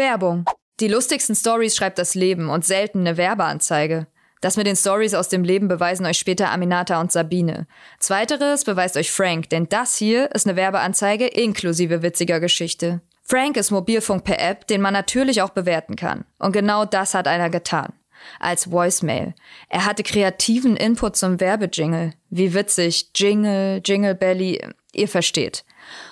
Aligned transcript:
Werbung. 0.00 0.46
Die 0.80 0.88
lustigsten 0.88 1.36
Stories 1.36 1.76
schreibt 1.76 1.98
das 1.98 2.14
Leben 2.14 2.48
und 2.48 2.64
selten 2.64 3.00
eine 3.00 3.18
Werbeanzeige. 3.18 4.06
Das 4.40 4.56
mit 4.56 4.66
den 4.66 4.74
Stories 4.74 5.12
aus 5.12 5.28
dem 5.28 5.44
Leben 5.44 5.68
beweisen 5.68 6.06
euch 6.06 6.16
später 6.16 6.50
Aminata 6.50 6.98
und 7.02 7.12
Sabine. 7.12 7.66
Zweiteres 7.98 8.64
beweist 8.64 8.96
euch 8.96 9.12
Frank, 9.12 9.50
denn 9.50 9.68
das 9.68 9.96
hier 9.96 10.34
ist 10.34 10.46
eine 10.46 10.56
Werbeanzeige 10.56 11.26
inklusive 11.26 12.00
witziger 12.00 12.40
Geschichte. 12.40 13.02
Frank 13.22 13.58
ist 13.58 13.70
Mobilfunk 13.70 14.24
per 14.24 14.40
App, 14.40 14.66
den 14.68 14.80
man 14.80 14.94
natürlich 14.94 15.42
auch 15.42 15.50
bewerten 15.50 15.96
kann. 15.96 16.24
Und 16.38 16.52
genau 16.52 16.86
das 16.86 17.12
hat 17.12 17.28
einer 17.28 17.50
getan. 17.50 17.92
Als 18.38 18.70
Voicemail. 18.70 19.34
Er 19.68 19.84
hatte 19.84 20.02
kreativen 20.02 20.78
Input 20.78 21.16
zum 21.16 21.40
Werbejingle. 21.40 22.14
Wie 22.30 22.54
witzig. 22.54 23.10
Jingle, 23.14 23.82
Jingle 23.84 24.14
Belly, 24.14 24.66
ihr 24.94 25.08
versteht. 25.08 25.62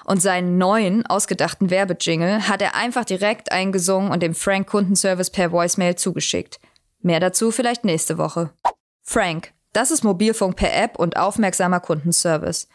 Und 0.05 0.23
seinen 0.23 0.59
neuen, 0.59 1.07
ausgedachten 1.07 1.71
Werbejingle 1.71 2.49
hat 2.49 2.63
er 2.63 2.75
einfach 2.75 3.05
direkt 3.05 3.53
eingesungen 3.53 4.11
und 4.11 4.23
dem 4.23 4.35
Frank 4.35 4.69
Kundenservice 4.69 5.31
per 5.31 5.53
Voicemail 5.53 5.97
zugeschickt. 5.97 6.61
Mehr 7.01 7.21
dazu 7.21 7.51
vielleicht 7.51 7.85
nächste 7.85 8.19
Woche. 8.19 8.51
Frank, 9.03 9.53
das 9.73 9.91
ist 9.91 10.05
Mobilfunk 10.05 10.57
per 10.57 10.75
App 10.75 10.99
und 10.99 11.17
aufmerksamer 11.17 11.81
Kundenservice. 11.81 12.69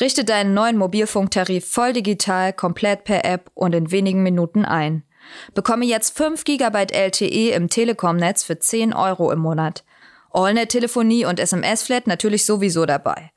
Richte 0.00 0.24
deinen 0.24 0.54
neuen 0.54 0.76
Mobilfunktarif 0.76 1.68
voll 1.68 1.92
digital, 1.92 2.52
komplett 2.52 3.04
per 3.04 3.24
App 3.24 3.50
und 3.54 3.74
in 3.74 3.90
wenigen 3.90 4.22
Minuten 4.22 4.64
ein. 4.64 5.04
Bekomme 5.54 5.84
jetzt 5.84 6.16
5 6.16 6.44
GB 6.44 6.86
LTE 6.92 7.50
im 7.50 7.68
Telekom-Netz 7.68 8.44
für 8.44 8.58
10 8.58 8.94
Euro 8.94 9.30
im 9.30 9.40
Monat. 9.40 9.84
AllNet-Telefonie 10.30 11.24
und 11.24 11.40
SMS-Flat 11.40 12.06
natürlich 12.06 12.44
sowieso 12.44 12.86
dabei. 12.86 13.30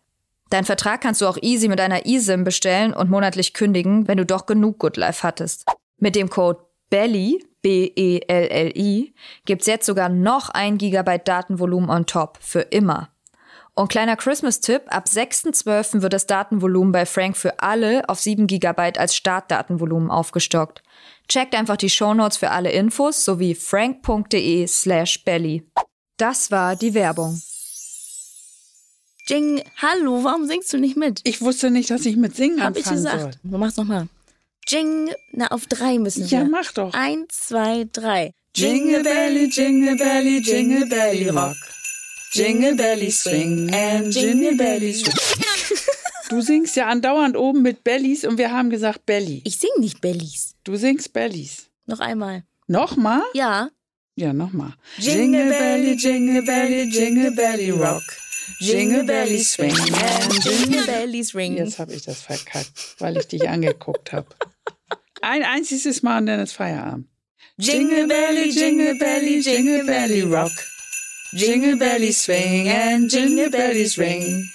Dein 0.52 0.66
Vertrag 0.66 1.00
kannst 1.00 1.22
du 1.22 1.28
auch 1.28 1.38
easy 1.42 1.70
mit 1.70 1.80
einer 1.80 2.06
eSIM 2.06 2.44
bestellen 2.44 2.94
und 2.94 3.10
monatlich 3.10 3.54
kündigen, 3.54 4.10
wenn 4.10 4.18
du 4.18 4.26
doch 4.26 4.46
genug 4.46 4.80
Good 4.80 4.98
Life 4.98 5.24
hattest. 5.24 5.66
Mit 5.98 6.14
dem 6.14 6.30
Code 6.30 6.60
BELLY, 6.90 7.46
B-E-L-L-I, 7.62 9.14
gibt's 9.46 9.66
jetzt 9.66 9.86
sogar 9.86 10.10
noch 10.10 10.50
ein 10.50 10.78
Gigabyte 10.78 11.26
Datenvolumen 11.26 11.90
on 11.90 12.06
top, 12.06 12.38
für 12.42 12.60
immer. 12.60 13.08
Und 13.76 13.88
kleiner 13.88 14.18
Christmas-Tipp, 14.18 14.82
ab 14.88 15.06
6.12. 15.08 16.02
wird 16.02 16.12
das 16.12 16.28
Datenvolumen 16.28 16.92
bei 16.92 17.06
Frank 17.06 17.38
für 17.38 17.62
alle 17.62 18.10
auf 18.10 18.20
7 18.20 18.46
GB 18.46 18.98
als 18.98 19.16
Startdatenvolumen 19.16 20.12
aufgestockt. 20.12 20.84
Checkt 21.30 21.56
einfach 21.56 21.78
die 21.78 21.90
Shownotes 21.90 22.36
für 22.36 22.52
alle 22.52 22.72
Infos 22.72 23.24
sowie 23.24 23.56
frank.de 23.56 24.68
slash 24.68 25.24
belly. 25.24 25.66
Das 26.18 26.52
war 26.52 26.76
die 26.76 26.94
Werbung. 26.94 27.42
Jing, 29.28 29.64
hallo, 29.78 30.24
warum 30.24 30.46
singst 30.46 30.74
du 30.74 30.78
nicht 30.78 30.98
mit? 30.98 31.22
Ich 31.24 31.42
wusste 31.42 31.72
nicht, 31.72 31.90
dass 31.90 32.06
ich 32.06 32.16
mit 32.18 32.36
Singen 32.36 32.64
Hab 32.64 32.76
ich 32.76 32.86
anfangen 32.88 33.04
gesagt. 33.04 33.22
soll. 33.22 33.52
Du 33.52 33.58
machst 33.58 33.78
nochmal. 33.78 34.08
Jing, 34.68 35.12
na 35.32 35.48
auf 35.48 35.66
drei 35.68 35.98
müssen 36.00 36.30
wir. 36.30 36.40
Ja, 36.40 36.46
mach 36.46 36.72
doch. 36.74 36.94
Eins, 36.94 37.48
zwei, 37.48 37.88
drei. 37.92 38.34
Jingle 38.56 39.04
belly, 39.04 39.46
jingle 39.50 39.96
belly, 39.96 40.40
jingle 40.42 40.88
belly 40.88 41.30
rock. 41.30 41.56
Jingle 42.34 42.76
belly 42.76 43.12
swing 43.12 43.74
and 43.74 44.14
jingle 44.14 44.56
belly 44.56 44.94
swing. 44.94 45.14
Du 46.30 46.40
singst 46.40 46.78
ja 46.78 46.88
andauernd 46.88 47.36
oben 47.36 47.62
mit 47.62 47.84
Bellies 47.84 48.24
und 48.24 48.38
wir 48.38 48.54
haben 48.54 48.70
gesagt 48.70 49.06
Belly. 49.06 49.42
Ich 49.44 49.58
sing 49.58 49.70
nicht 49.80 50.00
Bellies. 50.00 50.56
Du 50.64 50.78
singst 50.78 51.12
Bellies. 51.12 51.68
Noch 51.88 52.00
einmal. 52.00 52.44
Nochmal? 52.68 53.22
Ja. 53.34 53.70
Ja, 54.16 54.32
nochmal. 54.32 54.74
Jingle 54.98 55.50
belly, 55.50 55.98
jingle 55.98 56.42
belly, 56.44 56.84
jingle 56.90 57.32
belly 57.32 57.72
rock. 57.72 58.04
Jingle 58.60 59.04
belly 59.04 59.44
swing 59.44 59.72
and 59.72 60.46
Jingle 60.46 60.86
Bellies 60.86 61.34
ring. 61.36 61.58
Jetzt 61.58 61.80
habe 61.80 61.94
ich 61.94 62.04
das 62.04 62.22
verkackt, 62.22 62.72
weil 63.00 63.18
ich 63.18 63.28
dich 63.28 63.48
angeguckt 63.48 64.12
habe. 64.12 64.28
Ein 65.22 65.44
einziges 65.44 66.02
Mal 66.04 66.20
und 66.20 66.26
dann 66.28 66.40
ist 66.40 66.54
Feierabend. 66.54 67.08
Jingle 67.58 68.08
belly, 68.08 68.50
jingle 68.50 68.96
belly, 68.98 69.40
jingle 69.40 69.86
belly 69.86 70.22
rock. 70.22 70.52
Jingle 71.34 71.78
belly 71.78 72.12
swing 72.12 72.70
and 72.70 73.12
jingle 73.12 73.50
bellies 73.50 73.98
ring. 73.98 74.50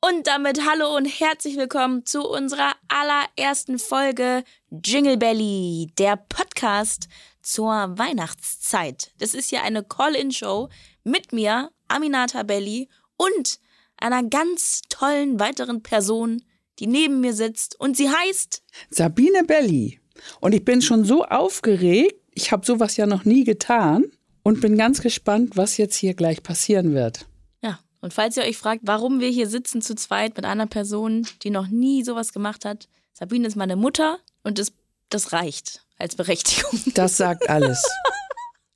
Und 0.00 0.26
damit 0.26 0.60
hallo 0.68 0.96
und 0.96 1.06
herzlich 1.06 1.56
willkommen 1.56 2.04
zu 2.06 2.22
unserer 2.22 2.72
allerersten 2.88 3.78
Folge 3.78 4.44
Jingle 4.70 5.16
Belly, 5.16 5.92
der 5.98 6.16
Podcast 6.16 7.08
zur 7.42 7.98
Weihnachtszeit. 7.98 9.12
Das 9.18 9.34
ist 9.34 9.50
ja 9.52 9.62
eine 9.62 9.84
Call-In-Show 9.84 10.68
mit 11.04 11.32
mir, 11.32 11.70
Aminata 11.88 12.42
Belli 12.42 12.88
und 13.16 13.58
einer 13.96 14.22
ganz 14.22 14.82
tollen 14.88 15.38
weiteren 15.38 15.82
Person, 15.82 16.42
die 16.78 16.86
neben 16.86 17.20
mir 17.20 17.34
sitzt 17.34 17.78
und 17.78 17.96
sie 17.96 18.08
heißt 18.08 18.62
Sabine 18.90 19.44
Belli. 19.44 20.00
Und 20.40 20.52
ich 20.52 20.64
bin 20.64 20.82
schon 20.82 21.04
so 21.04 21.24
aufgeregt. 21.24 22.14
Ich 22.34 22.52
habe 22.52 22.64
sowas 22.64 22.96
ja 22.96 23.06
noch 23.06 23.24
nie 23.24 23.44
getan 23.44 24.04
und 24.42 24.60
bin 24.60 24.76
ganz 24.76 25.00
gespannt, 25.00 25.56
was 25.56 25.76
jetzt 25.76 25.96
hier 25.96 26.14
gleich 26.14 26.42
passieren 26.42 26.94
wird. 26.94 27.26
Ja, 27.62 27.78
und 28.00 28.12
falls 28.12 28.36
ihr 28.36 28.44
euch 28.44 28.58
fragt, 28.58 28.82
warum 28.84 29.20
wir 29.20 29.28
hier 29.28 29.48
sitzen 29.48 29.82
zu 29.82 29.94
zweit 29.94 30.36
mit 30.36 30.44
einer 30.44 30.66
Person, 30.66 31.26
die 31.42 31.50
noch 31.50 31.68
nie 31.68 32.02
sowas 32.04 32.32
gemacht 32.32 32.64
hat, 32.64 32.88
Sabine 33.12 33.46
ist 33.46 33.56
meine 33.56 33.76
Mutter 33.76 34.18
und 34.42 34.58
das, 34.58 34.72
das 35.10 35.32
reicht 35.32 35.84
als 35.98 36.16
Berechtigung. 36.16 36.80
Das 36.94 37.16
sagt 37.16 37.48
alles. 37.48 37.82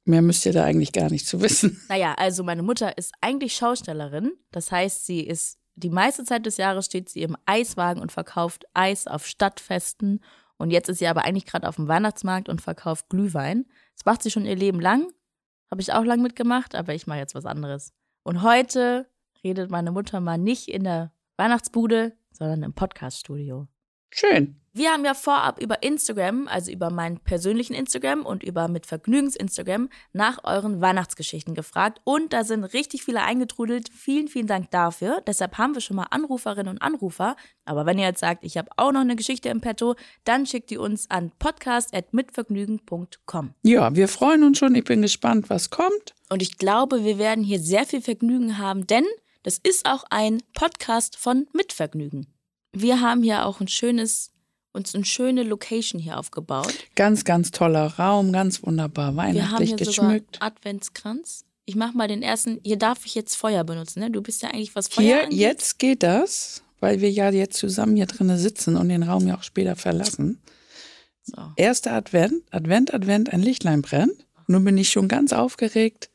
Mehr 0.07 0.23
müsst 0.23 0.47
ihr 0.47 0.53
da 0.53 0.65
eigentlich 0.65 0.93
gar 0.93 1.11
nicht 1.11 1.27
zu 1.27 1.41
wissen. 1.41 1.81
Naja, 1.89 2.15
also 2.15 2.45
meine 2.45 2.63
Mutter 2.63 2.97
ist 2.97 3.13
eigentlich 3.21 3.57
Schaustellerin. 3.57 4.33
Das 4.53 4.71
heißt, 4.71 5.05
sie 5.05 5.21
ist 5.21 5.59
die 5.75 5.91
meiste 5.91 6.25
Zeit 6.25 6.47
des 6.47 6.57
Jahres 6.57 6.87
steht 6.87 7.09
sie 7.09 7.23
im 7.23 7.37
Eiswagen 7.45 8.01
und 8.01 8.13
verkauft 8.13 8.65
Eis 8.73 9.07
auf 9.07 9.27
Stadtfesten. 9.27 10.21
Und 10.57 10.71
jetzt 10.71 10.89
ist 10.89 11.01
sie 11.01 11.09
aber 11.09 11.25
eigentlich 11.25 11.45
gerade 11.45 11.69
auf 11.69 11.77
dem 11.77 11.89
Weihnachtsmarkt 11.89 12.49
und 12.49 12.63
verkauft 12.63 13.09
Glühwein. 13.11 13.67
Das 13.95 14.07
macht 14.07 14.23
sie 14.23 14.31
schon 14.31 14.47
ihr 14.47 14.57
Leben 14.57 14.81
lang. 14.81 15.13
Habe 15.71 15.83
ich 15.83 15.93
auch 15.93 16.05
lang 16.05 16.23
mitgemacht, 16.23 16.75
aber 16.75 16.95
ich 16.95 17.07
mache 17.07 17.19
jetzt 17.19 17.35
was 17.35 17.45
anderes. 17.45 17.93
Und 18.23 18.43
heute 18.43 19.11
redet 19.45 19.71
meine 19.71 19.91
Mutter 19.91 20.21
mal 20.21 20.39
nicht 20.39 20.69
in 20.69 20.85
der 20.85 21.13
Weihnachtsbude, 21.37 22.17
sondern 22.33 22.63
im 22.63 22.73
Podcaststudio. 22.73 23.67
Schön. 24.19 24.57
Wir 24.73 24.93
haben 24.93 25.05
ja 25.05 25.13
vorab 25.15 25.61
über 25.61 25.83
Instagram, 25.83 26.49
also 26.49 26.71
über 26.71 26.89
meinen 26.91 27.19
persönlichen 27.19 27.75
Instagram 27.75 28.25
und 28.25 28.43
über 28.43 28.69
mit 28.69 28.87
Vergnügens 28.87 29.37
Instagram 29.37 29.91
nach 30.15 30.39
euren 30.45 30.81
Weihnachtsgeschichten 30.81 31.55
gefragt 31.55 32.01
und 32.05 32.33
da 32.33 32.43
sind 32.45 32.65
richtig 32.65 33.05
viele 33.05 33.21
eingetrudelt. 33.23 33.91
Vielen, 33.93 34.29
vielen 34.29 34.47
Dank 34.47 34.71
dafür. 34.71 35.21
Deshalb 35.27 35.59
haben 35.59 35.75
wir 35.75 35.83
schon 35.83 35.97
mal 35.97 36.07
Anruferinnen 36.11 36.69
und 36.69 36.81
Anrufer. 36.83 37.37
Aber 37.67 37.85
wenn 37.85 37.99
ihr 37.99 38.07
jetzt 38.07 38.21
sagt, 38.21 38.43
ich 38.45 38.57
habe 38.57 38.71
auch 38.77 38.93
noch 38.93 39.01
eine 39.01 39.17
Geschichte 39.17 39.51
im 39.51 39.61
Petto, 39.61 39.97
dann 40.25 40.47
schickt 40.47 40.71
die 40.71 40.79
uns 40.79 41.11
an 41.11 41.33
podcast@mitvergnügen.com. 41.39 43.55
Ja, 43.63 43.95
wir 43.95 44.09
freuen 44.09 44.45
uns 44.45 44.59
schon. 44.59 44.75
Ich 44.75 44.85
bin 44.85 45.03
gespannt, 45.03 45.51
was 45.51 45.69
kommt. 45.69 46.15
Und 46.31 46.41
ich 46.41 46.57
glaube, 46.57 47.05
wir 47.05 47.19
werden 47.19 47.45
hier 47.45 47.61
sehr 47.61 47.85
viel 47.85 48.01
Vergnügen 48.01 48.57
haben, 48.57 48.87
denn 48.87 49.05
das 49.43 49.59
ist 49.59 49.85
auch 49.87 50.05
ein 50.11 50.43
Podcast 50.55 51.17
von 51.17 51.47
Mitvergnügen. 51.53 52.29
Wir 52.81 53.01
haben 53.01 53.23
hier 53.23 53.47
auch 53.47 53.61
ein 53.61 53.69
schönes 53.69 54.33
uns 54.77 54.95
eine 54.95 55.05
schöne 55.07 55.43
Location 55.43 56.01
hier 56.01 56.19
aufgebaut. 56.19 56.73
Ganz, 56.95 57.25
ganz 57.25 57.51
toller 57.51 57.87
Raum, 57.99 58.31
ganz 58.31 58.63
wunderbar, 58.63 59.13
Wir 59.15 59.23
haben 59.23 59.35
weihnachtlich 59.35 59.71
hier 59.71 59.77
geschmückt. 59.79 60.37
sogar 60.37 60.49
Adventskranz. 60.49 61.45
Ich 61.65 61.75
mach 61.75 61.95
mal 61.95 62.07
den 62.07 62.23
ersten. 62.23 62.61
Hier 62.63 62.77
darf 62.77 63.07
ich 63.07 63.15
jetzt 63.15 63.35
Feuer 63.35 63.65
benutzen, 63.65 64.01
ne? 64.01 64.11
Du 64.11 64.23
bist 64.23 64.43
ja 64.43 64.51
eigentlich 64.51 64.77
was 64.77 64.89
Feuer 64.89 65.05
Hier, 65.05 65.23
angeht. 65.25 65.39
jetzt 65.39 65.79
geht 65.79 66.03
das, 66.03 66.63
weil 66.79 67.01
wir 67.01 67.11
ja 67.11 67.31
jetzt 67.31 67.59
zusammen 67.59 67.97
hier 67.97 68.07
drinnen 68.07 68.39
sitzen 68.39 68.77
und 68.77 68.89
den 68.89 69.03
Raum 69.03 69.27
ja 69.27 69.37
auch 69.37 69.43
später 69.43 69.75
verlassen. 69.75 70.41
So. 71.25 71.43
Erster 71.57 71.93
Advent, 71.95 72.43
Advent, 72.53 72.95
Advent, 72.95 73.33
ein 73.33 73.43
Lichtlein 73.43 73.83
brennt. 73.83 74.27
Nun 74.47 74.65
bin 74.65 74.79
ich 74.79 74.91
schon 74.91 75.09
ganz 75.09 75.33
aufgeregt, 75.33 76.09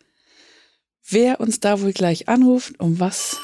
wer 1.09 1.41
uns 1.41 1.59
da 1.59 1.81
wohl 1.81 1.91
gleich 1.91 2.29
anruft 2.29 2.79
und 2.79 3.01
was 3.01 3.37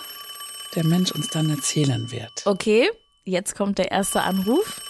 der 0.76 0.86
Mensch 0.86 1.12
uns 1.12 1.28
dann 1.30 1.50
erzählen 1.50 2.10
wird. 2.10 2.46
Okay, 2.46 2.88
jetzt 3.28 3.56
kommt 3.56 3.78
der 3.78 3.92
erste 3.92 4.22
Anruf. 4.22 4.82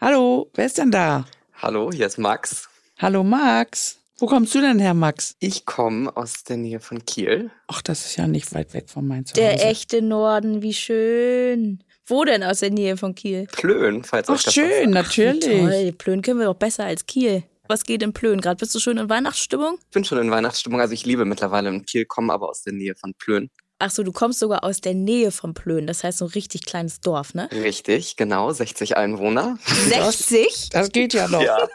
Hallo, 0.00 0.50
wer 0.54 0.66
ist 0.66 0.78
denn 0.78 0.90
da? 0.90 1.24
Hallo, 1.54 1.90
hier 1.92 2.06
ist 2.06 2.18
Max. 2.18 2.68
Hallo 2.98 3.22
Max. 3.22 3.98
Wo 4.18 4.26
kommst 4.26 4.54
du 4.54 4.60
denn 4.60 4.80
her, 4.80 4.94
Max? 4.94 5.36
Ich 5.38 5.64
komme 5.64 6.16
aus 6.16 6.42
der 6.42 6.56
Nähe 6.56 6.80
von 6.80 7.04
Kiel. 7.04 7.50
Ach, 7.68 7.82
das 7.82 8.04
ist 8.04 8.16
ja 8.16 8.26
nicht 8.26 8.52
weit 8.52 8.74
weg 8.74 8.90
von 8.90 9.06
meinem 9.06 9.26
Zuhause. 9.26 9.40
Der 9.40 9.68
echte 9.68 10.02
Norden, 10.02 10.60
wie 10.62 10.74
schön. 10.74 11.84
Wo 12.04 12.24
denn 12.24 12.42
aus 12.42 12.60
der 12.60 12.70
Nähe 12.70 12.96
von 12.96 13.14
Kiel? 13.14 13.46
Plön, 13.52 14.02
falls 14.02 14.28
Ach, 14.28 14.34
euch 14.34 14.42
das 14.42 14.54
schön, 14.54 14.90
natürlich. 14.90 15.44
toll, 15.44 15.92
Plön 15.92 16.22
können 16.22 16.40
wir 16.40 16.46
doch 16.46 16.56
besser 16.56 16.84
als 16.84 17.06
Kiel. 17.06 17.44
Was 17.68 17.84
geht 17.84 18.02
in 18.02 18.12
Plön 18.12 18.40
gerade? 18.40 18.56
Bist 18.56 18.74
du 18.74 18.80
schön 18.80 18.96
in 18.96 19.08
Weihnachtsstimmung? 19.08 19.78
Ich 19.84 19.90
bin 19.90 20.04
schon 20.04 20.18
in 20.18 20.30
Weihnachtsstimmung, 20.30 20.80
also 20.80 20.94
ich 20.94 21.04
liebe 21.04 21.24
mittlerweile 21.24 21.68
in 21.68 21.84
Kiel, 21.84 22.06
komme 22.06 22.32
aber 22.32 22.48
aus 22.48 22.62
der 22.62 22.72
Nähe 22.72 22.96
von 22.96 23.14
Plön. 23.14 23.50
Ach 23.80 23.90
so, 23.90 24.02
du 24.02 24.10
kommst 24.12 24.40
sogar 24.40 24.64
aus 24.64 24.80
der 24.80 24.94
Nähe 24.94 25.30
von 25.30 25.54
Plön. 25.54 25.86
Das 25.86 26.02
heißt 26.02 26.18
so 26.18 26.24
ein 26.24 26.30
richtig 26.32 26.64
kleines 26.66 27.00
Dorf, 27.00 27.34
ne? 27.34 27.48
Richtig, 27.52 28.16
genau, 28.16 28.50
60 28.52 28.96
Einwohner. 28.96 29.56
60? 29.88 30.70
Das 30.70 30.90
geht 30.90 31.14
ja 31.14 31.28
noch. 31.28 31.42
Ja. 31.42 31.68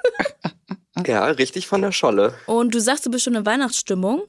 ja, 1.08 1.26
richtig 1.28 1.68
von 1.68 1.82
der 1.82 1.92
Scholle. 1.94 2.34
Und 2.46 2.74
du 2.76 2.82
sagst, 2.82 3.06
du 3.06 3.12
bist 3.12 3.24
schon 3.24 3.36
in 3.36 3.46
Weihnachtsstimmung. 3.46 4.24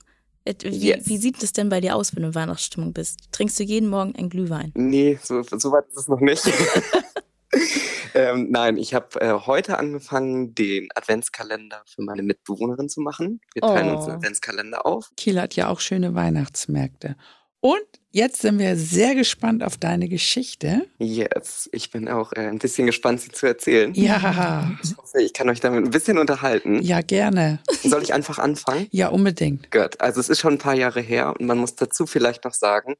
Wie, 0.63 0.69
Yes. 0.89 1.07
wie 1.09 1.17
sieht 1.17 1.43
es 1.43 1.53
denn 1.55 1.69
bei 1.71 1.81
dir 1.81 1.97
aus, 1.97 2.15
wenn 2.15 2.23
du 2.23 2.29
in 2.29 2.35
Weihnachtsstimmung 2.35 2.93
bist? 2.93 3.19
Trinkst 3.33 3.59
du 3.59 3.65
jeden 3.65 3.89
Morgen 3.89 4.15
ein 4.17 4.29
Glühwein? 4.29 4.73
Nee, 4.77 5.19
so, 5.23 5.43
so 5.43 5.73
weit 5.73 5.87
ist 5.89 5.97
es 5.97 6.07
noch 6.09 6.21
nicht. 6.21 6.45
ähm, 8.15 8.49
nein, 8.51 8.77
ich 8.77 8.95
habe 8.95 9.21
äh, 9.21 9.33
heute 9.47 9.79
angefangen, 9.79 10.55
den 10.55 10.89
Adventskalender 10.95 11.83
für 11.87 12.03
meine 12.03 12.23
Mitbewohnerin 12.23 12.89
zu 12.89 13.01
machen. 13.01 13.41
Wir 13.55 13.63
teilen 13.63 13.91
uns 13.97 14.05
einen 14.05 14.13
Oh. 14.13 14.17
Adventskalender 14.19 14.87
auf. 14.87 15.11
Kiel 15.17 15.41
hat 15.41 15.57
ja 15.57 15.69
auch 15.69 15.81
schöne 15.81 16.15
Weihnachtsmärkte. 16.15 17.17
Und 17.65 17.81
jetzt 18.11 18.43
sind 18.43 18.59
wir 18.59 18.77
sehr 18.77 19.15
gespannt 19.15 19.65
auf 19.65 19.79
deine 19.79 20.07
Geschichte. 20.11 20.87
Yes, 20.99 21.67
ich 21.73 21.91
bin 21.91 22.11
auch 22.11 22.35
äh, 22.35 22.41
ein 22.41 22.59
bisschen 22.59 22.85
gespannt, 22.85 23.23
sie 23.23 23.31
zu 23.31 23.47
erzählen. 23.47 23.95
Ja, 23.95 24.71
Ich 24.83 24.95
hoffe, 24.99 25.23
ich 25.23 25.33
kann 25.33 25.49
euch 25.49 25.61
damit 25.61 25.83
ein 25.83 25.91
bisschen 25.91 26.19
unterhalten. 26.19 26.83
ja, 26.83 27.01
gerne. 27.01 27.61
Soll 27.83 28.03
ich 28.03 28.13
einfach 28.13 28.39
anfangen? 28.39 28.87
Ja, 28.91 29.09
unbedingt. 29.09 29.71
Gut, 29.71 29.99
also 29.99 30.21
es 30.21 30.29
ist 30.29 30.41
schon 30.41 30.53
ein 30.53 30.59
paar 30.59 30.75
Jahre 30.75 31.01
her 31.01 31.33
und 31.41 31.47
man 31.47 31.57
muss 31.57 31.75
dazu 31.75 32.05
vielleicht 32.05 32.45
noch 32.45 32.53
sagen, 32.53 32.97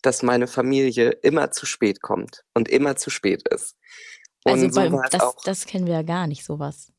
dass 0.00 0.22
meine 0.22 0.46
Familie 0.46 1.10
immer 1.10 1.50
zu 1.50 1.66
spät 1.66 2.00
kommt 2.00 2.44
und 2.54 2.66
immer 2.70 2.96
zu 2.96 3.10
spät 3.10 3.46
ist. 3.48 3.76
Und 4.42 4.52
Also 4.52 4.70
bei, 4.70 4.88
so 4.88 5.02
es 5.02 5.10
das, 5.10 5.20
auch. 5.20 5.42
das 5.44 5.66
kennen 5.66 5.84
wir 5.86 5.92
ja 5.92 6.02
gar 6.02 6.26
nicht, 6.26 6.46
sowas. 6.46 6.90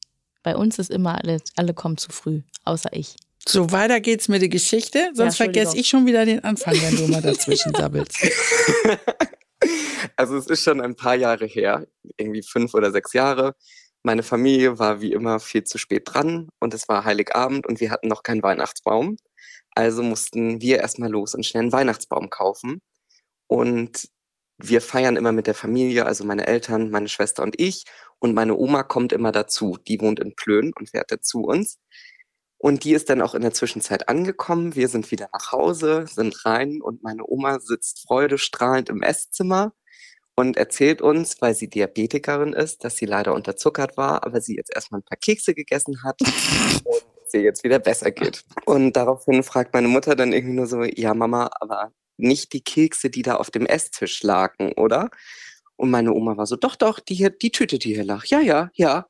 Bei 0.44 0.56
uns 0.56 0.78
ist 0.78 0.92
immer 0.92 1.18
alle, 1.18 1.42
alle 1.56 1.74
kommen 1.74 1.98
zu 1.98 2.12
früh, 2.12 2.44
außer 2.66 2.94
ich. 2.94 3.16
So, 3.48 3.72
weiter 3.72 4.00
geht's 4.00 4.28
mit 4.28 4.42
der 4.42 4.50
Geschichte. 4.50 5.12
Sonst 5.14 5.38
vergesse 5.38 5.78
Entschuldigung. 5.78 5.80
ich 5.80 5.88
schon 5.88 6.06
wieder 6.06 6.26
den 6.26 6.44
Anfang, 6.44 6.74
wenn 6.82 6.96
du 6.96 7.08
mal 7.08 7.22
dazwischen 7.22 7.74
sabbelst. 7.78 8.18
Also 10.16 10.38
es 10.38 10.48
ist 10.48 10.64
schon 10.64 10.82
ein 10.82 10.96
paar 10.96 11.16
Jahre 11.16 11.46
her, 11.46 11.88
irgendwie 12.18 12.44
fünf 12.44 12.74
oder 12.74 12.92
sechs 12.92 13.14
Jahre. 13.14 13.56
Meine 14.04 14.24
Familie 14.24 14.80
war 14.80 15.02
wie 15.02 15.14
immer 15.14 15.40
viel 15.40 15.64
zu 15.64 15.78
spät 15.78 16.04
dran 16.06 16.50
und 16.60 16.74
es 16.74 16.88
war 16.88 17.06
Heiligabend 17.06 17.68
und 17.68 17.80
wir 17.80 17.92
hatten 17.92 18.08
noch 18.08 18.24
keinen 18.24 18.44
Weihnachtsbaum. 18.44 19.18
Also 19.76 20.04
mussten 20.04 20.62
wir 20.62 20.80
erstmal 20.80 21.10
los 21.10 21.36
und 21.36 21.46
schnell 21.46 21.64
einen 21.64 21.72
Weihnachtsbaum 21.72 22.30
kaufen. 22.30 22.82
Und 23.48 24.10
wir 24.58 24.82
feiern 24.82 25.16
immer 25.16 25.32
mit 25.32 25.48
der 25.48 25.56
Familie, 25.56 26.06
also 26.06 26.26
meine 26.26 26.48
Eltern, 26.48 26.92
meine 26.92 27.10
Schwester 27.10 27.44
und 27.44 27.60
ich. 27.60 27.86
Und 28.20 28.34
meine 28.34 28.56
Oma 28.56 28.84
kommt 28.84 29.14
immer 29.14 29.32
dazu. 29.32 29.78
Die 29.88 30.02
wohnt 30.02 30.20
in 30.20 30.36
Plön 30.36 30.74
und 30.78 30.90
fährt 30.90 31.12
dazu 31.12 31.44
uns. 31.44 31.78
Und 32.62 32.84
die 32.84 32.92
ist 32.92 33.10
dann 33.10 33.22
auch 33.22 33.36
in 33.36 33.42
der 33.42 33.54
Zwischenzeit 33.54 34.10
angekommen. 34.10 34.76
Wir 34.76 34.90
sind 34.90 35.12
wieder 35.12 35.30
nach 35.32 35.54
Hause, 35.54 36.06
sind 36.08 36.46
rein 36.46 36.82
und 36.82 37.02
meine 37.04 37.24
Oma 37.26 37.60
sitzt 37.62 38.06
freudestrahlend 38.06 38.90
im 38.90 39.02
Esszimmer 39.02 39.72
und 40.36 40.58
erzählt 40.58 41.02
uns, 41.02 41.42
weil 41.42 41.56
sie 41.56 41.70
Diabetikerin 41.70 42.52
ist, 42.52 42.84
dass 42.84 42.98
sie 42.98 43.06
leider 43.06 43.34
unterzuckert 43.34 43.96
war, 43.96 44.26
aber 44.26 44.42
sie 44.42 44.58
jetzt 44.58 44.76
erstmal 44.76 45.00
ein 45.00 45.06
paar 45.06 45.18
Kekse 45.18 45.54
gegessen 45.54 46.04
hat 46.04 46.20
und 46.84 47.04
es 47.26 47.34
ihr 47.34 47.42
jetzt 47.42 47.64
wieder 47.64 47.80
besser 47.80 48.12
geht. 48.12 48.44
Und 48.66 48.94
daraufhin 48.94 49.42
fragt 49.44 49.74
meine 49.74 49.88
Mutter 49.88 50.18
dann 50.18 50.34
irgendwie 50.34 50.56
nur 50.56 50.68
so, 50.68 50.84
ja 50.84 51.14
Mama, 51.14 51.50
aber 51.62 51.94
nicht 52.18 52.52
die 52.52 52.62
Kekse, 52.62 53.10
die 53.10 53.22
da 53.22 53.36
auf 53.36 53.52
dem 53.52 53.66
Esstisch 53.66 54.22
lagen, 54.24 54.74
oder? 54.74 55.10
Und 55.78 55.92
meine 55.92 56.14
Oma 56.14 56.36
war 56.36 56.46
so, 56.46 56.58
doch, 56.58 56.76
doch, 56.76 57.00
die 57.00 57.16
hier, 57.16 57.30
die 57.30 57.52
Tüte, 57.52 57.80
die 57.80 57.94
hier 57.94 58.04
lag. 58.04 58.26
Ja, 58.26 58.42
ja, 58.42 58.70
ja. 58.74 59.08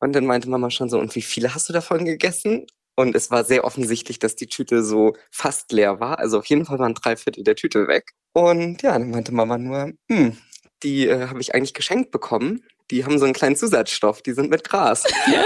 Und 0.00 0.14
dann 0.14 0.24
meinte 0.26 0.48
Mama 0.48 0.70
schon 0.70 0.88
so, 0.88 0.98
und 0.98 1.14
wie 1.14 1.22
viele 1.22 1.54
hast 1.54 1.68
du 1.68 1.74
davon 1.74 2.04
gegessen? 2.06 2.66
Und 2.98 3.14
es 3.14 3.30
war 3.30 3.44
sehr 3.44 3.62
offensichtlich, 3.62 4.18
dass 4.18 4.34
die 4.34 4.48
Tüte 4.48 4.82
so 4.82 5.14
fast 5.30 5.70
leer 5.70 6.00
war. 6.00 6.18
Also 6.18 6.36
auf 6.36 6.46
jeden 6.46 6.64
Fall 6.64 6.80
waren 6.80 6.94
drei 6.94 7.14
Viertel 7.14 7.44
der 7.44 7.54
Tüte 7.54 7.86
weg. 7.86 8.10
Und 8.32 8.82
ja, 8.82 8.98
dann 8.98 9.10
meinte 9.10 9.32
Mama 9.32 9.56
nur, 9.56 9.92
hm, 10.10 10.36
die 10.82 11.06
äh, 11.06 11.28
habe 11.28 11.40
ich 11.40 11.54
eigentlich 11.54 11.74
geschenkt 11.74 12.10
bekommen. 12.10 12.64
Die 12.90 13.04
haben 13.04 13.20
so 13.20 13.24
einen 13.24 13.34
kleinen 13.34 13.54
Zusatzstoff, 13.54 14.20
die 14.22 14.32
sind 14.32 14.50
mit 14.50 14.64
Gras. 14.68 15.04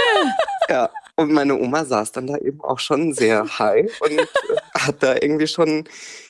ja. 0.71 0.89
Und 1.17 1.31
meine 1.31 1.55
Oma 1.59 1.85
saß 1.85 2.13
dann 2.13 2.27
da 2.27 2.39
eben 2.39 2.63
auch 2.63 2.79
schon 2.79 3.13
sehr 3.13 3.59
high 3.59 4.01
und 4.01 4.19
äh, 4.19 4.27
hat 4.73 5.03
da 5.03 5.17
irgendwie 5.21 5.47
schon 5.47 5.87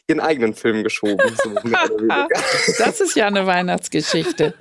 ihren 0.09 0.19
eigenen 0.19 0.55
Film 0.55 0.83
geschoben. 0.83 1.37
So. 1.45 1.55
Das 2.79 3.01
ist 3.01 3.15
ja 3.15 3.29
eine 3.29 3.47
Weihnachtsgeschichte. 3.47 4.55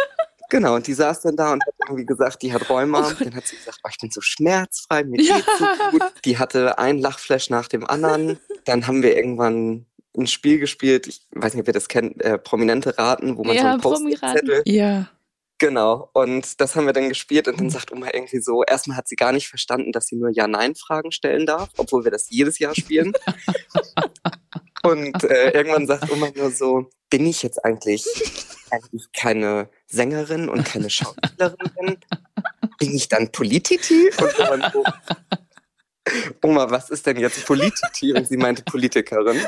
Genau, 0.51 0.75
und 0.75 0.85
die 0.85 0.93
saß 0.93 1.21
dann 1.21 1.37
da 1.37 1.53
und 1.53 1.63
hat 1.65 1.73
irgendwie 1.87 2.05
gesagt, 2.05 2.41
die 2.41 2.51
hat 2.51 2.69
Rheuma. 2.69 3.09
Dann 3.19 3.33
hat 3.35 3.47
sie 3.47 3.55
gesagt, 3.55 3.79
oh, 3.85 3.89
ich 3.89 3.97
bin 3.99 4.11
so 4.11 4.19
schmerzfrei, 4.19 5.05
mir 5.05 5.21
Ja. 5.21 5.37
geht's 5.37 5.47
so 5.57 5.65
gut. 5.91 6.01
Die 6.25 6.37
hatte 6.37 6.77
ein 6.77 6.99
Lachflash 6.99 7.49
nach 7.49 7.69
dem 7.69 7.87
anderen. 7.87 8.37
Dann 8.65 8.85
haben 8.85 9.01
wir 9.01 9.15
irgendwann 9.15 9.85
ein 10.17 10.27
Spiel 10.27 10.59
gespielt, 10.59 11.07
ich 11.07 11.21
weiß 11.31 11.53
nicht, 11.53 11.61
ob 11.61 11.67
ihr 11.67 11.73
das 11.73 11.87
kennt, 11.87 12.21
äh, 12.21 12.37
Prominente 12.37 12.97
raten, 12.97 13.37
wo 13.37 13.45
man 13.45 13.55
so 13.55 13.63
Ja, 13.63 13.71
einen 13.71 13.79
Post-it-Zettel 13.81 14.63
Ja. 14.65 15.09
Genau, 15.57 16.09
und 16.11 16.59
das 16.59 16.75
haben 16.75 16.85
wir 16.85 16.91
dann 16.91 17.07
gespielt 17.07 17.47
und 17.47 17.57
dann 17.57 17.69
sagt 17.69 17.93
Oma 17.93 18.07
irgendwie 18.13 18.41
so, 18.41 18.63
erstmal 18.63 18.97
hat 18.97 19.07
sie 19.07 19.15
gar 19.15 19.31
nicht 19.31 19.47
verstanden, 19.47 19.93
dass 19.93 20.07
sie 20.07 20.17
nur 20.17 20.31
Ja-Nein-Fragen 20.31 21.13
stellen 21.13 21.45
darf, 21.45 21.69
obwohl 21.77 22.03
wir 22.03 22.11
das 22.11 22.29
jedes 22.29 22.59
Jahr 22.59 22.75
spielen. 22.75 23.13
und 24.83 25.23
äh, 25.23 25.51
irgendwann 25.51 25.87
sagt 25.87 26.09
Oma 26.11 26.29
nur 26.35 26.51
so, 26.51 26.89
bin 27.09 27.25
ich 27.25 27.43
jetzt 27.43 27.63
eigentlich, 27.63 28.05
eigentlich 28.69 29.11
keine 29.13 29.69
Sängerin 29.87 30.49
und 30.49 30.65
keine 30.65 30.89
Schauspielerin 30.89 31.57
bin? 31.79 31.97
Ich 32.79 33.09
dann 33.09 33.31
Polititi? 33.31 34.09
Und 34.17 34.39
Oma 34.39 34.71
so, 34.71 34.83
Oma, 36.41 36.69
was 36.69 36.89
ist 36.89 37.05
denn 37.05 37.19
jetzt 37.19 37.45
Polititi? 37.45 38.13
Und 38.13 38.27
sie 38.27 38.37
meinte 38.37 38.63
Politikerin. 38.63 39.45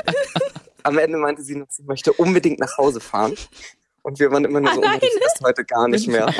Am 0.82 0.98
Ende 0.98 1.18
meinte 1.18 1.42
sie 1.42 1.56
noch, 1.56 1.66
sie 1.68 1.82
möchte 1.82 2.12
unbedingt 2.12 2.60
nach 2.60 2.76
Hause 2.78 3.00
fahren. 3.00 3.34
Und 4.02 4.20
wir 4.20 4.30
waren 4.30 4.44
immer 4.44 4.60
nur 4.60 4.72
so, 4.74 4.82
Oma, 4.82 4.98
das 4.98 5.10
ist 5.10 5.40
heute 5.42 5.64
gar 5.64 5.88
nicht 5.88 6.06
mehr. 6.06 6.32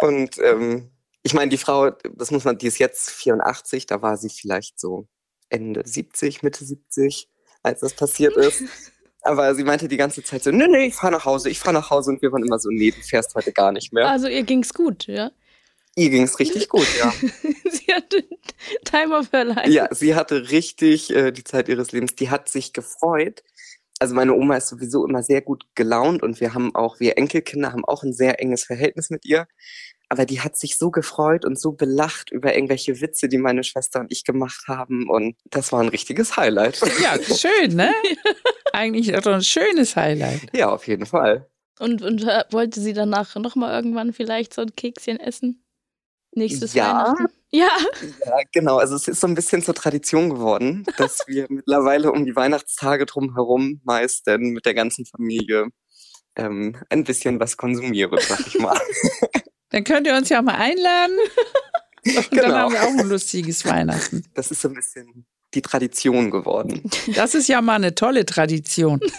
Und 0.00 0.38
ähm, 0.38 0.90
ich 1.22 1.34
meine, 1.34 1.50
die 1.50 1.58
Frau, 1.58 1.90
das 1.90 2.30
muss 2.30 2.44
man, 2.44 2.56
die 2.58 2.68
ist 2.68 2.78
jetzt 2.78 3.10
84, 3.10 3.86
da 3.86 4.00
war 4.00 4.16
sie 4.16 4.28
vielleicht 4.28 4.78
so 4.78 5.08
Ende 5.48 5.82
70, 5.84 6.42
Mitte 6.42 6.64
70, 6.64 7.28
als 7.64 7.80
das 7.80 7.94
passiert 7.94 8.36
ist. 8.36 8.62
Aber 9.22 9.54
sie 9.54 9.64
meinte 9.64 9.88
die 9.88 9.96
ganze 9.96 10.22
Zeit 10.22 10.42
so, 10.44 10.50
nee, 10.50 10.66
nee, 10.68 10.86
ich 10.86 10.94
fahre 10.94 11.14
nach 11.14 11.24
Hause, 11.24 11.48
ich 11.48 11.58
fahre 11.58 11.72
nach 11.72 11.90
Hause. 11.90 12.10
Und 12.10 12.22
wir 12.22 12.30
waren 12.30 12.44
immer 12.44 12.58
so, 12.58 12.68
nee, 12.70 12.90
du 12.90 13.00
fährst 13.00 13.34
heute 13.34 13.52
gar 13.52 13.72
nicht 13.72 13.92
mehr. 13.92 14.06
Also 14.06 14.28
ihr 14.28 14.42
ging's 14.42 14.74
gut, 14.74 15.06
ja? 15.06 15.30
Ihr 15.96 16.10
ging's 16.10 16.38
richtig 16.38 16.68
gut, 16.68 16.86
ja. 16.98 17.10
Sie 17.70 17.92
hatte 17.92 18.24
Time 18.84 19.16
of 19.16 19.32
her 19.32 19.44
life. 19.44 19.70
Ja, 19.70 19.88
sie 19.92 20.14
hatte 20.14 20.50
richtig 20.50 21.14
äh, 21.14 21.30
die 21.32 21.44
Zeit 21.44 21.68
ihres 21.68 21.92
Lebens. 21.92 22.14
Die 22.16 22.30
hat 22.30 22.48
sich 22.48 22.72
gefreut. 22.72 23.42
Also 24.00 24.14
meine 24.14 24.34
Oma 24.34 24.56
ist 24.56 24.68
sowieso 24.68 25.06
immer 25.06 25.22
sehr 25.22 25.40
gut 25.40 25.64
gelaunt 25.74 26.22
und 26.22 26.40
wir 26.40 26.52
haben 26.52 26.74
auch, 26.74 26.98
wir 26.98 27.16
Enkelkinder 27.16 27.72
haben 27.72 27.84
auch 27.84 28.02
ein 28.02 28.12
sehr 28.12 28.40
enges 28.40 28.64
Verhältnis 28.64 29.08
mit 29.08 29.24
ihr. 29.24 29.46
Aber 30.14 30.26
die 30.26 30.40
hat 30.40 30.56
sich 30.56 30.78
so 30.78 30.92
gefreut 30.92 31.44
und 31.44 31.58
so 31.58 31.72
belacht 31.72 32.30
über 32.30 32.54
irgendwelche 32.54 33.00
Witze, 33.00 33.26
die 33.26 33.36
meine 33.36 33.64
Schwester 33.64 33.98
und 33.98 34.12
ich 34.12 34.22
gemacht 34.22 34.68
haben. 34.68 35.10
Und 35.10 35.34
das 35.50 35.72
war 35.72 35.80
ein 35.80 35.88
richtiges 35.88 36.36
Highlight. 36.36 36.80
Ja, 37.02 37.18
schön, 37.20 37.74
ne? 37.74 37.92
Eigentlich 38.72 39.10
doch 39.10 39.32
ein 39.32 39.42
schönes 39.42 39.96
Highlight. 39.96 40.54
Ja, 40.54 40.70
auf 40.70 40.86
jeden 40.86 41.04
Fall. 41.04 41.50
Und, 41.80 42.00
und 42.02 42.22
äh, 42.22 42.44
wollte 42.52 42.78
sie 42.80 42.92
danach 42.92 43.34
nochmal 43.34 43.74
irgendwann 43.74 44.12
vielleicht 44.12 44.54
so 44.54 44.62
ein 44.62 44.76
Kekschen 44.76 45.18
essen? 45.18 45.64
Nächstes 46.30 46.74
Ja. 46.74 47.06
Weihnachten? 47.16 47.26
Ja. 47.50 47.70
Ja, 48.24 48.36
genau. 48.52 48.76
Also 48.76 48.94
es 48.94 49.08
ist 49.08 49.20
so 49.20 49.26
ein 49.26 49.34
bisschen 49.34 49.62
zur 49.62 49.74
Tradition 49.74 50.30
geworden, 50.30 50.86
dass 50.96 51.24
wir 51.26 51.46
mittlerweile 51.50 52.12
um 52.12 52.24
die 52.24 52.36
Weihnachtstage 52.36 53.04
drumherum 53.04 53.80
meist 53.82 54.28
dann 54.28 54.42
mit 54.50 54.64
der 54.64 54.74
ganzen 54.74 55.06
Familie 55.06 55.70
ähm, 56.36 56.76
ein 56.88 57.02
bisschen 57.02 57.40
was 57.40 57.56
konsumieren, 57.56 58.16
sag 58.20 58.46
ich 58.46 58.60
mal. 58.60 58.78
Dann 59.74 59.82
könnt 59.82 60.06
ihr 60.06 60.14
uns 60.14 60.28
ja 60.28 60.40
mal 60.40 60.54
einladen. 60.54 61.16
Und 62.06 62.14
dann 62.16 62.24
Genau. 62.30 62.54
haben 62.54 62.72
wir 62.74 62.82
auch 62.84 62.96
ein 62.96 63.08
lustiges 63.08 63.64
Weihnachten. 63.64 64.22
Das 64.34 64.52
ist 64.52 64.60
so 64.60 64.68
ein 64.68 64.74
bisschen 64.74 65.24
die 65.52 65.62
Tradition 65.62 66.30
geworden. 66.30 66.82
Das 67.16 67.34
ist 67.34 67.48
ja 67.48 67.60
mal 67.60 67.74
eine 67.74 67.92
tolle 67.94 68.24
Tradition. 68.24 69.00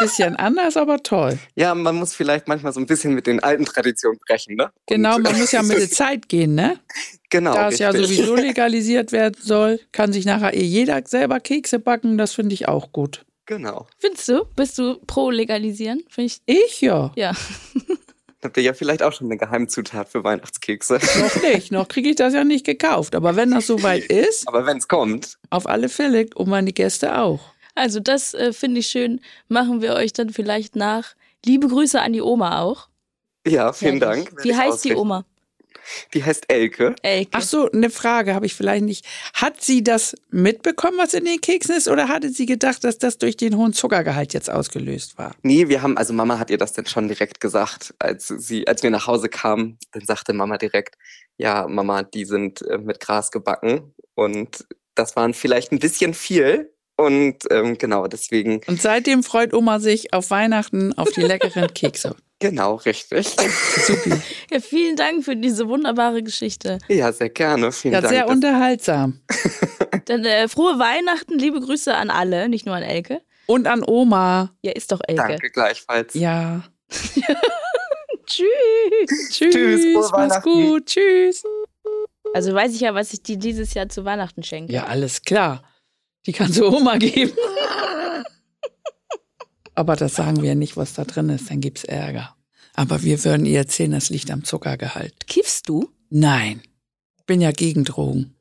Bisschen 0.00 0.34
anders, 0.34 0.76
aber 0.76 1.02
toll. 1.04 1.38
Ja, 1.54 1.72
man 1.74 1.94
muss 1.94 2.14
vielleicht 2.14 2.48
manchmal 2.48 2.72
so 2.72 2.80
ein 2.80 2.86
bisschen 2.86 3.14
mit 3.14 3.28
den 3.28 3.40
alten 3.40 3.64
Traditionen 3.64 4.18
brechen, 4.26 4.56
ne? 4.56 4.72
Genau, 4.88 5.14
Und- 5.16 5.22
man 5.22 5.38
muss 5.38 5.52
ja 5.52 5.62
mit 5.62 5.78
der 5.78 5.88
Zeit 5.90 6.28
gehen, 6.28 6.56
ne? 6.56 6.80
genau, 7.30 7.54
Da 7.54 7.68
es 7.68 7.78
ja 7.78 7.92
sowieso 7.92 8.34
legalisiert 8.34 9.12
werden 9.12 9.36
soll, 9.40 9.78
kann 9.92 10.12
sich 10.12 10.24
nachher 10.26 10.52
eh 10.52 10.64
jeder 10.64 11.00
selber 11.06 11.38
Kekse 11.38 11.78
backen. 11.78 12.18
Das 12.18 12.34
finde 12.34 12.54
ich 12.54 12.66
auch 12.66 12.90
gut. 12.90 13.24
Genau. 13.46 13.86
Findest 14.00 14.28
du? 14.28 14.44
Bist 14.56 14.76
du 14.78 14.96
pro 15.06 15.30
legalisieren? 15.30 16.02
Finde 16.08 16.26
ich. 16.26 16.40
Ich 16.44 16.80
ja. 16.80 17.12
Ja. 17.14 17.32
Habt 18.44 18.56
ihr 18.58 18.62
ja 18.62 18.74
vielleicht 18.74 19.02
auch 19.02 19.12
schon 19.12 19.28
eine 19.28 19.38
Geheimzutat 19.38 20.08
für 20.08 20.22
Weihnachtskekse. 20.22 20.98
Noch 21.20 21.42
nicht. 21.42 21.72
Noch 21.72 21.88
kriege 21.88 22.10
ich 22.10 22.16
das 22.16 22.34
ja 22.34 22.44
nicht 22.44 22.66
gekauft. 22.66 23.14
Aber 23.14 23.36
wenn 23.36 23.50
das 23.50 23.66
soweit 23.66 24.04
ist, 24.10 24.46
Aber 24.46 24.66
wenn 24.66 24.76
es 24.78 24.86
kommt, 24.88 25.38
auf 25.50 25.66
alle 25.66 25.88
Fälle 25.88 26.26
und 26.34 26.48
meine 26.48 26.72
Gäste 26.72 27.18
auch. 27.18 27.40
Also 27.74 28.00
das 28.00 28.34
äh, 28.34 28.52
finde 28.52 28.80
ich 28.80 28.86
schön. 28.88 29.20
Machen 29.48 29.82
wir 29.82 29.94
euch 29.94 30.12
dann 30.12 30.30
vielleicht 30.30 30.76
nach. 30.76 31.14
Liebe 31.44 31.68
Grüße 31.68 32.00
an 32.00 32.12
die 32.12 32.22
Oma 32.22 32.60
auch. 32.62 32.88
ja, 33.46 33.72
vielen. 33.72 33.98
Dank. 34.00 34.32
Wie 34.44 34.54
heißt 34.54 34.84
die 34.84 34.92
ausrichten. 34.92 34.98
Oma? 34.98 35.24
Die 36.12 36.24
heißt 36.24 36.44
Elke. 36.48 36.94
Elke. 37.02 37.30
Ach 37.32 37.42
so, 37.42 37.70
eine 37.70 37.90
Frage 37.90 38.34
habe 38.34 38.46
ich 38.46 38.54
vielleicht 38.54 38.84
nicht. 38.84 39.06
Hat 39.34 39.62
sie 39.62 39.82
das 39.82 40.14
mitbekommen, 40.30 40.98
was 40.98 41.14
in 41.14 41.24
den 41.24 41.40
Keksen 41.40 41.76
ist, 41.76 41.88
oder 41.88 42.08
hatte 42.08 42.30
sie 42.30 42.46
gedacht, 42.46 42.84
dass 42.84 42.98
das 42.98 43.18
durch 43.18 43.36
den 43.36 43.56
hohen 43.56 43.72
Zuckergehalt 43.72 44.34
jetzt 44.34 44.50
ausgelöst 44.50 45.18
war? 45.18 45.34
Nee, 45.42 45.68
wir 45.68 45.82
haben, 45.82 45.96
also 45.96 46.12
Mama 46.12 46.38
hat 46.38 46.50
ihr 46.50 46.58
das 46.58 46.72
dann 46.72 46.86
schon 46.86 47.08
direkt 47.08 47.40
gesagt, 47.40 47.94
als 47.98 48.28
sie, 48.28 48.66
als 48.66 48.82
wir 48.82 48.90
nach 48.90 49.06
Hause 49.06 49.28
kamen, 49.28 49.78
dann 49.92 50.04
sagte 50.04 50.32
Mama 50.32 50.58
direkt, 50.58 50.96
ja, 51.36 51.66
Mama, 51.68 52.02
die 52.02 52.24
sind 52.24 52.62
äh, 52.62 52.78
mit 52.78 53.00
Gras 53.00 53.30
gebacken 53.30 53.94
und 54.14 54.66
das 54.94 55.16
waren 55.16 55.34
vielleicht 55.34 55.72
ein 55.72 55.78
bisschen 55.78 56.14
viel 56.14 56.70
und 56.96 57.38
ähm, 57.50 57.76
genau 57.76 58.06
deswegen, 58.06 58.60
Und 58.66 58.80
seitdem 58.80 59.22
freut 59.24 59.52
Oma 59.52 59.80
sich 59.80 60.12
auf 60.14 60.30
Weihnachten 60.30 60.92
auf 60.96 61.10
die 61.10 61.22
leckeren 61.22 61.66
Kekse. 61.74 62.14
Genau, 62.40 62.74
richtig. 62.76 63.28
Supi. 63.28 64.12
Ja, 64.50 64.60
vielen 64.60 64.96
Dank 64.96 65.24
für 65.24 65.34
diese 65.36 65.68
wunderbare 65.68 66.22
Geschichte. 66.22 66.78
Ja, 66.88 67.12
sehr 67.12 67.30
gerne. 67.30 67.72
Vielen 67.72 67.94
Ja, 67.94 68.00
Dank. 68.02 68.12
sehr 68.12 68.28
unterhaltsam. 68.28 69.20
Dann 70.06 70.24
äh, 70.24 70.46
frohe 70.48 70.78
Weihnachten, 70.78 71.38
liebe 71.38 71.60
Grüße 71.60 71.94
an 71.94 72.10
alle, 72.10 72.48
nicht 72.48 72.66
nur 72.66 72.74
an 72.74 72.82
Elke. 72.82 73.22
Und 73.46 73.66
an 73.66 73.82
Oma. 73.84 74.54
Ja, 74.62 74.72
ist 74.72 74.92
doch 74.92 75.00
Elke. 75.06 75.22
Danke 75.26 75.50
gleichfalls. 75.50 76.14
Ja. 76.14 76.62
Tschüss. 78.26 79.30
Tschüss. 79.30 79.54
Tschüss, 79.54 79.82
frohe 79.82 79.92
Mach's 79.94 80.12
Weihnachten. 80.12 80.42
gut. 80.50 80.86
Tschüss. 80.86 81.42
Also 82.32 82.52
weiß 82.54 82.74
ich 82.74 82.80
ja, 82.80 82.94
was 82.94 83.12
ich 83.12 83.22
dir 83.22 83.36
dieses 83.36 83.74
Jahr 83.74 83.88
zu 83.88 84.04
Weihnachten 84.04 84.42
schenke. 84.42 84.72
Ja, 84.72 84.84
alles 84.86 85.22
klar. 85.22 85.62
Die 86.26 86.32
kannst 86.32 86.58
du 86.58 86.66
Oma 86.66 86.96
geben. 86.96 87.32
Aber 89.74 89.96
das 89.96 90.14
sagen 90.14 90.42
wir 90.42 90.54
nicht, 90.54 90.76
was 90.76 90.92
da 90.92 91.04
drin 91.04 91.28
ist, 91.28 91.50
dann 91.50 91.60
gibt's 91.60 91.84
Ärger. 91.84 92.36
Aber 92.74 93.02
wir 93.02 93.24
würden 93.24 93.46
ihr 93.46 93.58
erzählen, 93.58 93.92
das 93.92 94.10
liegt 94.10 94.30
am 94.30 94.44
Zuckergehalt. 94.44 95.26
Kiffst 95.26 95.68
du? 95.68 95.90
Nein. 96.10 96.62
Bin 97.26 97.40
ja 97.40 97.52
gegen 97.52 97.84
Drogen. 97.84 98.34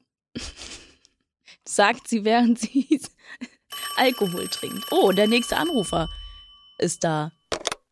Sagt 1.65 2.07
sie, 2.07 2.23
während 2.25 2.59
sie 2.59 3.01
Alkohol 3.97 4.47
trinkt. 4.47 4.85
Oh, 4.91 5.11
der 5.11 5.27
nächste 5.27 5.57
Anrufer 5.57 6.09
ist 6.79 7.03
da. 7.03 7.31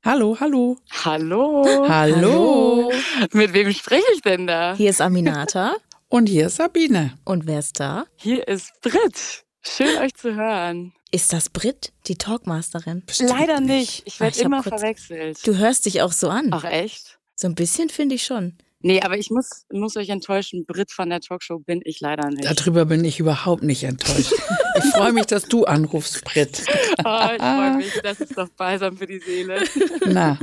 Hallo, 0.04 0.36
hallo. 0.40 0.78
Hallo. 1.04 1.88
Hallo. 1.88 2.92
Mit 3.34 3.54
wem 3.54 3.72
spreche 3.72 4.04
ich 4.16 4.22
denn 4.22 4.48
da? 4.48 4.74
Hier 4.76 4.90
ist 4.90 5.00
Aminata. 5.00 5.76
Und 6.10 6.28
hier 6.28 6.48
ist 6.48 6.56
Sabine. 6.56 7.18
Und 7.24 7.46
wer 7.46 7.60
ist 7.60 7.80
da? 7.80 8.06
Hier 8.16 8.48
ist 8.48 8.74
Brit. 8.82 9.46
Schön 9.64 9.98
euch 10.00 10.14
zu 10.16 10.36
hören. 10.36 10.94
Ist 11.12 11.34
das 11.34 11.50
Brit, 11.50 11.92
die 12.08 12.16
Talkmasterin? 12.16 13.04
Leider 13.20 13.60
nicht. 13.60 14.04
Ich 14.06 14.16
Ah, 14.18 14.22
werde 14.22 14.40
immer 14.42 14.64
kurz- 14.64 14.80
verwechselt. 14.80 15.46
Du 15.46 15.58
hörst 15.58 15.86
dich 15.86 16.02
auch 16.02 16.12
so 16.14 16.30
an. 16.30 16.50
Ach 16.52 16.64
echt? 16.64 17.20
So 17.36 17.48
ein 17.48 17.56
bisschen 17.56 17.90
finde 17.90 18.16
ich 18.16 18.24
schon. 18.26 18.58
Nee, 18.84 19.02
aber 19.02 19.18
ich 19.18 19.30
muss, 19.30 19.66
muss 19.72 19.96
euch 19.98 20.10
enttäuschen. 20.10 20.66
Brit 20.66 20.92
von 20.92 21.10
der 21.10 21.20
Talkshow 21.22 21.60
bin 21.60 21.82
ich 21.84 22.00
leider 22.00 22.30
nicht. 22.30 22.46
Darüber 22.46 22.86
bin 22.86 23.04
ich 23.06 23.20
überhaupt 23.20 23.62
nicht 23.62 23.84
enttäuscht. 23.84 24.34
Ich 24.78 24.86
freue 24.96 25.12
mich, 25.14 25.28
dass 25.28 25.44
du 25.44 25.66
anrufst, 25.66 26.24
Brit. 26.26 26.64
Oh, 27.06 27.28
ich 27.36 27.42
freue 27.42 27.76
mich. 27.78 28.00
Das 28.04 28.20
ist 28.20 28.38
doch 28.38 28.50
balsam 28.50 28.98
für 28.98 29.06
die 29.06 29.20
Seele. 29.20 29.64
Na. 30.08 30.40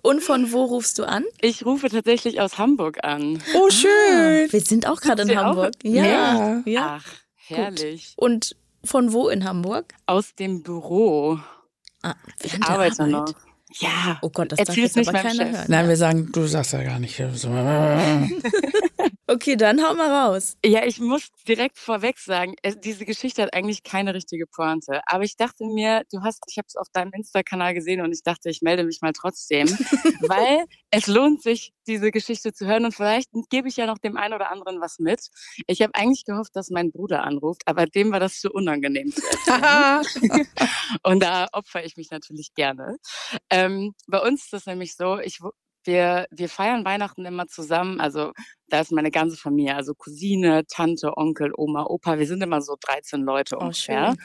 Und 0.00 0.22
von 0.22 0.50
wo 0.52 0.64
rufst 0.64 0.98
du 0.98 1.04
an? 1.04 1.24
Ich 1.42 1.64
rufe 1.66 1.90
tatsächlich 1.90 2.40
aus 2.40 2.56
Hamburg 2.56 3.04
an. 3.04 3.42
Oh, 3.54 3.68
schön. 3.70 4.50
Wir 4.50 4.60
sind 4.62 4.86
auch 4.86 5.00
gerade 5.00 5.22
in 5.22 5.30
auch? 5.36 5.44
Hamburg. 5.44 5.72
Ja. 5.82 6.04
Ja. 6.04 6.62
ja. 6.64 7.00
Ach, 7.02 7.06
herrlich. 7.48 8.14
Und 8.16 8.56
von 8.84 9.12
wo 9.12 9.28
in 9.28 9.44
Hamburg? 9.44 9.94
Aus 10.06 10.34
dem 10.34 10.62
Büro. 10.62 11.38
Ah, 12.02 12.14
Ich 12.42 12.54
arbeite 12.62 13.02
Arbeit. 13.02 13.34
noch. 13.34 13.47
Ja. 13.80 14.18
Oh 14.22 14.30
Gott, 14.30 14.52
das 14.52 14.58
darf 14.58 14.68
Erzähl's 14.68 14.94
jetzt 14.94 15.08
aber 15.08 15.18
keiner 15.18 15.34
Chef. 15.34 15.56
hören. 15.56 15.66
Nein, 15.68 15.88
wir 15.88 15.96
sagen, 15.96 16.32
du 16.32 16.46
sagst 16.46 16.72
ja 16.72 16.82
gar 16.82 16.98
nicht. 16.98 17.18
Okay, 19.30 19.56
dann 19.56 19.84
hau 19.84 19.92
mal 19.92 20.10
raus. 20.10 20.56
Ja, 20.64 20.86
ich 20.86 21.00
muss 21.00 21.28
direkt 21.46 21.78
vorweg 21.78 22.18
sagen, 22.18 22.54
es, 22.62 22.80
diese 22.80 23.04
Geschichte 23.04 23.42
hat 23.42 23.52
eigentlich 23.52 23.82
keine 23.82 24.14
richtige 24.14 24.46
Pointe. 24.46 25.02
Aber 25.04 25.22
ich 25.22 25.36
dachte 25.36 25.66
mir, 25.66 26.04
du 26.10 26.22
hast, 26.22 26.42
ich 26.48 26.56
habe 26.56 26.64
es 26.66 26.76
auf 26.76 26.86
deinem 26.94 27.12
Insta-Kanal 27.12 27.74
gesehen 27.74 28.00
und 28.00 28.10
ich 28.10 28.22
dachte, 28.22 28.48
ich 28.48 28.62
melde 28.62 28.84
mich 28.84 29.02
mal 29.02 29.12
trotzdem, 29.12 29.68
weil 30.26 30.64
es 30.90 31.08
lohnt 31.08 31.42
sich, 31.42 31.74
diese 31.86 32.10
Geschichte 32.10 32.54
zu 32.54 32.66
hören 32.66 32.86
und 32.86 32.94
vielleicht 32.94 33.28
gebe 33.50 33.68
ich 33.68 33.76
ja 33.76 33.86
noch 33.86 33.98
dem 33.98 34.16
einen 34.16 34.32
oder 34.32 34.50
anderen 34.50 34.80
was 34.80 34.98
mit. 34.98 35.28
Ich 35.66 35.82
habe 35.82 35.94
eigentlich 35.94 36.24
gehofft, 36.24 36.56
dass 36.56 36.70
mein 36.70 36.90
Bruder 36.90 37.22
anruft, 37.24 37.62
aber 37.66 37.84
dem 37.84 38.10
war 38.12 38.20
das 38.20 38.40
zu 38.40 38.50
unangenehm 38.50 39.12
zu. 39.12 39.20
Und 41.02 41.22
da 41.22 41.48
opfere 41.52 41.84
ich 41.84 41.96
mich 41.96 42.10
natürlich 42.10 42.54
gerne. 42.54 42.96
Ähm, 43.66 43.94
bei 44.06 44.18
uns 44.20 44.44
ist 44.44 44.52
das 44.52 44.66
nämlich 44.66 44.94
so, 44.96 45.18
ich, 45.18 45.40
wir, 45.84 46.26
wir 46.30 46.48
feiern 46.48 46.84
Weihnachten 46.84 47.24
immer 47.24 47.46
zusammen. 47.46 48.00
Also 48.00 48.32
da 48.68 48.80
ist 48.80 48.92
meine 48.92 49.10
ganze 49.10 49.36
Familie, 49.36 49.74
also 49.76 49.94
Cousine, 49.94 50.64
Tante, 50.66 51.16
Onkel, 51.16 51.52
Oma, 51.56 51.84
Opa. 51.84 52.18
Wir 52.18 52.26
sind 52.26 52.42
immer 52.42 52.60
so 52.60 52.76
13 52.80 53.22
Leute 53.22 53.56
Oh, 53.56 53.64
ungefähr. 53.64 54.14
schön. 54.14 54.18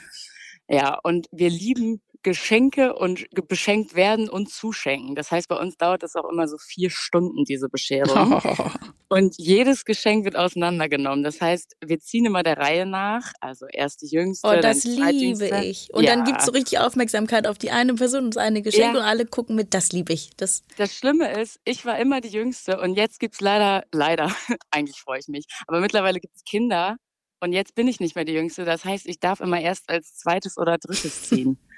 Ja, 0.68 0.98
und 1.02 1.26
wir 1.32 1.50
lieben 1.50 2.02
Geschenke 2.24 2.94
und 2.94 3.26
beschenkt 3.48 3.94
werden 3.94 4.28
und 4.28 4.50
zuschenken. 4.50 5.14
Das 5.14 5.30
heißt, 5.30 5.46
bei 5.46 5.56
uns 5.56 5.76
dauert 5.76 6.02
das 6.02 6.16
auch 6.16 6.28
immer 6.28 6.48
so 6.48 6.56
vier 6.58 6.90
Stunden, 6.90 7.44
diese 7.44 7.68
Bescherung. 7.68 8.40
Und 9.10 9.36
jedes 9.38 9.84
Geschenk 9.84 10.24
wird 10.24 10.34
auseinandergenommen. 10.34 11.22
Das 11.22 11.40
heißt, 11.40 11.76
wir 11.84 12.00
ziehen 12.00 12.24
immer 12.24 12.42
der 12.42 12.56
Reihe 12.58 12.84
nach. 12.86 13.30
Also 13.40 13.66
erst 13.70 14.02
die 14.02 14.08
Jüngste, 14.08 14.48
Oh, 14.48 14.50
dann 14.52 14.62
das 14.62 14.82
liebe 14.84 15.60
ich. 15.62 15.88
Und 15.92 16.08
dann 16.08 16.20
Ja. 16.20 16.24
gibt 16.24 16.40
es 16.40 16.46
so 16.46 16.52
richtig 16.52 16.80
Aufmerksamkeit 16.80 17.46
auf 17.46 17.56
die 17.58 17.70
eine 17.70 17.94
Person 17.94 18.24
und 18.24 18.34
das 18.34 18.42
eine 18.42 18.62
Geschenk 18.62 18.94
Ja. 18.94 19.00
und 19.00 19.06
alle 19.06 19.26
gucken 19.26 19.54
mit. 19.54 19.72
Das 19.74 19.92
liebe 19.92 20.12
ich. 20.12 20.30
Das, 20.36 20.62
Das 20.78 20.92
Schlimme 20.96 21.30
ist, 21.40 21.60
ich 21.64 21.84
war 21.84 21.98
immer 22.00 22.20
die 22.22 22.30
Jüngste 22.30 22.80
und 22.80 22.94
jetzt 22.94 23.20
gibt's 23.20 23.40
leider, 23.40 23.84
leider, 23.92 24.26
eigentlich 24.72 24.98
freue 24.98 25.20
ich 25.20 25.28
mich, 25.28 25.44
aber 25.68 25.80
mittlerweile 25.80 26.18
gibt's 26.18 26.42
Kinder 26.42 26.96
und 27.40 27.52
jetzt 27.52 27.74
bin 27.76 27.86
ich 27.86 28.00
nicht 28.00 28.16
mehr 28.16 28.24
die 28.24 28.32
Jüngste. 28.32 28.64
Das 28.64 28.84
heißt, 28.84 29.06
ich 29.06 29.20
darf 29.20 29.40
immer 29.40 29.60
erst 29.60 29.88
als 29.90 30.16
zweites 30.16 30.56
oder 30.58 30.78
drittes 30.78 31.22
ziehen. 31.24 31.58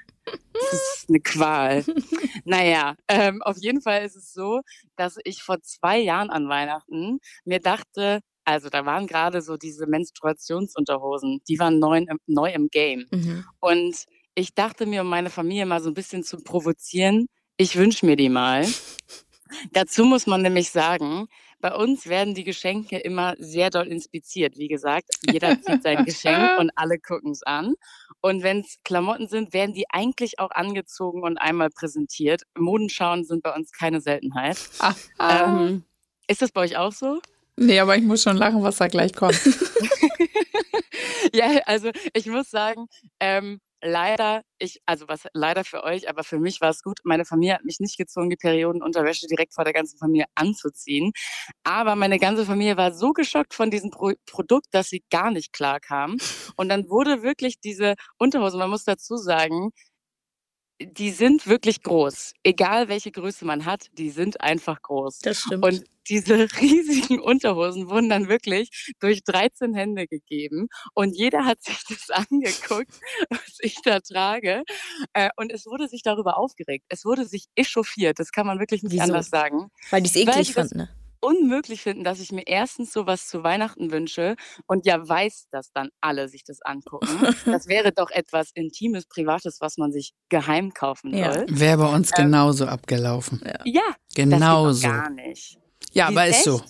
Das 0.71 0.97
ist 0.97 1.09
eine 1.09 1.19
Qual. 1.19 1.85
Naja, 2.45 2.95
ähm, 3.07 3.41
auf 3.41 3.57
jeden 3.57 3.81
Fall 3.81 4.05
ist 4.05 4.15
es 4.15 4.33
so, 4.33 4.61
dass 4.95 5.17
ich 5.23 5.43
vor 5.43 5.61
zwei 5.61 5.99
Jahren 5.99 6.29
an 6.29 6.47
Weihnachten 6.47 7.19
mir 7.45 7.59
dachte, 7.59 8.21
also 8.45 8.69
da 8.69 8.85
waren 8.85 9.07
gerade 9.07 9.41
so 9.41 9.57
diese 9.57 9.87
Menstruationsunterhosen, 9.87 11.41
die 11.49 11.59
waren 11.59 11.79
neu 11.79 11.97
im, 11.97 12.19
neu 12.27 12.51
im 12.51 12.69
Game. 12.69 13.05
mhm. 13.11 13.45
Und 13.59 14.05
ich 14.35 14.53
dachte 14.53 14.85
mir, 14.85 15.01
um 15.01 15.09
meine 15.09 15.29
Familie 15.29 15.65
mal 15.65 15.81
so 15.81 15.89
ein 15.89 15.93
bisschen 15.93 16.23
zu 16.23 16.37
provozieren, 16.37 17.27
ich 17.57 17.75
wünsche 17.75 18.05
mir 18.05 18.15
die 18.15 18.29
mal. 18.29 18.65
Dazu 19.71 20.05
muss 20.05 20.27
man 20.27 20.41
nämlich 20.41 20.69
sagen, 20.69 21.27
bei 21.59 21.73
uns 21.73 22.07
werden 22.07 22.35
die 22.35 22.43
Geschenke 22.43 22.97
immer 22.97 23.35
sehr 23.39 23.69
doll 23.69 23.87
inspiziert. 23.87 24.57
Wie 24.57 24.67
gesagt, 24.67 25.09
jeder 25.29 25.61
zieht 25.61 25.83
sein 25.83 26.05
Geschenk 26.05 26.59
und 26.59 26.71
alle 26.75 26.99
gucken 26.99 27.31
es 27.31 27.43
an. 27.43 27.73
Und 28.21 28.43
wenn 28.43 28.61
es 28.61 28.77
Klamotten 28.83 29.27
sind, 29.27 29.53
werden 29.53 29.73
die 29.73 29.85
eigentlich 29.89 30.39
auch 30.39 30.51
angezogen 30.51 31.23
und 31.23 31.37
einmal 31.37 31.69
präsentiert. 31.69 32.43
Modenschauen 32.57 33.25
sind 33.25 33.43
bei 33.43 33.53
uns 33.53 33.71
keine 33.71 34.01
Seltenheit. 34.01 34.57
Ähm, 35.19 35.83
ist 36.27 36.41
das 36.41 36.51
bei 36.51 36.61
euch 36.61 36.77
auch 36.77 36.91
so? 36.91 37.21
nee, 37.59 37.79
aber 37.79 37.97
ich 37.97 38.03
muss 38.03 38.21
schon 38.21 38.37
lachen, 38.37 38.61
was 38.61 38.77
da 38.77 38.87
gleich 38.87 39.13
kommt. 39.13 39.39
Ja, 41.33 41.59
also 41.65 41.91
ich 42.13 42.25
muss 42.27 42.49
sagen, 42.49 42.87
ähm, 43.19 43.59
leider, 43.81 44.41
ich, 44.59 44.81
also 44.85 45.07
was 45.07 45.27
leider 45.33 45.63
für 45.63 45.83
euch, 45.83 46.09
aber 46.09 46.23
für 46.23 46.39
mich 46.39 46.61
war 46.61 46.69
es 46.69 46.83
gut. 46.83 46.99
Meine 47.03 47.25
Familie 47.25 47.55
hat 47.55 47.65
mich 47.65 47.79
nicht 47.79 47.97
gezwungen, 47.97 48.29
die 48.29 48.37
Periodenunterwäsche 48.37 49.27
direkt 49.27 49.53
vor 49.53 49.63
der 49.63 49.73
ganzen 49.73 49.97
Familie 49.97 50.25
anzuziehen. 50.35 51.11
Aber 51.63 51.95
meine 51.95 52.19
ganze 52.19 52.45
Familie 52.45 52.77
war 52.77 52.93
so 52.93 53.13
geschockt 53.13 53.53
von 53.53 53.71
diesem 53.71 53.91
Pro 53.91 54.13
Produkt, 54.25 54.67
dass 54.71 54.89
sie 54.89 55.03
gar 55.09 55.31
nicht 55.31 55.53
klar 55.53 55.79
kam. 55.79 56.17
Und 56.55 56.69
dann 56.69 56.89
wurde 56.89 57.23
wirklich 57.23 57.59
diese 57.59 57.95
Unterhose, 58.17 58.57
man 58.57 58.69
muss 58.69 58.83
dazu 58.83 59.17
sagen, 59.17 59.71
die 60.79 61.11
sind 61.11 61.47
wirklich 61.47 61.81
groß. 61.81 62.33
Egal 62.43 62.87
welche 62.87 63.11
Größe 63.11 63.45
man 63.45 63.65
hat, 63.65 63.87
die 63.93 64.09
sind 64.09 64.41
einfach 64.41 64.81
groß. 64.81 65.19
Das 65.19 65.39
stimmt. 65.39 65.65
Und 65.65 65.83
diese 66.09 66.47
riesigen 66.61 67.19
Unterhosen 67.19 67.89
wurden 67.89 68.09
dann 68.09 68.27
wirklich 68.29 68.93
durch 68.99 69.23
13 69.23 69.73
Hände 69.73 70.07
gegeben 70.07 70.67
und 70.93 71.15
jeder 71.15 71.45
hat 71.45 71.61
sich 71.63 71.79
das 71.89 72.09
angeguckt, 72.29 72.91
was 73.29 73.57
ich 73.59 73.81
da 73.83 73.99
trage. 73.99 74.63
Äh, 75.13 75.29
Und 75.37 75.51
es 75.51 75.65
wurde 75.65 75.87
sich 75.87 76.01
darüber 76.03 76.37
aufgeregt. 76.37 76.85
Es 76.89 77.05
wurde 77.05 77.25
sich 77.25 77.45
echauffiert. 77.55 78.19
Das 78.19 78.31
kann 78.31 78.47
man 78.47 78.59
wirklich 78.59 78.83
nicht 78.83 78.93
Wieso? 78.93 79.03
anders 79.03 79.29
sagen. 79.29 79.69
weil 79.89 80.01
die 80.01 80.09
es 80.09 80.15
eklig 80.15 80.53
fanden. 80.53 80.77
Ne? 80.77 80.89
Unmöglich 81.19 81.81
finden, 81.81 82.03
dass 82.03 82.19
ich 82.19 82.31
mir 82.31 82.45
erstens 82.45 82.93
sowas 82.93 83.27
zu 83.27 83.43
Weihnachten 83.43 83.89
wünsche 83.91 84.35
und 84.67 84.85
ja 84.85 85.07
weiß, 85.09 85.47
dass 85.49 85.71
dann 85.73 85.89
alle 85.99 86.29
sich 86.29 86.43
das 86.43 86.61
angucken. 86.61 87.07
Das 87.45 87.67
wäre 87.67 87.91
doch 87.91 88.11
etwas 88.11 88.51
Intimes, 88.53 89.07
Privates, 89.07 89.57
was 89.59 89.77
man 89.77 89.91
sich 89.91 90.13
geheim 90.29 90.73
kaufen 90.73 91.15
Ja. 91.17 91.33
soll. 91.33 91.45
Wäre 91.49 91.77
bei 91.79 91.87
uns 91.93 92.11
genauso 92.11 92.67
abgelaufen. 92.67 93.41
Ja, 93.65 93.95
Genauso. 94.13 94.81
das 94.87 94.91
gar 94.91 95.09
nicht. 95.09 95.57
Ja, 95.93 96.07
aber 96.07 96.27
ist 96.27 96.43
so. 96.43 96.61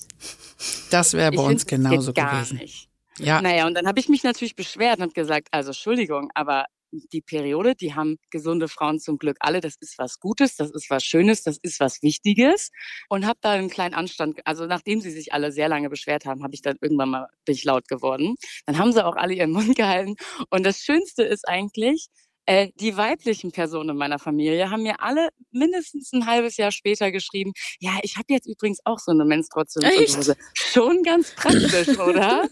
Das 0.90 1.14
wäre 1.14 1.32
bei 1.32 1.42
Ich 1.44 1.48
uns 1.48 1.66
genauso 1.66 2.14
gar 2.14 2.42
gewesen. 2.42 2.58
Nicht. 2.58 2.90
Ja, 3.20 3.42
Naja, 3.42 3.66
und 3.68 3.74
dann 3.74 3.88
habe 3.88 4.00
ich 4.00 4.10
mich 4.10 4.24
natürlich 4.24 4.56
beschwert 4.56 4.98
und 4.98 5.04
habe 5.04 5.14
gesagt, 5.14 5.48
also 5.52 5.70
Entschuldigung, 5.70 6.30
aber 6.36 6.66
die 6.92 7.22
Periode, 7.22 7.76
die 7.76 7.94
haben 7.96 8.18
gesunde 8.30 8.68
Frauen 8.68 9.00
zum 9.00 9.18
Glück 9.18 9.38
alle. 9.40 9.60
Das 9.60 9.76
ist 9.80 9.98
was 9.98 10.20
Gutes, 10.20 10.56
das 10.56 10.72
ist 10.72 10.90
was 10.90 11.04
Schönes, 11.04 11.44
das 11.44 11.58
ist 11.62 11.80
was 11.80 12.02
Wichtiges. 12.02 12.72
Und 13.10 13.26
habe 13.26 13.40
da 13.42 13.52
einen 13.52 13.70
kleinen 13.70 13.94
Anstand, 13.94 14.40
also 14.46 14.66
nachdem 14.66 15.02
sie 15.02 15.12
sich 15.12 15.34
alle 15.34 15.52
sehr 15.52 15.68
lange 15.68 15.90
beschwert 15.90 16.26
haben, 16.26 16.44
habe 16.44 16.54
ich 16.54 16.62
dann 16.62 16.78
irgendwann 16.82 17.10
mal 17.10 17.28
bin 17.46 17.56
ich 17.56 17.64
laut 17.64 17.88
geworden. 17.88 18.36
Dann 18.66 18.78
haben 18.78 18.94
sie 18.94 19.06
auch 19.06 19.16
alle 19.16 19.34
ihren 19.34 19.52
Mund 19.52 19.76
gehalten. 19.76 20.16
Und 20.50 20.66
das 20.66 20.80
Schönste 20.80 21.24
ist 21.24 21.48
eigentlich, 21.48 22.08
äh, 22.48 22.70
die 22.80 22.96
weiblichen 22.96 23.52
Personen 23.52 23.90
in 23.90 23.98
meiner 23.98 24.20
Familie 24.20 24.70
haben 24.70 24.84
mir 24.84 25.02
alle 25.02 25.28
mindestens 25.52 26.14
ein 26.14 26.26
halbes 26.26 26.56
Jahr 26.56 26.72
später 26.72 27.12
geschrieben, 27.12 27.52
ja, 27.80 28.00
ich 28.04 28.16
habe 28.16 28.28
jetzt 28.30 28.48
übrigens 28.48 28.80
auch 28.86 29.00
so 29.00 29.12
eine 29.12 29.26
Menstruationsunterhose. 29.26 30.38
Schon 30.54 31.04
ganz 31.04 31.36
praktisch, 31.36 31.90
oder? 32.00 32.48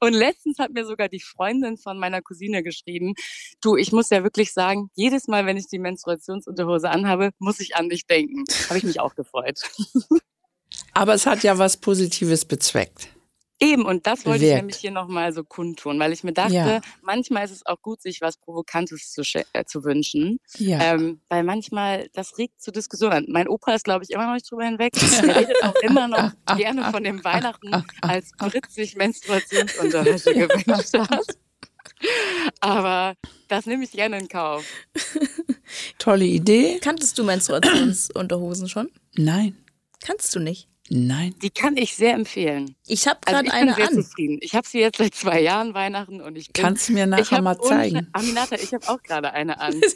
Und 0.00 0.12
letztens 0.12 0.58
hat 0.58 0.72
mir 0.72 0.84
sogar 0.84 1.08
die 1.08 1.20
Freundin 1.20 1.78
von 1.78 1.98
meiner 1.98 2.20
Cousine 2.20 2.64
geschrieben, 2.64 3.14
du, 3.60 3.76
ich 3.76 3.92
muss 3.92 4.10
ja 4.10 4.24
wirklich 4.24 4.52
sagen, 4.52 4.90
jedes 4.94 5.28
Mal, 5.28 5.46
wenn 5.46 5.56
ich 5.56 5.68
die 5.68 5.78
Menstruationsunterhose 5.78 6.90
anhabe, 6.90 7.30
muss 7.38 7.60
ich 7.60 7.76
an 7.76 7.88
dich 7.88 8.06
denken. 8.06 8.42
Habe 8.68 8.78
ich 8.78 8.84
mich 8.84 8.98
auch 8.98 9.14
gefreut. 9.14 9.60
Aber 10.92 11.14
es 11.14 11.26
hat 11.26 11.44
ja 11.44 11.58
was 11.58 11.76
Positives 11.76 12.44
bezweckt. 12.44 13.13
Eben, 13.60 13.86
und 13.86 14.06
das 14.06 14.26
wollte 14.26 14.38
ich 14.44 14.50
Bewirkt. 14.50 14.56
nämlich 14.62 14.76
hier 14.76 14.90
nochmal 14.90 15.32
so 15.32 15.44
kundtun, 15.44 15.98
weil 16.00 16.12
ich 16.12 16.24
mir 16.24 16.32
dachte, 16.32 16.54
Ja. 16.54 16.80
manchmal 17.02 17.44
ist 17.44 17.52
es 17.52 17.64
auch 17.64 17.80
gut, 17.80 18.02
sich 18.02 18.20
was 18.20 18.36
Provokantes 18.36 19.12
zu, 19.12 19.22
äh, 19.52 19.64
zu 19.64 19.84
wünschen. 19.84 20.38
Ja. 20.58 20.94
Ähm, 20.94 21.20
weil 21.28 21.44
manchmal, 21.44 22.08
das 22.14 22.36
regt 22.36 22.60
zu 22.60 22.72
Diskussionen 22.72 23.12
an. 23.12 23.26
Mein 23.28 23.48
Opa 23.48 23.74
ist, 23.74 23.84
glaube 23.84 24.04
ich, 24.04 24.10
immer 24.10 24.26
noch 24.26 24.34
nicht 24.34 24.50
drüber 24.50 24.64
hinweg. 24.64 24.92
Er 25.34 25.36
redet 25.36 25.62
auch 25.62 25.74
immer 25.82 26.08
noch 26.08 26.32
gerne 26.56 26.90
von 26.90 27.04
dem 27.04 27.22
Weihnachten, 27.24 27.72
als 28.02 28.32
Brit 28.36 28.70
sich 28.70 28.96
Menstruationsunterwäsche 28.96 30.34
gewünscht 30.34 30.94
hat. 30.94 31.26
Aber 32.60 33.14
das 33.48 33.66
nehme 33.66 33.84
ich 33.84 33.92
gerne 33.92 34.18
in 34.18 34.28
Kauf. 34.28 34.64
Tolle 35.98 36.24
Idee. 36.24 36.78
Kanntest 36.80 37.16
du 37.18 37.24
Menstruationsunterhosen 37.24 38.68
schon? 38.68 38.90
Nein, 39.14 39.56
Kannst 40.04 40.34
du 40.34 40.40
nicht? 40.40 40.68
Nein. 40.90 41.34
Die 41.42 41.50
kann 41.50 41.76
ich 41.76 41.94
sehr 41.96 42.14
empfehlen. 42.14 42.74
Ich 42.86 43.06
habe 43.08 43.18
Also 43.26 43.36
gerade 43.42 43.46
ich 43.48 43.52
eine 43.52 43.66
bin 43.66 43.74
sehr 43.76 43.88
an. 43.88 43.94
zufrieden. 44.02 44.38
Ich 44.42 44.54
habe 44.54 44.66
sie 44.68 44.80
jetzt 44.80 44.98
seit 44.98 45.14
zwei 45.14 45.40
Jahren 45.40 45.74
Weihnachten 45.74 46.20
und 46.20 46.36
ich 46.36 46.52
bin 46.52 46.62
Kannst 46.62 46.88
du 46.88 46.92
mir 46.92 47.06
nachher 47.06 47.42
mal 47.42 47.58
zeigen? 47.58 48.08
Aminata, 48.12 48.56
ich 48.56 48.72
habe 48.74 48.88
auch 48.88 49.02
gerade 49.02 49.32
eine 49.32 49.60
an. 49.60 49.80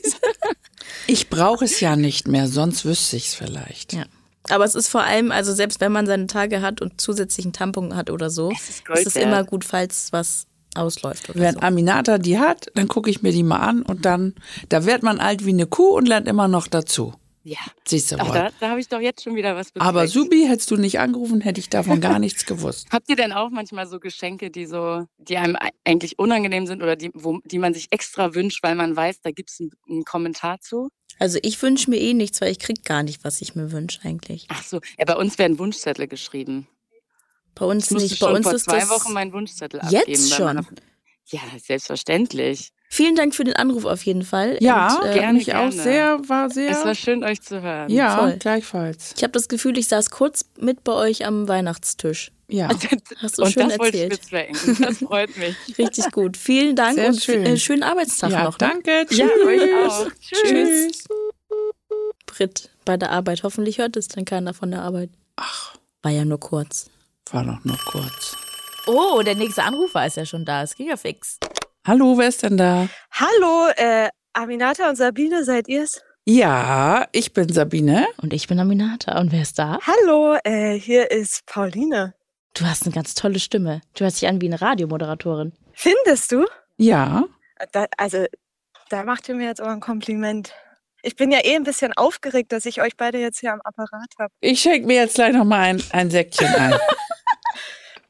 Ich 1.07 1.29
brauche 1.29 1.65
es 1.65 1.81
ja 1.81 1.97
nicht 1.97 2.29
mehr, 2.29 2.47
sonst 2.49 2.85
wüsste 2.85 3.17
ich 3.17 3.27
es 3.29 3.35
vielleicht. 3.35 3.93
Ja. 3.95 4.05
Aber 4.49 4.65
es 4.65 4.75
ist 4.75 4.89
vor 4.89 5.03
allem, 5.03 5.31
also 5.33 5.53
selbst 5.53 5.81
wenn 5.81 5.93
man 5.93 6.07
seine 6.07 6.27
Tage 6.27 6.63
hat 6.63 6.81
und 6.81 7.01
zusätzlichen 7.01 7.53
Tampon 7.53 7.95
hat 7.97 8.11
oder 8.11 8.31
so, 8.31 8.51
Es 8.55 8.71
ist 8.71 8.87
Gold 8.87 9.01
ist 9.01 9.07
es 9.09 9.17
immer 9.17 9.45
gut, 9.45 9.65
falls 9.65 10.13
was 10.13 10.47
ausläuft 10.75 11.29
oder 11.31 11.41
Wenn 11.41 11.55
so. 11.55 11.61
Aminata 11.61 12.19
die 12.19 12.39
hat, 12.39 12.69
dann 12.75 12.89
gucke 12.89 13.11
ich 13.11 13.23
mir 13.23 13.33
die 13.33 13.43
mal 13.43 13.59
an 13.59 13.83
und 13.83 14.05
dann, 14.07 14.35
da 14.69 14.87
wird 14.87 15.03
man 15.03 15.19
alt 15.21 15.45
wie 15.45 15.51
eine 15.51 15.67
Kuh 15.67 15.97
und 15.97 16.07
lernt 16.09 16.29
immer 16.29 16.49
noch 16.49 16.69
dazu. 16.69 17.13
Ja. 17.49 17.57
Siehst 17.87 18.13
du 18.13 18.17
Ach, 18.19 18.31
da, 18.31 18.51
da 18.61 18.69
habe 18.69 18.79
ich 18.81 18.89
doch 18.89 19.01
jetzt 19.01 19.23
schon 19.23 19.35
wieder 19.35 19.57
was 19.57 19.69
bezweckt. 19.69 19.87
Aber 19.87 20.07
Subi, 20.07 20.45
hättest 20.47 20.71
du 20.71 20.77
nicht 20.77 20.99
angerufen, 21.01 21.41
hätte 21.41 21.61
ich 21.61 21.71
davon 21.71 22.01
gar 22.03 22.19
nichts 22.19 22.45
gewusst. 22.45 22.89
Habt 22.93 23.09
ihr 23.09 23.17
denn 23.17 23.33
auch 23.33 23.49
manchmal 23.49 23.87
so 23.87 23.99
Geschenke, 24.01 24.51
die 24.51 24.67
so, 24.67 25.07
die 25.17 25.39
einem 25.39 25.57
ei- 25.57 25.71
eigentlich 25.85 26.19
unangenehm 26.19 26.67
sind 26.67 26.83
oder 26.83 26.95
die, 26.95 27.11
wo, 27.15 27.39
die 27.45 27.59
man 27.59 27.73
sich 27.73 27.87
extra 27.91 28.35
wünscht, 28.35 28.63
weil 28.63 28.75
man 28.75 28.95
weiß, 28.95 29.23
da 29.23 29.31
gibt 29.31 29.49
es 29.51 29.61
einen, 29.61 29.71
einen 29.89 30.05
Kommentar 30.05 30.61
zu? 30.61 30.91
Also 31.19 31.39
ich 31.43 31.61
wünsche 31.63 31.89
mir 31.89 31.97
eh 31.99 32.13
nichts, 32.13 32.41
weil 32.43 32.53
ich 32.53 32.59
krieg 32.59 32.85
gar 32.85 33.03
nicht, 33.03 33.25
was 33.25 33.41
ich 33.41 33.55
mir 33.55 33.73
wünsche 33.73 34.01
eigentlich. 34.05 34.45
Ach 34.51 34.63
so, 34.63 34.81
ja, 34.99 35.07
bei 35.07 35.17
uns 35.17 35.39
werden 35.39 35.59
Wunschzettel 35.59 36.07
geschrieben. 36.07 36.69
Bei 37.55 37.65
uns 37.65 37.91
Ich 37.91 37.97
nicht. 37.97 38.21
Bei 38.21 38.27
schon 38.27 38.37
uns 38.37 38.45
vor 38.45 38.55
ist 38.55 38.65
zwei 38.65 38.81
das 38.81 38.91
Wochen 38.91 39.13
meinen 39.15 39.33
Wunschzettel 39.33 39.81
Jetzt 39.89 40.03
abgeben. 40.03 40.31
weil 40.31 40.37
schon? 40.65 40.67
Ja, 41.31 41.41
selbstverständlich. 41.59 42.73
Vielen 42.91 43.17
Dank 43.17 43.35
für 43.35 43.45
den 43.45 43.55
Anruf 43.55 43.85
auf 43.85 44.03
jeden 44.05 44.23
Fall. 44.23 44.57
Ja, 44.61 44.97
Und, 44.97 45.09
äh, 45.09 45.15
gerne, 45.15 45.35
mich 45.39 45.55
auch 45.55 45.69
gerne. 45.69 45.73
sehr, 45.83 46.21
war 46.29 46.49
sehr. 46.51 46.71
Es 46.71 46.85
war 46.85 46.95
schön, 46.95 47.23
euch 47.23 47.43
zu 47.43 47.61
hören. 47.61 47.91
ja, 47.91 48.17
voll. 48.17 48.37
gleichfalls. 48.39 49.13
ich 49.17 49.23
habe 49.23 49.33
das 49.33 49.49
Gefühl, 49.49 49.77
ich 49.77 49.89
saß 49.89 50.11
kurz 50.11 50.47
mit 50.59 50.85
bei 50.85 50.93
euch 50.93 51.27
am 51.27 51.47
Weihnachtstisch. 51.49 52.33
Ja. 52.51 52.69
Hast 53.19 53.37
du 53.37 53.43
Und 53.43 53.53
schön 53.53 53.69
das 53.69 53.79
wollte 53.79 53.99
ich 53.99 54.05
erzählt. 54.05 54.21
bezwecken. 54.23 54.79
Das 54.81 54.99
freut 55.07 55.37
mich. 55.37 55.55
Richtig 55.77 56.11
gut. 56.13 56.39
Vielen 56.39 56.77
Dank 56.77 56.95
Sehr 56.95 57.09
und 57.09 57.23
schön. 57.23 57.45
Äh, 57.45 57.57
schönen 57.59 57.83
Arbeitstag 57.83 58.31
ja, 58.31 58.45
noch. 58.45 58.59
Ne? 58.59 58.69
danke. 58.85 59.05
Tschüss. 59.07 59.19
Ja, 59.19 59.27
euch 59.47 59.87
auch. 59.87 60.07
Tschüss. 60.23 61.05
Brit 62.25 62.71
bei 62.87 62.97
der 62.97 63.11
Arbeit. 63.11 63.43
Hoffentlich 63.43 63.77
hört 63.79 63.99
es 63.99 64.09
dann 64.09 64.25
keiner 64.25 64.55
von 64.55 64.71
der 64.71 64.81
Arbeit. 64.83 65.11
Ach, 65.37 65.75
War 66.03 66.11
ja 66.13 66.25
nur 66.25 66.41
kurz. 66.41 66.89
war 67.33 67.45
doch 67.45 67.63
nur 67.65 67.79
kurz. 67.87 68.35
Oh, 68.87 69.21
der 69.23 69.35
nächste 69.35 69.63
Anrufer 69.65 70.07
ist 70.07 70.17
ja 70.17 70.25
schon 70.25 70.47
da. 70.47 70.63
Es 70.63 70.75
ging 70.75 70.89
ja 70.89 70.97
fix. 70.97 71.39
Hallo, 71.89 72.19
wer 72.19 72.29
ist 72.29 72.43
denn 72.43 72.59
da? 72.59 72.87
Hallo, 73.13 73.71
äh, 73.75 74.11
Aminata 74.35 74.91
und 74.91 74.97
Sabine, 74.97 75.43
seid 75.43 75.69
ihr's? 75.69 76.03
Ja, 76.27 77.09
ich 77.13 77.33
bin 77.33 77.51
Sabine. 77.51 78.07
Und 78.21 78.35
ich 78.35 78.47
bin 78.47 78.61
Aminata. 78.61 79.19
Und 79.19 79.33
wer 79.33 79.41
ist 79.41 79.59
da? 79.59 79.79
Hallo, 79.81 80.37
äh, 80.45 80.79
hier 80.79 81.11
ist 81.11 81.47
Pauline. 81.47 82.13
Du 82.53 82.67
hast 82.67 82.85
eine 82.85 82.95
ganz 82.95 83.15
tolle 83.15 83.39
Stimme. 83.39 83.81
Du 83.95 84.05
hörst 84.05 84.21
dich 84.21 84.29
an 84.29 84.43
wie 84.43 84.49
eine 84.49 84.61
Radiomoderatorin. 84.61 85.55
Findest 85.73 86.31
du? 86.31 86.45
Ja. 86.77 87.25
Da, 87.73 87.87
also, 87.97 88.27
da 88.91 89.05
macht 89.05 89.27
ihr 89.31 89.35
mir 89.35 89.47
jetzt 89.47 89.63
aber 89.63 89.71
ein 89.71 89.81
Kompliment. 89.81 90.53
Ich 91.01 91.17
bin 91.17 91.31
ja 91.31 91.39
eh 91.43 91.57
ein 91.57 91.65
bisschen 91.65 91.95
aufgeregt, 91.95 92.53
dass 92.53 92.67
ich 92.67 92.83
euch 92.83 92.99
beide 92.99 93.19
jetzt 93.19 93.41
hier 93.41 93.55
am 93.55 93.63
Apparat 93.65 94.13
habe. 94.19 94.35
Ich 94.41 94.61
schenke 94.61 94.87
mir 94.87 94.97
jetzt 94.97 95.15
gleich 95.15 95.33
noch 95.33 95.47
mal 95.47 95.61
ein, 95.61 95.83
ein 95.93 96.11
Säckchen 96.11 96.49
ein. 96.49 96.75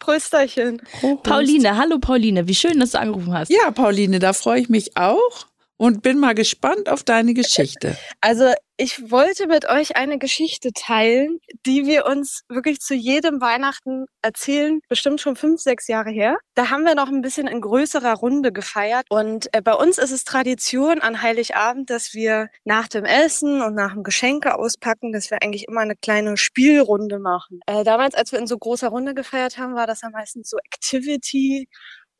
Prösterchen. 0.08 0.80
Prost. 1.00 1.22
Pauline, 1.22 1.76
hallo 1.76 1.98
Pauline. 1.98 2.48
Wie 2.48 2.54
schön, 2.54 2.80
dass 2.80 2.92
du 2.92 2.98
angerufen 2.98 3.34
hast. 3.34 3.50
Ja, 3.50 3.70
Pauline, 3.70 4.18
da 4.20 4.32
freue 4.32 4.58
ich 4.58 4.70
mich 4.70 4.96
auch 4.96 5.46
und 5.76 6.00
bin 6.00 6.18
mal 6.18 6.34
gespannt 6.34 6.88
auf 6.88 7.02
deine 7.02 7.34
Geschichte. 7.34 7.94
Also, 8.22 8.50
ich 8.80 9.10
wollte 9.10 9.48
mit 9.48 9.68
euch 9.68 9.96
eine 9.96 10.18
Geschichte 10.18 10.70
teilen, 10.72 11.40
die 11.66 11.84
wir 11.84 12.06
uns 12.06 12.44
wirklich 12.48 12.78
zu 12.78 12.94
jedem 12.94 13.40
Weihnachten 13.40 14.06
erzählen, 14.22 14.80
bestimmt 14.88 15.20
schon 15.20 15.34
fünf, 15.34 15.60
sechs 15.60 15.88
Jahre 15.88 16.10
her. 16.10 16.38
Da 16.54 16.70
haben 16.70 16.84
wir 16.84 16.94
noch 16.94 17.08
ein 17.08 17.20
bisschen 17.20 17.48
in 17.48 17.60
größerer 17.60 18.14
Runde 18.14 18.52
gefeiert. 18.52 19.06
Und 19.10 19.52
äh, 19.52 19.62
bei 19.62 19.74
uns 19.74 19.98
ist 19.98 20.12
es 20.12 20.22
Tradition 20.22 21.00
an 21.00 21.22
Heiligabend, 21.22 21.90
dass 21.90 22.14
wir 22.14 22.50
nach 22.64 22.86
dem 22.86 23.04
Essen 23.04 23.62
und 23.62 23.74
nach 23.74 23.94
dem 23.94 24.04
Geschenke 24.04 24.54
auspacken, 24.54 25.12
dass 25.12 25.32
wir 25.32 25.42
eigentlich 25.42 25.66
immer 25.66 25.80
eine 25.80 25.96
kleine 25.96 26.36
Spielrunde 26.36 27.18
machen. 27.18 27.58
Äh, 27.66 27.82
damals, 27.82 28.14
als 28.14 28.30
wir 28.30 28.38
in 28.38 28.46
so 28.46 28.58
großer 28.58 28.88
Runde 28.90 29.12
gefeiert 29.12 29.58
haben, 29.58 29.74
war 29.74 29.88
das 29.88 30.02
ja 30.02 30.10
meistens 30.10 30.50
so 30.50 30.56
Activity 30.58 31.68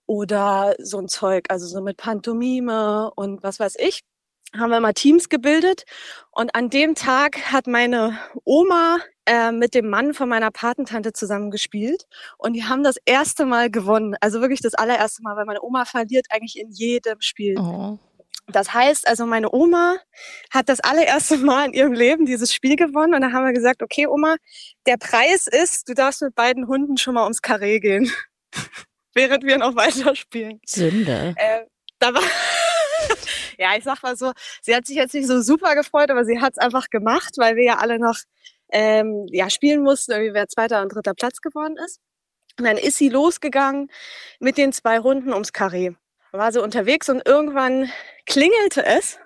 oder 0.07 0.75
so 0.81 0.99
ein 0.99 1.07
Zeug, 1.07 1.45
also 1.51 1.67
so 1.67 1.83
mit 1.83 1.99
Pantomime 1.99 3.13
und 3.15 3.45
was 3.45 3.61
weiß 3.61 3.77
ich 3.79 4.03
haben 4.57 4.71
wir 4.71 4.81
mal 4.81 4.93
Teams 4.93 5.29
gebildet 5.29 5.85
und 6.31 6.55
an 6.55 6.71
dem 6.71 6.95
Tag 6.95 7.53
hat 7.53 7.67
meine 7.67 8.19
Oma 8.45 8.99
äh, 9.27 9.53
mit 9.53 9.75
dem 9.75 9.91
Mann 9.91 10.15
von 10.15 10.29
meiner 10.29 10.51
Patentante 10.51 11.13
zusammengespielt 11.13 12.05
und 12.39 12.55
die 12.55 12.65
haben 12.65 12.83
das 12.83 12.97
erste 13.05 13.45
Mal 13.45 13.71
gewonnen, 13.71 14.17
also 14.21 14.41
wirklich 14.41 14.61
das 14.61 14.75
allererste 14.75 15.23
Mal, 15.23 15.37
weil 15.37 15.45
meine 15.45 15.63
Oma 15.63 15.85
verliert 15.85 16.27
eigentlich 16.31 16.59
in 16.59 16.71
jedem 16.71 17.21
Spiel. 17.21 17.59
Oh. 17.59 17.99
Das 18.51 18.73
heißt 18.73 19.07
also, 19.07 19.27
meine 19.27 19.53
Oma 19.53 19.97
hat 20.51 20.71
das 20.71 20.81
allererste 20.81 21.37
Mal 21.37 21.67
in 21.67 21.75
ihrem 21.75 21.93
Leben 21.93 22.25
dieses 22.25 22.55
Spiel 22.55 22.77
gewonnen 22.77 23.15
und 23.15 23.21
da 23.21 23.33
haben 23.33 23.45
wir 23.45 23.53
gesagt, 23.53 23.83
okay 23.83 24.07
Oma, 24.07 24.37
der 24.87 24.97
Preis 24.97 25.47
ist, 25.47 25.89
du 25.89 25.95
darfst 25.95 26.23
mit 26.23 26.35
beiden 26.35 26.67
Hunden 26.67 26.97
schon 26.97 27.15
mal 27.15 27.25
ums 27.25 27.43
Karree 27.43 27.81
gehen, 27.81 28.11
während 29.15 29.45
wir 29.45 29.59
noch 29.59 29.77
weiterspielen. 29.77 30.61
Sünde. 30.65 31.35
Äh, 31.37 31.67
da 31.99 32.15
war 32.15 32.23
ja, 33.73 33.77
ich 33.77 33.85
sag 33.85 34.03
mal 34.03 34.17
so, 34.17 34.33
sie 34.63 34.75
hat 34.75 34.87
sich 34.87 34.97
jetzt 34.97 35.15
nicht 35.15 35.27
so 35.27 35.41
super 35.43 35.75
gefreut, 35.75 36.11
aber 36.11 36.25
sie 36.25 36.41
hat 36.41 36.53
es 36.53 36.59
einfach 36.59 36.89
gemacht, 36.91 37.35
weil 37.37 37.57
wir 37.57 37.65
ja 37.65 37.79
alle 37.79 37.99
noch 37.99 38.17
ähm, 38.73 39.27
ja, 39.31 39.51
spielen 39.51 39.83
mussten, 39.83 40.13
irgendwie 40.13 40.35
wer 40.35 40.49
zweiter 40.49 40.83
und 40.83 40.95
dritter 40.95 41.15
Platz 41.15 41.41
geworden 41.41 41.77
ist. 41.85 42.01
Und 42.59 42.67
dann 42.67 42.77
ist 42.77 42.97
sie 42.97 43.09
losgegangen 43.09 43.91
mit 44.41 44.59
den 44.59 44.73
zwei 44.73 44.99
Runden 44.99 45.33
ums 45.33 45.53
Karree. 45.53 45.93
War 46.33 46.53
sie 46.53 46.63
unterwegs 46.63 47.09
und 47.09 47.27
irgendwann 47.27 47.91
klingelte 48.27 48.85
es. 48.85 49.19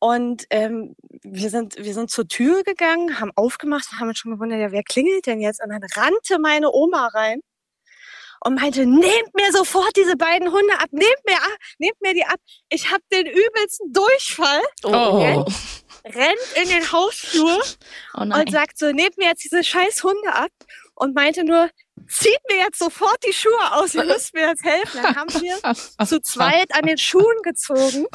Und 0.00 0.44
ähm, 0.50 0.94
wir, 1.22 1.50
sind, 1.50 1.76
wir 1.76 1.92
sind 1.92 2.10
zur 2.10 2.28
Tür 2.28 2.62
gegangen, 2.62 3.18
haben 3.18 3.32
aufgemacht 3.34 3.90
haben 3.98 4.08
uns 4.08 4.18
schon 4.18 4.32
gewundert, 4.32 4.60
ja, 4.60 4.70
wer 4.70 4.84
klingelt 4.84 5.26
denn 5.26 5.40
jetzt? 5.40 5.60
Und 5.62 5.70
dann 5.70 5.82
rannte 5.96 6.38
meine 6.38 6.70
Oma 6.72 7.08
rein 7.08 7.40
und 8.44 8.54
meinte, 8.60 8.86
nehmt 8.86 9.34
mir 9.34 9.52
sofort 9.52 9.90
diese 9.96 10.16
beiden 10.16 10.50
Hunde 10.52 10.74
ab, 10.78 10.88
nehmt 10.90 11.24
mir, 11.26 11.36
ab, 11.36 11.56
nehmt 11.78 12.00
mir 12.00 12.14
die 12.14 12.24
ab. 12.24 12.38
Ich 12.68 12.90
habe 12.90 13.02
den 13.12 13.26
übelsten 13.26 13.92
Durchfall, 13.92 14.62
Oh. 14.84 15.44
rennt 16.04 16.38
in 16.62 16.68
den 16.68 16.92
Hausflur 16.92 17.62
Oh 18.14 18.20
und 18.20 18.50
sagt 18.50 18.78
so, 18.78 18.90
nehmt 18.92 19.18
mir 19.18 19.28
jetzt 19.28 19.44
diese 19.44 19.62
scheiß 19.64 20.02
Hunde 20.04 20.32
ab 20.34 20.50
und 20.94 21.14
meinte 21.14 21.44
nur, 21.44 21.68
zieht 22.08 22.38
mir 22.50 22.58
jetzt 22.58 22.78
sofort 22.78 23.18
die 23.26 23.32
Schuhe 23.32 23.72
aus, 23.72 23.94
ihr 23.94 24.04
müsst 24.04 24.32
mir 24.34 24.48
jetzt 24.48 24.64
helfen. 24.64 25.00
Dann 25.02 25.16
haben 25.16 25.32
wir 25.42 26.06
zu 26.06 26.20
zweit 26.20 26.74
an 26.74 26.82
den 26.86 26.98
Schuhen 26.98 27.42
gezogen 27.42 28.06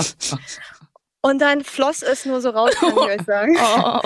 und 1.21 1.39
dann 1.39 1.63
floss 1.63 2.01
es 2.01 2.25
nur 2.25 2.41
so 2.41 2.49
raus, 2.49 2.71
kann 2.75 2.91
ich 2.91 2.97
euch 2.97 3.21
sagen. 3.25 3.57
Oh. 3.59 3.99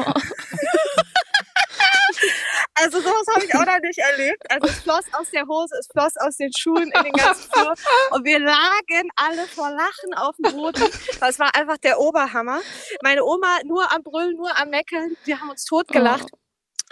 Also 2.79 2.99
sowas 3.01 3.25
habe 3.33 3.45
ich 3.45 3.55
auch 3.55 3.65
noch 3.65 3.79
nicht 3.81 3.97
erlebt. 3.97 4.43
Also 4.49 4.67
es 4.67 4.79
floss 4.79 5.05
aus 5.13 5.31
der 5.31 5.47
Hose, 5.47 5.75
es 5.79 5.87
floss 5.87 6.15
aus 6.17 6.37
den 6.37 6.51
Schuhen 6.55 6.91
in 6.91 7.03
den 7.03 7.13
ganzen 7.13 7.49
Flur 7.51 7.73
und 8.11 8.23
wir 8.23 8.39
lagen 8.39 9.09
alle 9.15 9.47
vor 9.47 9.69
Lachen 9.71 10.13
auf 10.15 10.35
dem 10.37 10.55
Boden. 10.55 10.83
Das 11.19 11.39
war 11.39 11.55
einfach 11.55 11.77
der 11.77 11.99
Oberhammer. 11.99 12.61
Meine 13.01 13.23
Oma 13.23 13.59
nur 13.65 13.91
am 13.91 14.03
Brüllen, 14.03 14.35
nur 14.35 14.55
am 14.57 14.69
Meckern. 14.69 15.15
Wir 15.25 15.39
haben 15.39 15.49
uns 15.49 15.65
totgelacht. 15.65 16.27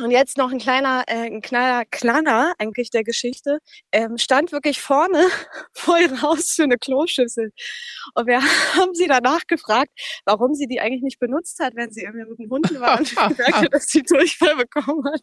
Und 0.01 0.11
jetzt 0.11 0.37
noch 0.37 0.51
ein 0.51 0.59
kleiner, 0.59 1.05
äh, 1.07 1.27
ein 1.27 1.41
kleiner 1.41 1.85
Klanner 1.85 2.53
eigentlich 2.57 2.89
der 2.89 3.05
Geschichte. 3.05 3.59
Ähm, 3.93 4.17
stand 4.17 4.51
wirklich 4.51 4.81
vorne 4.81 5.25
vor 5.73 5.97
ihrem 5.97 6.21
Haus 6.21 6.51
für 6.51 6.63
eine 6.63 6.77
Kloschüssel. 6.77 7.53
Und 8.13 8.27
wir 8.27 8.41
haben 8.75 8.93
sie 8.93 9.07
danach 9.07 9.47
gefragt, 9.47 9.91
warum 10.25 10.53
sie 10.53 10.67
die 10.67 10.81
eigentlich 10.81 11.03
nicht 11.03 11.19
benutzt 11.19 11.59
hat, 11.59 11.75
wenn 11.75 11.91
sie 11.91 12.03
irgendwie 12.03 12.29
mit 12.29 12.39
den 12.39 12.49
Hunden 12.49 12.81
war 12.81 12.99
und 12.99 13.09
gemerkt 13.09 13.53
hat, 13.53 13.73
dass 13.73 13.87
sie 13.87 14.01
Durchfall 14.01 14.57
bekommen 14.57 15.05
hat. 15.05 15.21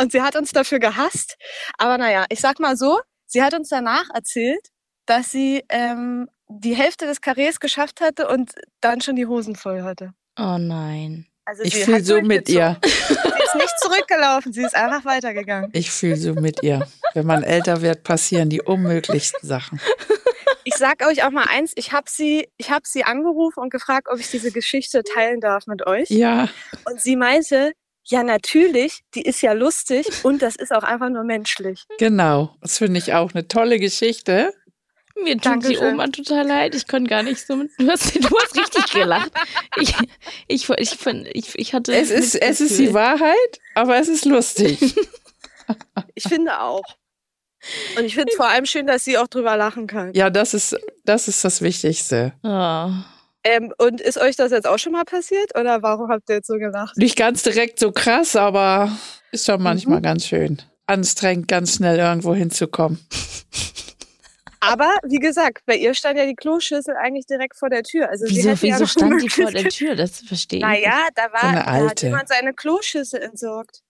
Und 0.00 0.12
sie 0.12 0.22
hat 0.22 0.36
uns 0.36 0.52
dafür 0.52 0.78
gehasst. 0.78 1.36
Aber 1.78 1.98
naja, 1.98 2.24
ich 2.28 2.40
sag 2.40 2.60
mal 2.60 2.76
so, 2.76 3.00
Sie 3.26 3.42
hat 3.42 3.54
uns 3.54 3.68
danach 3.68 4.08
erzählt, 4.14 4.68
dass 5.04 5.30
sie 5.30 5.64
ähm, 5.68 6.28
die 6.48 6.74
Hälfte 6.76 7.06
des 7.06 7.20
Karrees 7.20 7.60
geschafft 7.60 8.00
hatte 8.00 8.28
und 8.28 8.52
dann 8.80 9.00
schon 9.00 9.16
die 9.16 9.26
Hosen 9.26 9.56
voll 9.56 9.82
hatte. 9.82 10.12
Oh 10.38 10.58
nein. 10.58 11.26
Also 11.44 11.62
Ich 11.62 11.76
fühle 11.76 12.02
so 12.02 12.20
mit 12.22 12.48
ihr. 12.48 12.78
Sie 12.82 13.14
ist 13.14 13.54
nicht 13.54 13.80
zurückgelaufen, 13.80 14.52
sie 14.52 14.62
ist 14.62 14.74
einfach 14.74 15.04
weitergegangen. 15.04 15.70
Ich 15.72 15.90
fühle 15.90 16.16
so 16.16 16.34
mit 16.34 16.62
ihr. 16.62 16.86
Wenn 17.14 17.26
man 17.26 17.42
älter 17.42 17.82
wird, 17.82 18.02
passieren 18.04 18.48
die 18.48 18.62
unmöglichsten 18.62 19.46
Sachen. 19.48 19.80
Ich 20.64 20.74
sag 20.74 21.06
euch 21.06 21.24
auch 21.24 21.30
mal 21.30 21.46
eins, 21.48 21.72
ich 21.76 21.92
habe 21.92 22.10
sie, 22.10 22.48
ich 22.56 22.70
hab 22.72 22.86
sie 22.86 23.04
angerufen 23.04 23.60
und 23.60 23.70
gefragt, 23.70 24.08
ob 24.10 24.18
ich 24.18 24.30
diese 24.30 24.50
Geschichte 24.50 25.02
teilen 25.04 25.40
darf 25.40 25.66
mit 25.68 25.86
euch. 25.86 26.10
Ja, 26.10 26.48
Und 26.84 27.00
sie 27.00 27.14
meinte, 27.14 27.72
ja 28.06 28.22
natürlich, 28.22 29.02
die 29.14 29.22
ist 29.22 29.42
ja 29.42 29.52
lustig 29.52 30.06
und 30.24 30.42
das 30.42 30.56
ist 30.56 30.72
auch 30.72 30.82
einfach 30.82 31.10
nur 31.10 31.24
menschlich. 31.24 31.84
genau. 31.98 32.56
Das 32.60 32.78
finde 32.78 32.98
ich 32.98 33.12
auch 33.12 33.32
eine 33.34 33.48
tolle 33.48 33.78
Geschichte. 33.78 34.52
Mir 35.16 35.34
tut 35.34 35.44
die 35.44 35.48
Dankeschön. 35.48 35.94
Oma 35.94 36.08
total 36.08 36.46
leid. 36.46 36.74
Ich 36.74 36.86
konnte 36.86 37.08
gar 37.08 37.22
nicht 37.22 37.46
so 37.46 37.56
mit. 37.56 37.70
Du 37.78 37.88
hast, 37.88 38.14
du 38.14 38.38
hast 38.38 38.56
richtig 38.56 38.92
gelacht. 38.92 39.30
Ich, 39.80 39.94
ich, 40.46 40.68
ich, 40.68 40.98
ich, 41.32 41.58
ich 41.58 41.74
hatte. 41.74 41.94
Es 41.94 42.10
ist, 42.10 42.34
es 42.34 42.60
ist 42.60 42.78
die 42.78 42.92
Wahrheit, 42.92 43.60
aber 43.74 43.96
es 43.98 44.08
ist 44.08 44.24
lustig. 44.24 44.94
Ich 46.14 46.22
finde 46.22 46.60
auch. 46.60 46.84
Und 47.98 48.04
ich 48.04 48.14
finde 48.14 48.30
es 48.30 48.36
vor 48.36 48.46
allem 48.46 48.66
schön, 48.66 48.86
dass 48.86 49.04
sie 49.04 49.18
auch 49.18 49.26
drüber 49.26 49.56
lachen 49.56 49.88
kann. 49.88 50.12
Ja, 50.14 50.30
das 50.30 50.54
ist, 50.54 50.76
das 51.04 51.26
ist 51.26 51.44
das 51.44 51.60
Wichtigste. 51.60 52.32
Oh. 52.44 52.90
Ähm, 53.48 53.72
und 53.78 54.00
ist 54.00 54.18
euch 54.18 54.34
das 54.34 54.50
jetzt 54.50 54.66
auch 54.66 54.78
schon 54.78 54.90
mal 54.90 55.04
passiert 55.04 55.56
oder 55.56 55.80
warum 55.80 56.10
habt 56.10 56.28
ihr 56.28 56.36
jetzt 56.36 56.48
so 56.48 56.54
gelacht? 56.54 56.96
Nicht 56.96 57.16
ganz 57.16 57.44
direkt 57.44 57.78
so 57.78 57.92
krass, 57.92 58.34
aber 58.34 58.90
ist 59.30 59.46
schon 59.46 59.62
manchmal 59.62 60.00
ganz 60.02 60.26
schön. 60.26 60.62
Anstrengend, 60.86 61.46
ganz 61.46 61.76
schnell 61.76 61.96
irgendwo 61.96 62.34
hinzukommen. 62.34 63.06
Aber 64.58 64.92
wie 65.04 65.20
gesagt, 65.20 65.62
bei 65.64 65.76
ihr 65.76 65.94
stand 65.94 66.18
ja 66.18 66.26
die 66.26 66.34
Kloschüssel 66.34 66.96
eigentlich 66.96 67.26
direkt 67.26 67.56
vor 67.56 67.70
der 67.70 67.84
Tür. 67.84 68.08
Also 68.08 68.26
sie 68.26 68.36
Wieso, 68.36 68.48
ja 68.48 68.62
wieso 68.62 68.80
noch 68.80 68.88
stand 68.88 69.22
die 69.22 69.28
vor 69.28 69.52
der 69.52 69.68
Tür? 69.68 69.94
Das 69.94 70.22
verstehe 70.22 70.58
ich. 70.58 70.64
Naja, 70.64 71.06
da 71.14 71.32
war 71.32 71.40
So 71.40 71.46
eine 71.46 71.64
da 71.64 71.90
hat 71.90 72.02
jemand 72.02 72.28
seine 72.28 72.52
Kloschüssel 72.52 73.22
entsorgt. 73.22 73.82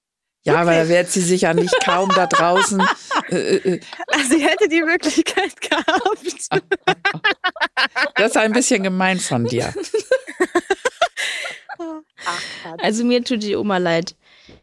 Ja, 0.46 0.60
aber 0.60 0.74
da 0.76 0.88
wird 0.88 1.10
sie 1.10 1.20
sich 1.20 1.42
ja 1.42 1.52
nicht 1.54 1.74
kaum 1.84 2.08
da 2.14 2.26
draußen. 2.26 2.82
Äh, 3.28 3.56
äh, 3.56 3.80
Also 4.06 4.36
sie 4.36 4.44
hätte 4.46 4.68
die 4.68 4.82
Möglichkeit 4.82 5.60
gehabt. 5.60 6.48
das 8.14 8.26
ist 8.30 8.36
ein 8.36 8.52
bisschen 8.52 8.84
gemein 8.84 9.18
von 9.18 9.44
dir. 9.46 9.74
Also 12.78 13.04
mir 13.04 13.22
tut 13.24 13.42
die 13.42 13.56
Oma 13.56 13.76
leid. 13.78 14.14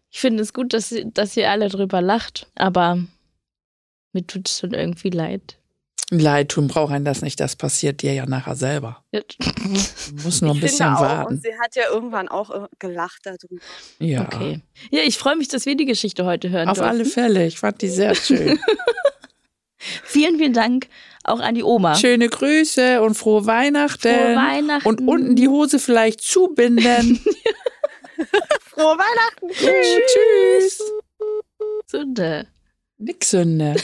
Ich 0.10 0.20
finde 0.20 0.42
es 0.44 0.54
gut, 0.54 0.74
dass, 0.74 0.90
sie- 0.90 1.06
dass 1.12 1.36
ihr 1.38 1.50
alle 1.52 1.70
drüber 1.70 2.02
lacht, 2.02 2.48
aber 2.56 2.98
mir 4.14 4.26
tut 4.26 4.50
es 4.50 4.60
schon 4.60 4.74
irgendwie 4.74 5.10
leid. 5.10 5.58
Leid 6.12 6.50
tun 6.50 6.68
braucht 6.68 6.92
einen 6.94 7.06
das 7.06 7.22
nicht, 7.22 7.40
das 7.40 7.56
passiert 7.56 8.02
dir 8.04 8.14
ja 8.14 8.26
nachher 8.28 8.56
selber. 8.56 9.04
Du 9.12 9.22
musst 10.24 10.42
nur 10.44 10.52
ein 10.52 10.58
ich 10.58 10.62
bisschen 10.62 10.94
auch, 10.94 11.02
warten. 11.02 11.34
Und 11.36 11.42
sie 11.42 11.54
hat 11.64 11.76
ja 11.76 11.84
irgendwann 11.92 12.28
auch 12.28 12.52
äh, 12.52 12.68
gelacht 12.78 13.22
darüber. 13.24 13.62
Ja, 14.00 14.22
Okay. 14.22 14.62
Ja, 14.92 15.02
ich 15.04 15.18
freue 15.18 15.36
mich, 15.38 15.48
dass 15.48 15.66
wir 15.66 15.76
die 15.76 15.86
Geschichte 15.86 16.26
heute 16.26 16.50
hören 16.50 16.70
auf 16.70 16.78
dürfen. 16.78 16.90
alle 16.90 17.06
Fälle. 17.06 17.48
Ich 17.48 17.58
fand 17.58 17.82
die 17.82 17.90
sehr 17.90 18.14
schön. 18.16 18.60
Vielen, 20.04 20.38
vielen 20.38 20.54
Dank 20.54 20.88
auch 21.24 21.40
an 21.40 21.56
die 21.56 21.64
Oma. 21.64 21.96
Schöne 21.96 22.30
Grüße 22.30 23.02
und 23.02 23.16
frohe 23.16 23.46
Weihnachten. 23.48 24.14
Frohe 24.14 24.36
Weihnachten. 24.36 24.88
Und 24.88 25.02
unten 25.08 25.36
die 25.36 25.48
Hose 25.48 25.80
vielleicht 25.80 26.22
zubinden. 26.22 27.20
Frohe 28.62 28.98
Weihnachten! 28.98 29.50
Tschüss. 29.52 30.80
Sünde. 31.88 32.48
Nix 32.98 33.32
Sünde. 33.32 33.76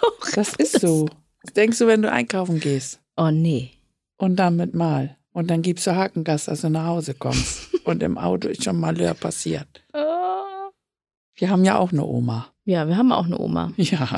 Doch. 0.00 0.30
Das 0.34 0.54
ist 0.54 0.80
so. 0.80 1.08
Denkst 1.54 1.78
du, 1.78 1.86
wenn 1.86 2.02
du 2.02 2.10
einkaufen 2.10 2.60
gehst. 2.60 3.00
Oh 3.16 3.30
nee. 3.30 3.70
Und 4.16 4.36
dann 4.36 4.56
mit 4.56 4.74
Mal. 4.74 5.16
Und 5.32 5.50
dann 5.50 5.62
gibst 5.62 5.86
du 5.86 5.94
Hakengas, 5.94 6.46
dass 6.46 6.62
du 6.62 6.70
nach 6.70 6.86
Hause 6.86 7.14
kommst. 7.14 7.74
Und 7.84 8.02
im 8.02 8.18
Auto 8.18 8.48
ist 8.48 8.64
schon 8.64 8.80
Malheur 8.80 9.14
passiert. 9.14 9.68
Oh. 9.92 10.70
Wir 11.34 11.50
haben 11.50 11.64
ja 11.64 11.78
auch 11.78 11.92
eine 11.92 12.04
Oma. 12.04 12.50
Ja, 12.64 12.88
wir 12.88 12.96
haben 12.96 13.12
auch 13.12 13.26
eine 13.26 13.38
Oma. 13.38 13.72
Ja. 13.76 14.08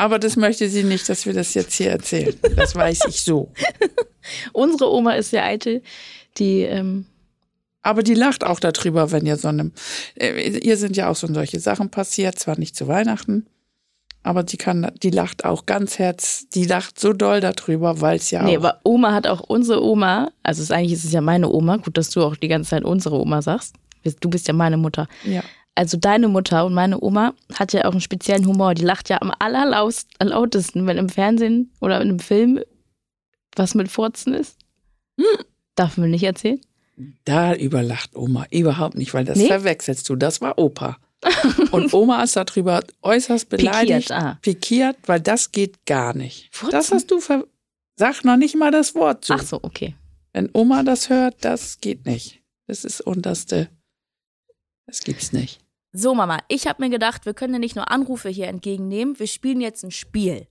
Aber 0.00 0.20
das 0.20 0.36
möchte 0.36 0.68
sie 0.68 0.84
nicht, 0.84 1.08
dass 1.08 1.26
wir 1.26 1.32
das 1.32 1.54
jetzt 1.54 1.74
hier 1.74 1.90
erzählen. 1.90 2.32
Das 2.54 2.76
weiß 2.76 3.00
ich 3.08 3.22
so. 3.22 3.52
Unsere 4.52 4.92
Oma 4.92 5.14
ist 5.14 5.30
sehr 5.30 5.44
eitel. 5.44 5.82
Die, 6.38 6.60
ähm, 6.60 7.06
Aber 7.82 8.04
die 8.04 8.14
lacht 8.14 8.44
auch 8.44 8.60
darüber, 8.60 9.10
wenn 9.10 9.26
ihr 9.26 9.36
so 9.36 9.48
eine. 9.48 9.72
Äh, 10.14 10.58
ihr 10.58 10.76
sind 10.76 10.96
ja 10.96 11.10
auch 11.10 11.16
schon 11.16 11.34
solche 11.34 11.58
Sachen 11.58 11.90
passiert, 11.90 12.38
zwar 12.38 12.56
nicht 12.56 12.76
zu 12.76 12.86
Weihnachten, 12.86 13.48
aber 14.22 14.42
die 14.42 14.56
kann, 14.56 14.90
die 15.02 15.10
lacht 15.10 15.44
auch 15.44 15.66
ganz 15.66 15.98
herz, 15.98 16.48
die 16.48 16.64
lacht 16.64 16.98
so 16.98 17.12
doll 17.12 17.40
darüber, 17.40 18.00
weil 18.00 18.16
es 18.16 18.30
ja 18.30 18.42
nee, 18.42 18.56
aber 18.56 18.80
Oma 18.84 19.12
hat 19.12 19.26
auch 19.26 19.40
unsere 19.40 19.82
Oma, 19.82 20.30
also 20.42 20.62
es, 20.62 20.70
eigentlich 20.70 20.92
ist 20.92 21.04
es 21.04 21.12
ja 21.12 21.20
meine 21.20 21.48
Oma, 21.50 21.76
gut, 21.78 21.96
dass 21.96 22.10
du 22.10 22.22
auch 22.22 22.36
die 22.36 22.48
ganze 22.48 22.70
Zeit 22.70 22.84
unsere 22.84 23.18
Oma 23.20 23.42
sagst. 23.42 23.74
Du 24.20 24.30
bist 24.30 24.48
ja 24.48 24.54
meine 24.54 24.76
Mutter. 24.76 25.06
Ja. 25.24 25.42
Also 25.74 25.96
deine 25.96 26.28
Mutter 26.28 26.64
und 26.66 26.74
meine 26.74 27.00
Oma 27.00 27.34
hat 27.54 27.72
ja 27.72 27.84
auch 27.84 27.92
einen 27.92 28.00
speziellen 28.00 28.46
Humor. 28.46 28.74
Die 28.74 28.84
lacht 28.84 29.08
ja 29.08 29.20
am 29.20 29.32
allerlautesten, 29.38 30.86
wenn 30.86 30.96
im 30.98 31.08
Fernsehen 31.08 31.70
oder 31.80 32.00
in 32.00 32.08
einem 32.08 32.18
Film 32.18 32.60
was 33.54 33.74
mit 33.74 33.88
Furzen 33.88 34.34
ist. 34.34 34.56
Darf 35.74 35.96
man 35.96 36.10
nicht 36.10 36.24
erzählen? 36.24 36.60
Da 37.24 37.54
überlacht 37.54 38.16
Oma 38.16 38.46
überhaupt 38.50 38.96
nicht, 38.96 39.14
weil 39.14 39.24
das 39.24 39.38
Nee? 39.38 39.46
verwechselst 39.46 40.08
du. 40.08 40.16
Das 40.16 40.40
war 40.40 40.58
Opa. 40.58 40.96
Und 41.72 41.92
Oma 41.92 42.22
ist 42.22 42.36
darüber 42.36 42.82
äußerst 43.02 43.48
beleidigt, 43.48 44.08
Pikiert, 44.08 44.10
ah. 44.12 44.38
pikiert, 44.40 44.96
weil 45.06 45.20
das 45.20 45.50
geht 45.50 45.84
gar 45.84 46.14
nicht. 46.14 46.48
Furzen? 46.54 46.72
Das 46.72 46.92
hast 46.92 47.10
du 47.10 47.20
ver 47.20 47.44
Sag 47.96 48.24
noch 48.24 48.36
nicht 48.36 48.54
mal 48.54 48.70
das 48.70 48.94
Wort 48.94 49.24
zu. 49.24 49.32
Ach 49.32 49.42
so, 49.42 49.58
okay. 49.60 49.96
Wenn 50.32 50.50
Oma 50.52 50.84
das 50.84 51.08
hört, 51.10 51.44
das 51.44 51.80
geht 51.80 52.06
nicht. 52.06 52.40
Das 52.68 52.84
ist 52.84 53.00
unterste. 53.00 53.70
Das 54.86 55.00
gibt's 55.00 55.32
nicht. 55.32 55.60
So, 55.92 56.14
Mama, 56.14 56.38
ich 56.46 56.68
habe 56.68 56.82
mir 56.82 56.90
gedacht, 56.90 57.26
wir 57.26 57.34
können 57.34 57.54
ja 57.54 57.58
nicht 57.58 57.74
nur 57.74 57.90
Anrufe 57.90 58.28
hier 58.28 58.46
entgegennehmen, 58.46 59.18
wir 59.18 59.26
spielen 59.26 59.60
jetzt 59.60 59.82
ein 59.82 59.90
Spiel. 59.90 60.46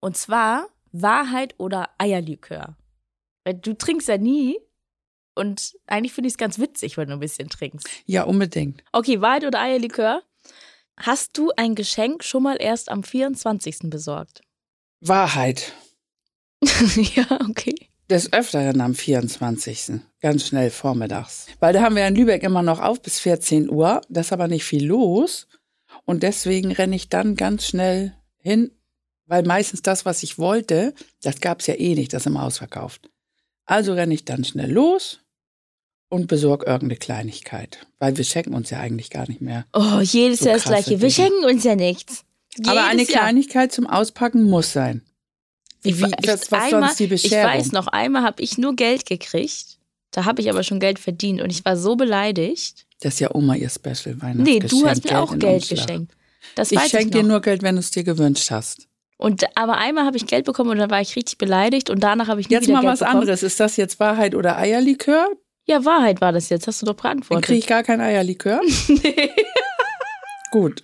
Und 0.00 0.16
zwar 0.16 0.68
Wahrheit 0.92 1.54
oder 1.58 1.90
Eierlikör. 1.98 2.76
Weil 3.44 3.54
du 3.54 3.76
trinkst 3.76 4.08
ja 4.08 4.16
nie 4.16 4.56
und 5.36 5.74
eigentlich 5.86 6.12
finde 6.12 6.28
ich 6.28 6.34
es 6.34 6.38
ganz 6.38 6.58
witzig, 6.58 6.96
wenn 6.96 7.08
du 7.08 7.14
ein 7.14 7.20
bisschen 7.20 7.48
trinkst. 7.48 7.88
Ja, 8.06 8.24
unbedingt. 8.24 8.82
Okay, 8.92 9.20
Wahrheit 9.20 9.44
oder 9.44 9.60
Eierlikör? 9.60 10.22
Hast 10.96 11.36
du 11.36 11.52
ein 11.56 11.74
Geschenk 11.74 12.24
schon 12.24 12.42
mal 12.42 12.56
erst 12.58 12.90
am 12.90 13.02
24. 13.02 13.90
besorgt? 13.90 14.40
Wahrheit. 15.00 15.72
ja, 16.62 17.26
okay. 17.48 17.74
Des 18.08 18.32
Öfteren 18.32 18.80
am 18.80 18.94
24. 18.94 20.00
Ganz 20.20 20.46
schnell 20.46 20.70
vormittags. 20.70 21.46
Weil 21.60 21.74
da 21.74 21.82
haben 21.82 21.96
wir 21.96 22.06
in 22.06 22.14
Lübeck 22.14 22.42
immer 22.42 22.62
noch 22.62 22.80
auf 22.80 23.02
bis 23.02 23.20
14 23.20 23.68
Uhr. 23.68 24.00
Da 24.08 24.20
ist 24.20 24.32
aber 24.32 24.48
nicht 24.48 24.64
viel 24.64 24.86
los. 24.86 25.48
Und 26.04 26.22
deswegen 26.22 26.72
renne 26.72 26.96
ich 26.96 27.08
dann 27.08 27.34
ganz 27.34 27.66
schnell 27.66 28.14
hin, 28.38 28.70
weil 29.26 29.42
meistens 29.42 29.82
das, 29.82 30.04
was 30.04 30.22
ich 30.22 30.38
wollte, 30.38 30.94
das 31.22 31.40
gab's 31.40 31.66
ja 31.66 31.74
eh 31.74 31.94
nicht, 31.94 32.12
das 32.12 32.22
ist 32.22 32.26
immer 32.26 32.44
ausverkauft. 32.44 33.10
Also 33.64 33.94
renne 33.94 34.14
ich 34.14 34.24
dann 34.24 34.44
schnell 34.44 34.70
los 34.70 35.25
und 36.08 36.26
besorge 36.28 36.66
irgendeine 36.66 36.96
Kleinigkeit. 36.98 37.86
Weil 37.98 38.16
wir 38.16 38.24
schenken 38.24 38.54
uns 38.54 38.70
ja 38.70 38.78
eigentlich 38.80 39.10
gar 39.10 39.28
nicht 39.28 39.40
mehr. 39.40 39.66
Oh, 39.72 40.00
jedes 40.00 40.40
So 40.40 40.46
Jahr 40.46 40.54
das 40.56 40.64
Gleiche. 40.64 40.90
Wir 40.90 40.98
Dinge. 40.98 41.10
schenken 41.10 41.44
uns 41.44 41.64
ja 41.64 41.74
nichts. 41.76 42.24
aber 42.66 42.84
eine 42.84 43.00
Jedes 43.00 43.12
Jahr. 43.14 43.22
Kleinigkeit 43.24 43.72
zum 43.72 43.86
Auspacken 43.86 44.44
muss 44.44 44.72
sein. 44.72 45.02
Wie, 45.82 45.98
wie, 45.98 46.04
Ich- 46.20 46.28
was, 46.28 46.50
was 46.50 46.62
einmal- 46.64 46.80
sonst 46.88 46.98
die 47.00 47.04
Ich 47.04 47.10
Bescherung? 47.10 47.50
weiß 47.52 47.72
noch, 47.72 47.86
einmal 47.88 48.22
habe 48.22 48.42
ich 48.42 48.56
nur 48.58 48.74
Geld 48.76 49.06
gekriegt. 49.06 49.78
Da 50.10 50.24
habe 50.24 50.40
ich 50.40 50.48
aber 50.48 50.62
schon 50.62 50.80
Geld 50.80 50.98
verdient 50.98 51.42
und 51.42 51.50
ich 51.50 51.64
war 51.64 51.76
so 51.76 51.96
beleidigt. 51.96 52.86
Das 53.00 53.14
ist 53.14 53.20
ja 53.20 53.34
Oma 53.34 53.54
ihr 53.56 53.68
Special 53.68 54.20
Weihnachtsgeschenk. 54.22 54.46
Nee, 54.46 54.58
du 54.68 54.86
hast 54.88 55.04
mir 55.04 55.20
auch 55.20 55.32
in 55.32 55.38
Geld 55.38 55.62
Umschlag. 55.62 55.86
geschenkt. 55.86 56.12
Das 56.54 56.72
Ich 56.72 56.80
schenke 56.80 57.06
ich 57.06 57.10
dir 57.10 57.22
nur 57.22 57.40
Geld, 57.42 57.62
wenn 57.62 57.74
du 57.74 57.80
es 57.80 57.90
dir 57.90 58.04
gewünscht 58.04 58.50
hast. 58.50 58.88
Und 59.18 59.44
aber 59.56 59.76
einmal 59.76 60.06
habe 60.06 60.16
ich 60.16 60.26
Geld 60.26 60.44
bekommen 60.46 60.70
und 60.70 60.78
da 60.78 60.88
war 60.90 61.00
ich 61.00 61.14
richtig 61.16 61.36
beleidigt 61.38 61.90
und 61.90 62.00
danach 62.00 62.28
habe 62.28 62.40
ich 62.40 62.48
nie 62.48 62.54
Jetzt 62.54 62.64
wieder 62.64 62.74
mal 62.74 62.80
Geld 62.82 62.92
was 62.92 62.98
bekommen. 63.00 63.20
anderes. 63.20 63.42
Ist 63.42 63.60
das 63.60 63.76
jetzt 63.76 64.00
Wahrheit 64.00 64.34
oder 64.34 64.56
Eierlikör? 64.58 65.28
Ja, 65.68 65.84
Wahrheit 65.84 66.20
war 66.20 66.32
das 66.32 66.48
jetzt. 66.48 66.66
Hast 66.66 66.82
du 66.82 66.86
doch 66.86 66.94
Dann 66.94 67.02
beantwortet. 67.18 67.44
kriege 67.46 67.58
ich 67.58 67.66
gar 67.66 67.82
kein 67.82 68.00
Eierlikör. 68.00 68.60
Gut. 70.50 70.82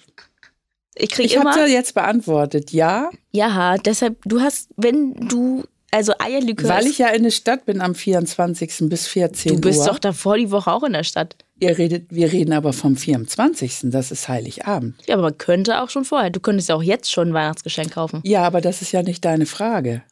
ich 0.95 1.11
krieg 1.11 1.27
Ich 1.27 1.39
habe 1.39 1.51
immer. 1.51 1.59
ja 1.59 1.67
jetzt 1.67 1.95
beantwortet. 1.95 2.73
Ja, 2.73 3.11
Ja, 3.33 3.77
deshalb, 3.79 4.17
du 4.25 4.41
hast, 4.41 4.69
wenn 4.77 5.15
du, 5.29 5.65
also 5.91 6.13
Eierlikör. 6.19 6.69
weil 6.69 6.87
ich 6.87 6.99
ja 6.99 7.09
in 7.09 7.23
der 7.23 7.31
Stadt 7.31 7.65
bin 7.65 7.81
am 7.81 7.95
24. 7.95 8.89
bis 8.89 9.07
14 9.07 9.55
Du 9.55 9.61
bist 9.61 9.81
Uhr. 9.81 9.87
doch 9.87 9.99
davor 9.99 10.37
die 10.37 10.51
Woche 10.51 10.71
auch 10.73 10.83
in 10.83 10.93
der 10.95 11.05
Stadt. 11.05 11.37
Ihr 11.61 11.79
redet, 11.79 12.07
wir 12.11 12.33
reden 12.33 12.53
aber 12.53 12.73
vom 12.73 12.97
24. 12.97 13.83
Das 13.85 14.11
ist 14.11 14.29
Heiligabend. 14.29 14.97
Ja, 15.07 15.15
aber 15.15 15.23
man 15.23 15.39
könnte 15.39 15.81
auch 15.81 15.91
schon 15.91 16.05
vorher. 16.05 16.31
Du 16.31 16.41
könntest 16.41 16.69
ja 16.69 16.75
auch 16.75 16.83
jetzt 16.83 17.11
schon 17.13 17.29
ein 17.29 17.35
Weihnachtsgeschenk 17.35 17.93
kaufen. 17.93 18.21
Ja, 18.25 18.43
aber 18.43 18.61
das 18.61 18.83
ist 18.83 18.91
ja 18.91 19.03
nicht 19.03 19.25
deine 19.25 19.47
Frage. 19.47 20.03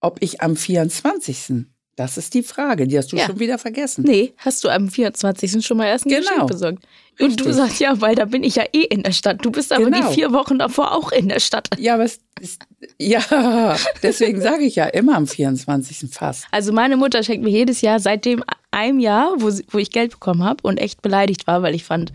Ob 0.00 0.22
ich 0.22 0.40
am 0.40 0.56
24. 0.56 1.66
Das 1.96 2.18
ist 2.18 2.34
die 2.34 2.42
Frage, 2.42 2.86
die 2.86 2.98
hast 2.98 3.10
du 3.12 3.16
Ja. 3.16 3.26
schon 3.26 3.40
wieder 3.40 3.56
vergessen. 3.58 4.04
Nee, 4.06 4.34
hast 4.36 4.62
du 4.62 4.68
am 4.68 4.88
24. 4.90 5.64
schon 5.64 5.78
mal 5.78 5.86
erst 5.86 6.04
ein 6.06 6.10
Genau. 6.10 6.20
Geschenk 6.20 6.46
besorgt. 6.48 6.84
Und 7.18 7.40
du 7.42 7.50
sagst, 7.54 7.80
ja, 7.80 7.98
weil 8.02 8.14
da 8.14 8.26
bin 8.26 8.44
ich 8.44 8.56
ja 8.56 8.64
eh 8.74 8.82
in 8.82 9.02
der 9.02 9.12
Stadt. 9.12 9.42
Du 9.42 9.50
bist 9.50 9.72
aber 9.72 9.86
Genau. 9.86 10.06
die 10.10 10.14
vier 10.14 10.32
Wochen 10.32 10.58
davor 10.58 10.92
auch 10.94 11.10
in 11.10 11.30
der 11.30 11.40
Stadt. 11.40 11.68
Ja, 11.78 11.94
aber 11.94 12.04
es 12.04 12.18
ist, 12.40 12.60
ja, 12.98 13.20
deswegen 14.02 14.42
sage 14.42 14.64
ich 14.64 14.76
ja 14.76 14.84
immer 14.84 15.16
am 15.16 15.26
24. 15.26 16.10
fast. 16.12 16.44
Also 16.50 16.72
meine 16.72 16.98
Mutter 16.98 17.22
schenkt 17.22 17.42
mir 17.42 17.50
jedes 17.50 17.80
Jahr 17.80 17.98
seitdem 17.98 18.44
einem 18.70 18.98
Jahr, 19.00 19.32
wo, 19.38 19.48
sie, 19.48 19.64
wo 19.70 19.78
ich 19.78 19.90
Geld 19.90 20.10
bekommen 20.12 20.44
habe 20.44 20.58
und 20.62 20.76
echt 20.76 21.00
beleidigt 21.00 21.46
war, 21.46 21.62
weil 21.62 21.74
ich 21.74 21.84
fand, 21.84 22.12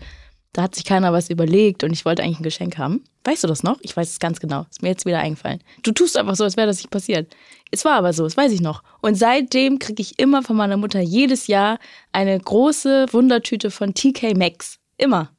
da 0.52 0.62
hat 0.62 0.74
sich 0.74 0.84
keiner 0.84 1.12
was 1.12 1.30
überlegt 1.30 1.82
und 1.82 1.92
ich 1.92 2.04
wollte 2.04 2.22
eigentlich 2.22 2.40
ein 2.40 2.44
Geschenk 2.44 2.76
haben. 2.76 3.02
Weißt 3.24 3.42
du 3.42 3.48
das 3.48 3.62
noch? 3.62 3.78
Ich 3.82 3.96
weiß 3.96 4.10
es 4.10 4.18
ganz 4.18 4.38
genau. 4.38 4.66
Ist 4.70 4.82
mir 4.82 4.90
jetzt 4.90 5.06
wieder 5.06 5.18
eingefallen. 5.18 5.60
Du 5.82 5.92
tust 5.92 6.16
einfach 6.16 6.36
so, 6.36 6.44
als 6.44 6.56
wäre 6.56 6.66
das 6.66 6.78
nicht 6.78 6.90
passiert. 6.90 7.34
Es 7.70 7.84
war 7.84 7.92
aber 7.92 8.12
so, 8.12 8.24
das 8.24 8.36
weiß 8.36 8.52
ich 8.52 8.60
noch. 8.60 8.82
Und 9.00 9.14
seitdem 9.14 9.78
kriege 9.78 10.02
ich 10.02 10.18
immer 10.18 10.42
von 10.42 10.56
meiner 10.56 10.76
Mutter 10.76 11.00
jedes 11.00 11.46
Jahr 11.46 11.78
eine 12.12 12.38
große 12.38 13.06
Wundertüte 13.12 13.70
von 13.70 13.94
TK 13.94 14.36
Maxx. 14.36 14.78
Immer. 14.98 15.30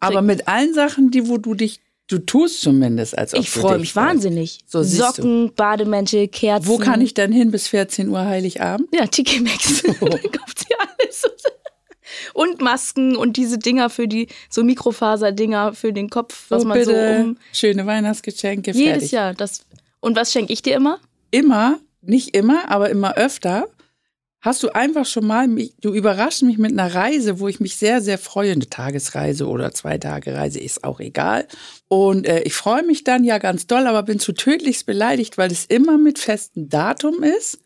Aber 0.00 0.22
mit 0.22 0.48
allen 0.48 0.74
Sachen, 0.74 1.10
die 1.10 1.28
wo 1.28 1.38
du 1.38 1.54
dich, 1.54 1.80
du 2.08 2.18
tust 2.18 2.60
zumindest, 2.60 3.16
als 3.16 3.32
ob 3.32 3.40
Ich 3.40 3.50
freue 3.50 3.78
mich 3.78 3.92
freust. 3.92 4.08
wahnsinnig. 4.08 4.58
So, 4.66 4.82
siehst 4.82 5.00
du. 5.00 5.22
Socken, 5.22 5.52
Bademäntel, 5.54 6.28
Kerzen. 6.28 6.68
Wo 6.68 6.76
kann 6.76 7.00
ich 7.00 7.14
denn 7.14 7.32
hin 7.32 7.50
bis 7.50 7.68
14 7.68 8.08
Uhr 8.08 8.20
Heiligabend? 8.20 8.88
Ja, 8.94 9.06
TK 9.06 9.40
Maxx. 9.40 9.82
da 10.00 10.18
kauft 10.18 10.58
sie 10.58 10.74
alles. 10.78 11.24
Und 12.34 12.60
Masken 12.60 13.16
und 13.16 13.36
diese 13.36 13.58
Dinger 13.58 13.90
für 13.90 14.08
die, 14.08 14.28
so 14.48 14.62
Mikrofaserdinger 14.64 15.72
für 15.74 15.92
den 15.92 16.10
Kopf, 16.10 16.46
was 16.48 16.62
So, 16.62 16.68
man 16.68 16.84
so 16.84 16.90
bitte, 16.92 17.20
um. 17.24 17.38
schöne 17.52 17.86
Weihnachtsgeschenke, 17.86 18.72
Jedes 18.72 18.90
fertig. 18.90 19.10
Jahr. 19.12 19.34
Das, 19.34 19.64
und 20.00 20.16
was 20.16 20.32
schenke 20.32 20.52
ich 20.52 20.62
dir 20.62 20.76
immer? 20.76 20.98
Immer, 21.30 21.78
nicht 22.02 22.34
immer, 22.36 22.68
aber 22.70 22.90
immer 22.90 23.16
öfter, 23.16 23.68
hast 24.40 24.62
du 24.62 24.70
einfach 24.74 25.04
schon 25.04 25.26
mal, 25.26 25.48
mich, 25.48 25.74
du 25.80 25.92
überraschst 25.92 26.42
mich 26.44 26.56
mit 26.58 26.72
einer 26.72 26.94
Reise, 26.94 27.40
wo 27.40 27.48
ich 27.48 27.60
mich 27.60 27.76
sehr, 27.76 28.00
sehr 28.00 28.18
freue. 28.18 28.52
Eine 28.52 28.68
Tagesreise 28.68 29.46
oder 29.46 29.72
zwei 29.72 29.98
Tage 29.98 30.34
Reise 30.34 30.58
ist 30.60 30.82
auch 30.82 30.98
egal. 31.00 31.46
Und 31.88 32.26
äh, 32.26 32.40
ich 32.42 32.54
freue 32.54 32.82
mich 32.82 33.04
dann 33.04 33.24
ja 33.24 33.38
ganz 33.38 33.66
doll, 33.66 33.86
aber 33.86 34.02
bin 34.02 34.18
zu 34.18 34.32
tödlichst 34.32 34.86
beleidigt, 34.86 35.36
weil 35.36 35.52
es 35.52 35.66
immer 35.66 35.98
mit 35.98 36.18
festem 36.18 36.68
Datum 36.68 37.22
ist, 37.22 37.58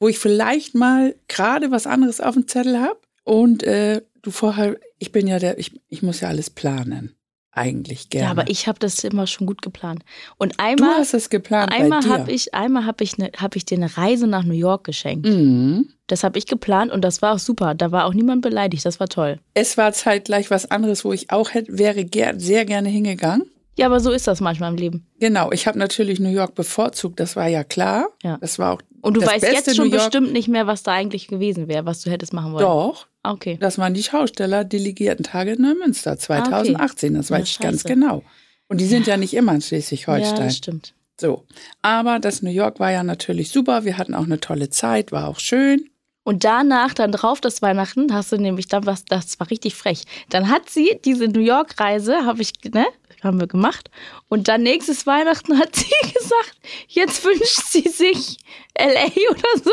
wo 0.00 0.08
ich 0.08 0.18
vielleicht 0.18 0.74
mal 0.74 1.14
gerade 1.28 1.70
was 1.70 1.86
anderes 1.86 2.20
auf 2.20 2.34
dem 2.34 2.48
Zettel 2.48 2.80
habe. 2.80 2.98
Und 3.28 3.62
äh, 3.62 4.00
du 4.22 4.30
vorher, 4.30 4.78
ich 4.98 5.12
bin 5.12 5.26
ja 5.26 5.38
der, 5.38 5.58
ich, 5.58 5.78
ich 5.90 6.02
muss 6.02 6.20
ja 6.20 6.28
alles 6.28 6.48
planen. 6.48 7.14
Eigentlich 7.50 8.08
gerne. 8.08 8.24
Ja, 8.24 8.30
aber 8.30 8.48
ich 8.48 8.68
habe 8.68 8.78
das 8.78 9.04
immer 9.04 9.26
schon 9.26 9.46
gut 9.46 9.60
geplant. 9.60 10.02
Und 10.38 10.54
du 10.54 10.64
einmal, 10.64 10.96
hast 10.96 11.12
es 11.12 11.28
geplant 11.28 11.70
einmal 11.70 12.02
habe 12.08 12.32
ich, 12.32 12.54
einmal 12.54 12.86
habe 12.86 13.04
ich, 13.04 13.18
ne, 13.18 13.30
hab 13.36 13.54
ich 13.54 13.66
dir 13.66 13.76
eine 13.76 13.98
Reise 13.98 14.28
nach 14.28 14.44
New 14.44 14.54
York 14.54 14.84
geschenkt. 14.84 15.26
Mhm. 15.26 15.90
Das 16.06 16.24
habe 16.24 16.38
ich 16.38 16.46
geplant 16.46 16.90
und 16.90 17.02
das 17.02 17.20
war 17.20 17.34
auch 17.34 17.38
super. 17.38 17.74
Da 17.74 17.92
war 17.92 18.06
auch 18.06 18.14
niemand 18.14 18.40
beleidigt. 18.40 18.86
Das 18.86 18.98
war 18.98 19.08
toll. 19.08 19.40
Es 19.52 19.76
war 19.76 19.92
zeitgleich 19.92 20.50
was 20.50 20.70
anderes, 20.70 21.04
wo 21.04 21.12
ich 21.12 21.30
auch 21.30 21.52
hätte, 21.52 21.76
wäre 21.76 22.06
ger 22.06 22.40
sehr 22.40 22.64
gerne 22.64 22.88
hingegangen. 22.88 23.50
Ja, 23.76 23.86
aber 23.86 24.00
so 24.00 24.10
ist 24.10 24.26
das 24.26 24.40
manchmal 24.40 24.72
im 24.72 24.78
Leben. 24.78 25.06
Genau, 25.20 25.52
ich 25.52 25.66
habe 25.66 25.78
natürlich 25.78 26.18
New 26.18 26.30
York 26.30 26.54
bevorzugt, 26.54 27.20
das 27.20 27.36
war 27.36 27.46
ja 27.46 27.62
klar. 27.62 28.08
Ja. 28.22 28.38
Das 28.40 28.58
war 28.58 28.72
auch 28.72 28.82
Und 29.00 29.14
du 29.14 29.24
weißt 29.24 29.44
jetzt 29.44 29.76
schon 29.76 29.90
bestimmt 29.90 30.32
nicht 30.32 30.48
mehr, 30.48 30.66
was 30.66 30.82
da 30.82 30.92
eigentlich 30.92 31.28
gewesen 31.28 31.68
wäre, 31.68 31.86
was 31.86 32.02
du 32.02 32.10
hättest 32.10 32.32
machen 32.32 32.52
wollen. 32.52 32.64
Doch, 32.64 33.06
Ah, 33.22 33.32
Okay. 33.32 33.58
das 33.60 33.78
waren 33.78 33.94
die 33.94 34.02
Schausteller-Delegierten-Tage 34.02 35.52
in 35.52 35.62
Neumünster 35.62 36.18
2018, 36.18 37.14
das 37.14 37.30
weiß 37.30 37.38
Ja, 37.38 37.44
ich 37.44 37.58
ganz 37.58 37.84
genau. 37.84 38.22
Und 38.68 38.80
die 38.80 38.86
sind 38.86 39.06
ja, 39.06 39.16
nicht 39.16 39.34
immer 39.34 39.52
in 39.52 39.60
Ja, 39.60 39.66
Schleswig-Holstein. 39.66 40.36
das 40.46 40.56
stimmt. 40.56 40.94
so, 41.20 41.44
aber 41.82 42.18
das 42.20 42.42
New 42.42 42.50
York 42.50 42.80
war 42.80 42.92
ja 42.92 43.02
natürlich 43.02 43.50
super, 43.50 43.84
wir 43.84 43.98
hatten 43.98 44.14
auch 44.14 44.24
eine 44.24 44.40
tolle 44.40 44.70
Zeit, 44.70 45.10
war 45.12 45.28
auch 45.28 45.40
schön. 45.40 45.88
Und 46.22 46.44
danach, 46.44 46.92
dann 46.92 47.10
drauf 47.12 47.40
das 47.40 47.62
Weihnachten, 47.62 48.12
hast 48.12 48.32
du 48.32 48.36
nämlich 48.36 48.68
dann 48.68 48.84
was, 48.86 49.04
das 49.06 49.40
war 49.40 49.50
richtig 49.50 49.74
frech. 49.74 50.02
Dann 50.28 50.50
hat 50.50 50.68
sie 50.68 50.98
diese 51.04 51.26
New 51.26 51.40
York-Reise, 51.40 52.26
habe 52.26 52.42
ich, 52.42 52.52
ne, 52.72 52.84
haben 53.22 53.40
wir 53.40 53.46
gemacht. 53.46 53.90
Und 54.28 54.48
dann 54.48 54.62
nächstes 54.62 55.06
Weihnachten 55.06 55.58
hat 55.58 55.74
sie 55.74 55.92
gesagt, 56.14 56.58
jetzt 56.88 57.24
wünscht 57.24 57.62
sie 57.66 57.88
sich 57.88 58.38
LA 58.78 59.30
oder 59.30 59.62
so. 59.62 59.70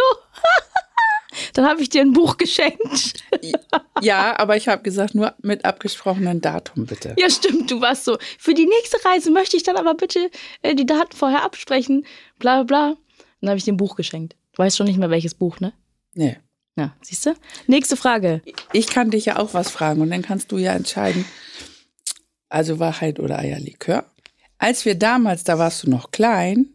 dann 1.53 1.67
habe 1.67 1.81
ich 1.81 1.89
dir 1.89 2.01
ein 2.01 2.13
Buch 2.13 2.37
geschenkt. 2.37 3.13
Ja, 4.01 4.37
aber 4.39 4.57
ich 4.57 4.67
habe 4.67 4.83
gesagt, 4.83 5.15
nur 5.15 5.33
mit 5.41 5.65
abgesprochenen 5.65 6.41
Datum 6.41 6.85
bitte. 6.85 7.15
Ja, 7.17 7.29
stimmt, 7.29 7.69
du 7.71 7.81
warst 7.81 8.05
so. 8.05 8.17
Für 8.37 8.53
die 8.53 8.65
nächste 8.65 9.03
Reise 9.05 9.31
möchte 9.31 9.57
ich 9.57 9.63
dann 9.63 9.77
aber 9.77 9.93
bitte 9.93 10.29
äh, 10.61 10.75
die 10.75 10.85
Daten 10.85 11.15
vorher 11.15 11.43
absprechen. 11.43 12.05
Bla 12.39 12.63
bla 12.63 12.63
bla. 12.63 12.97
Dann 13.41 13.49
habe 13.49 13.57
ich 13.57 13.65
dir 13.65 13.73
ein 13.73 13.77
Buch 13.77 13.95
geschenkt. 13.95 14.35
Du 14.53 14.59
weißt 14.59 14.77
schon 14.77 14.87
nicht 14.87 14.97
mehr, 14.97 15.09
welches 15.09 15.33
Buch, 15.33 15.59
ne? 15.59 15.73
Nee. 16.13 16.37
Ja, 16.77 16.93
siehst 17.01 17.25
du? 17.25 17.35
Nächste 17.67 17.95
Frage. 17.95 18.41
Ich 18.73 18.87
kann 18.87 19.09
dich 19.09 19.25
ja 19.25 19.37
auch 19.37 19.53
was 19.53 19.69
fragen 19.69 20.01
und 20.01 20.09
dann 20.09 20.21
kannst 20.21 20.51
du 20.51 20.57
ja 20.57 20.73
entscheiden, 20.73 21.25
also 22.55 22.79
Wahrheit 22.79 23.19
oder 23.19 23.39
Eierlikör. 23.39 24.05
Als 24.57 24.85
wir 24.85 24.95
damals, 24.95 25.43
da 25.43 25.59
warst 25.59 25.83
du 25.83 25.89
noch 25.89 26.11
klein 26.11 26.67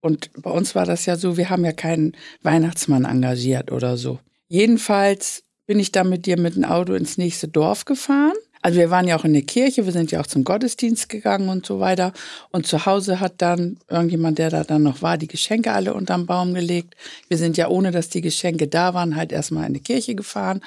und 0.00 0.30
bei 0.40 0.50
uns 0.50 0.76
war 0.76 0.86
das 0.86 1.06
ja 1.06 1.16
so, 1.16 1.36
wir 1.36 1.50
haben 1.50 1.64
ja 1.64 1.72
keinen 1.72 2.12
Weihnachtsmann 2.42 3.04
engagiert 3.04 3.72
oder 3.72 3.96
so. 3.96 4.20
Jedenfalls 4.46 5.42
bin 5.66 5.80
ich 5.80 5.90
dann 5.90 6.08
mit 6.08 6.26
dir 6.26 6.38
mit 6.38 6.54
dem 6.54 6.64
Auto 6.64 6.94
ins 6.94 7.18
nächste 7.18 7.48
Dorf 7.48 7.84
gefahren. 7.84 8.36
Also 8.62 8.78
wir 8.78 8.90
waren 8.90 9.08
ja 9.08 9.18
auch 9.18 9.24
in 9.24 9.32
der 9.32 9.42
Kirche, 9.42 9.84
wir 9.84 9.92
sind 9.92 10.12
ja 10.12 10.20
auch 10.20 10.26
zum 10.28 10.44
Gottesdienst 10.44 11.08
gegangen 11.08 11.48
und 11.48 11.66
so 11.66 11.80
weiter. 11.80 12.12
Und 12.52 12.68
zu 12.68 12.86
Hause 12.86 13.18
hat 13.18 13.42
dann 13.42 13.78
irgendjemand, 13.90 14.38
der 14.38 14.50
da 14.50 14.62
dann 14.62 14.84
noch 14.84 15.02
war, 15.02 15.18
die 15.18 15.26
Geschenke 15.26 15.72
alle 15.72 15.94
unterm 15.94 16.26
Baum 16.26 16.54
gelegt. 16.54 16.94
Wir 17.28 17.38
sind 17.38 17.56
ja, 17.56 17.68
ohne 17.68 17.90
dass 17.90 18.08
die 18.08 18.20
Geschenke 18.20 18.68
da 18.68 18.94
waren, 18.94 19.16
halt 19.16 19.32
erstmal 19.32 19.66
in 19.66 19.74
die 19.74 19.80
Kirche 19.80 20.14
gefahren. 20.14 20.60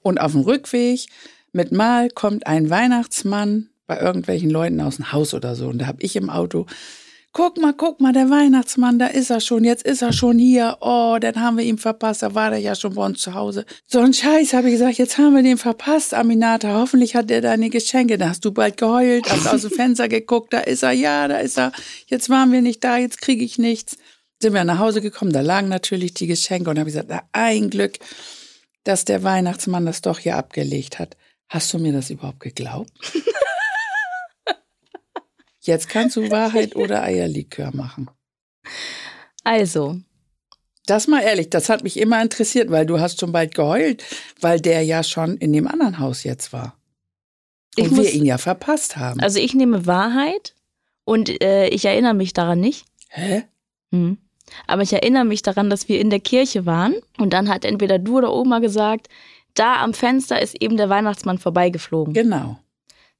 Und 0.00 0.18
auf 0.18 0.32
dem 0.32 0.40
Rückweg 0.40 1.06
mit 1.52 1.72
Mal 1.72 2.08
kommt 2.08 2.46
ein 2.46 2.70
Weihnachtsmann 2.70 3.68
bei 3.88 3.98
irgendwelchen 3.98 4.50
Leuten 4.50 4.80
aus 4.80 4.96
dem 4.96 5.12
Haus 5.12 5.34
oder 5.34 5.56
so. 5.56 5.66
Und 5.66 5.78
da 5.78 5.86
habe 5.86 6.02
ich 6.02 6.14
im 6.14 6.30
Auto, 6.30 6.66
guck 7.32 7.56
mal, 7.56 7.72
guck 7.72 8.00
mal, 8.00 8.12
der 8.12 8.30
Weihnachtsmann, 8.30 8.98
da 8.98 9.06
ist 9.06 9.30
er 9.30 9.40
schon, 9.40 9.64
jetzt 9.64 9.82
ist 9.82 10.02
er 10.02 10.12
schon 10.12 10.38
hier. 10.38 10.76
Oh, 10.80 11.16
dann 11.18 11.36
haben 11.36 11.56
wir 11.56 11.64
ihn 11.64 11.78
verpasst, 11.78 12.22
da 12.22 12.34
war 12.34 12.50
der 12.50 12.58
ja 12.58 12.74
schon 12.74 12.94
bei 12.94 13.04
uns 13.04 13.20
zu 13.20 13.34
Hause. 13.34 13.64
So 13.86 14.00
ein 14.00 14.12
Scheiß, 14.12 14.52
habe 14.52 14.68
ich 14.68 14.74
gesagt, 14.74 14.98
jetzt 14.98 15.16
haben 15.16 15.34
wir 15.34 15.42
den 15.42 15.56
verpasst, 15.56 16.12
Aminata. 16.12 16.74
Hoffentlich 16.74 17.16
hat 17.16 17.30
er 17.30 17.40
deine 17.40 17.70
Geschenke. 17.70 18.18
Da 18.18 18.28
hast 18.28 18.44
du 18.44 18.52
bald 18.52 18.76
geheult, 18.76 19.28
hast 19.30 19.48
aus 19.48 19.62
dem 19.62 19.70
Fenster 19.70 20.06
geguckt, 20.06 20.52
da 20.52 20.60
ist 20.60 20.82
er, 20.82 20.92
ja, 20.92 21.26
da 21.26 21.38
ist 21.38 21.58
er. 21.58 21.72
Jetzt 22.06 22.28
waren 22.28 22.52
wir 22.52 22.60
nicht 22.60 22.84
da, 22.84 22.98
jetzt 22.98 23.22
kriege 23.22 23.44
ich 23.44 23.58
nichts. 23.58 23.96
Sind 24.40 24.52
wir 24.52 24.64
nach 24.64 24.78
Hause 24.78 25.00
gekommen, 25.00 25.32
da 25.32 25.40
lagen 25.40 25.68
natürlich 25.68 26.12
die 26.14 26.26
Geschenke 26.26 26.68
und 26.70 26.78
habe 26.78 26.90
gesagt, 26.90 27.08
na, 27.08 27.22
ein 27.32 27.70
Glück, 27.70 27.98
dass 28.84 29.06
der 29.06 29.22
Weihnachtsmann 29.22 29.86
das 29.86 30.02
doch 30.02 30.18
hier 30.18 30.36
abgelegt 30.36 30.98
hat. 30.98 31.16
Hast 31.48 31.72
du 31.72 31.78
mir 31.78 31.92
das 31.92 32.10
überhaupt 32.10 32.40
geglaubt? 32.40 32.92
Jetzt 35.68 35.88
kannst 35.88 36.16
du 36.16 36.30
Wahrheit 36.30 36.74
oder 36.76 37.02
Eierlikör 37.02 37.70
machen. 37.76 38.10
Also, 39.44 40.00
Das 40.86 41.06
mal 41.06 41.22
ehrlich, 41.22 41.50
das 41.50 41.68
hat 41.68 41.82
mich 41.84 41.98
immer 41.98 42.20
interessiert, 42.22 42.70
weil 42.70 42.86
du 42.86 42.98
hast 42.98 43.20
schon 43.20 43.30
bald 43.32 43.54
geheult, 43.54 44.02
weil 44.40 44.58
der 44.60 44.82
ja 44.82 45.02
schon 45.02 45.36
in 45.36 45.52
dem 45.52 45.68
anderen 45.68 45.98
Haus 45.98 46.24
jetzt 46.24 46.52
war. 46.54 46.78
Und 47.78 47.84
Ich 47.84 47.90
wir 47.90 47.96
muss- 47.98 48.12
ihn 48.14 48.24
ja 48.24 48.38
verpasst 48.38 48.96
haben. 48.96 49.20
also 49.20 49.38
ich 49.38 49.54
nehme 49.54 49.84
Wahrheit 49.86 50.54
und 51.04 51.42
äh, 51.42 51.68
ich 51.68 51.84
erinnere 51.84 52.14
mich 52.14 52.32
daran 52.32 52.60
nicht. 52.60 52.86
Hä? 53.10 53.44
Hm. 53.92 54.16
Aber 54.66 54.80
ich 54.82 54.92
erinnere 54.94 55.26
mich 55.26 55.42
daran, 55.42 55.68
dass 55.68 55.88
wir 55.90 56.00
in 56.00 56.08
der 56.08 56.20
Kirche 56.20 56.64
waren 56.64 56.94
und 57.18 57.34
dann 57.34 57.50
hat 57.50 57.66
entweder 57.66 57.98
du 57.98 58.16
oder 58.16 58.32
Oma 58.32 58.58
gesagt, 58.60 59.08
da 59.54 59.82
am 59.82 59.92
Fenster 59.92 60.40
ist 60.40 60.60
eben 60.62 60.78
der 60.78 60.88
Weihnachtsmann 60.88 61.36
vorbeigeflogen. 61.38 62.14
Genau. 62.14 62.58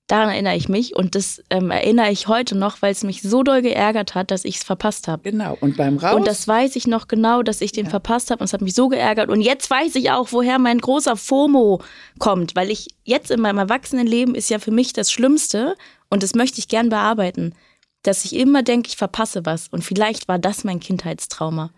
Daran 0.08 0.30
erinnere 0.30 0.56
ich 0.56 0.70
mich 0.70 0.96
und 0.96 1.14
das 1.14 1.42
ähm, 1.50 1.70
erinnere 1.70 2.10
ich 2.10 2.28
heute 2.28 2.56
noch, 2.56 2.80
weil 2.80 2.92
es 2.92 3.04
mich 3.04 3.20
so 3.20 3.42
doll 3.42 3.60
geärgert 3.60 4.14
hat, 4.14 4.30
dass 4.30 4.46
ich 4.46 4.56
es 4.56 4.64
verpasst 4.64 5.06
habe. 5.06 5.30
Genau. 5.30 5.56
Und 5.60 5.76
beim 5.76 5.98
Raus. 5.98 6.16
Und 6.16 6.26
das 6.26 6.48
weiß 6.48 6.76
ich 6.76 6.86
noch 6.86 7.08
genau, 7.08 7.42
dass 7.42 7.60
ich 7.60 7.72
den 7.72 7.84
Ja. 7.84 7.90
verpasst 7.90 8.30
habe 8.30 8.40
und 8.40 8.46
es 8.46 8.54
hat 8.54 8.62
mich 8.62 8.74
so 8.74 8.88
geärgert. 8.88 9.28
Und 9.28 9.42
jetzt 9.42 9.68
weiß 9.70 9.94
ich 9.96 10.10
auch, 10.10 10.28
woher 10.32 10.58
mein 10.58 10.78
großer 10.78 11.14
FOMO 11.14 11.82
kommt, 12.18 12.56
weil 12.56 12.70
ich 12.70 12.88
jetzt 13.04 13.30
in 13.30 13.40
meinem 13.40 13.58
Erwachsenenleben 13.58 14.34
ist 14.34 14.48
ja 14.48 14.58
für 14.58 14.70
mich 14.70 14.94
das 14.94 15.12
Schlimmste 15.12 15.76
und 16.08 16.22
das 16.22 16.34
möchte 16.34 16.58
ich 16.58 16.68
gern 16.68 16.88
bearbeiten, 16.88 17.54
dass 18.02 18.24
ich 18.24 18.34
immer 18.34 18.62
denke, 18.62 18.88
ich 18.88 18.96
verpasse 18.96 19.44
was. 19.44 19.68
Und 19.68 19.84
vielleicht 19.84 20.26
war 20.26 20.38
das 20.38 20.64
mein 20.64 20.80
Kindheitstrauma. 20.80 21.70